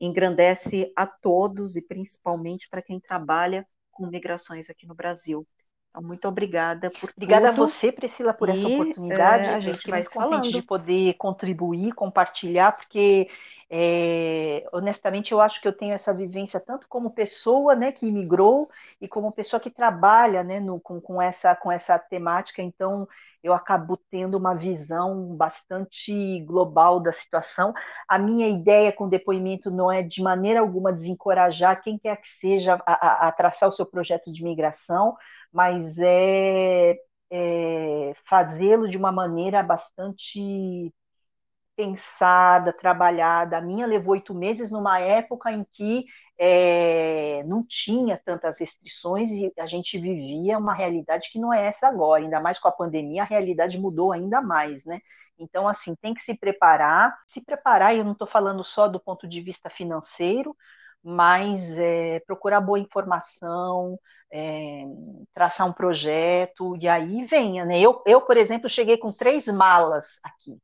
[0.00, 5.46] engrandece a todos e principalmente para quem trabalha com migrações aqui no Brasil.
[5.90, 7.62] Então, muito obrigada por Obrigada tudo.
[7.62, 9.44] a você, Priscila, por e, essa oportunidade.
[9.44, 10.48] É, a gente vai falando.
[10.48, 13.28] de poder contribuir, compartilhar, porque
[13.70, 18.70] é, honestamente, eu acho que eu tenho essa vivência tanto como pessoa né, que imigrou
[19.00, 23.06] e como pessoa que trabalha né, no, com, com, essa, com essa temática, então
[23.42, 27.72] eu acabo tendo uma visão bastante global da situação.
[28.08, 32.28] A minha ideia com o depoimento não é de maneira alguma desencorajar quem quer que
[32.28, 35.16] seja a, a, a traçar o seu projeto de imigração,
[35.52, 36.96] mas é,
[37.30, 40.92] é fazê-lo de uma maneira bastante
[41.78, 43.56] pensada, trabalhada.
[43.56, 46.06] A minha levou oito meses numa época em que
[46.36, 51.86] é, não tinha tantas restrições e a gente vivia uma realidade que não é essa
[51.86, 55.00] agora, ainda mais com a pandemia, a realidade mudou ainda mais, né?
[55.38, 59.28] Então, assim, tem que se preparar, se preparar, eu não estou falando só do ponto
[59.28, 60.56] de vista financeiro,
[61.02, 63.96] mas é, procurar boa informação,
[64.32, 64.82] é,
[65.32, 67.80] traçar um projeto, e aí venha, né?
[67.80, 70.58] Eu, eu, por exemplo, cheguei com três malas aqui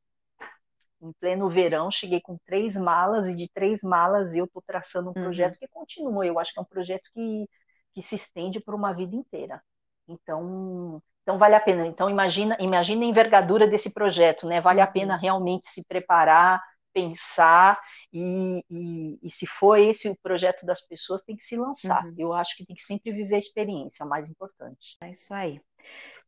[1.05, 5.13] em pleno verão, cheguei com três malas, e de três malas eu estou traçando um
[5.15, 5.23] uhum.
[5.23, 6.25] projeto que continua.
[6.25, 7.49] Eu acho que é um projeto que,
[7.93, 9.61] que se estende por uma vida inteira.
[10.07, 11.87] Então, então vale a pena.
[11.87, 14.61] Então imagina, imagina a envergadura desse projeto, né?
[14.61, 15.19] Vale a pena uhum.
[15.19, 16.61] realmente se preparar,
[16.93, 17.79] pensar
[18.13, 22.05] e, e, e, se for esse o projeto das pessoas, tem que se lançar.
[22.05, 22.15] Uhum.
[22.17, 24.95] Eu acho que tem que sempre viver a experiência, é o mais importante.
[25.01, 25.59] É isso aí.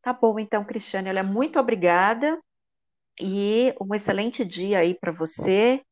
[0.02, 2.38] Tá bom, então, Cristiane, olha, muito obrigada
[3.20, 5.82] e um excelente dia aí para você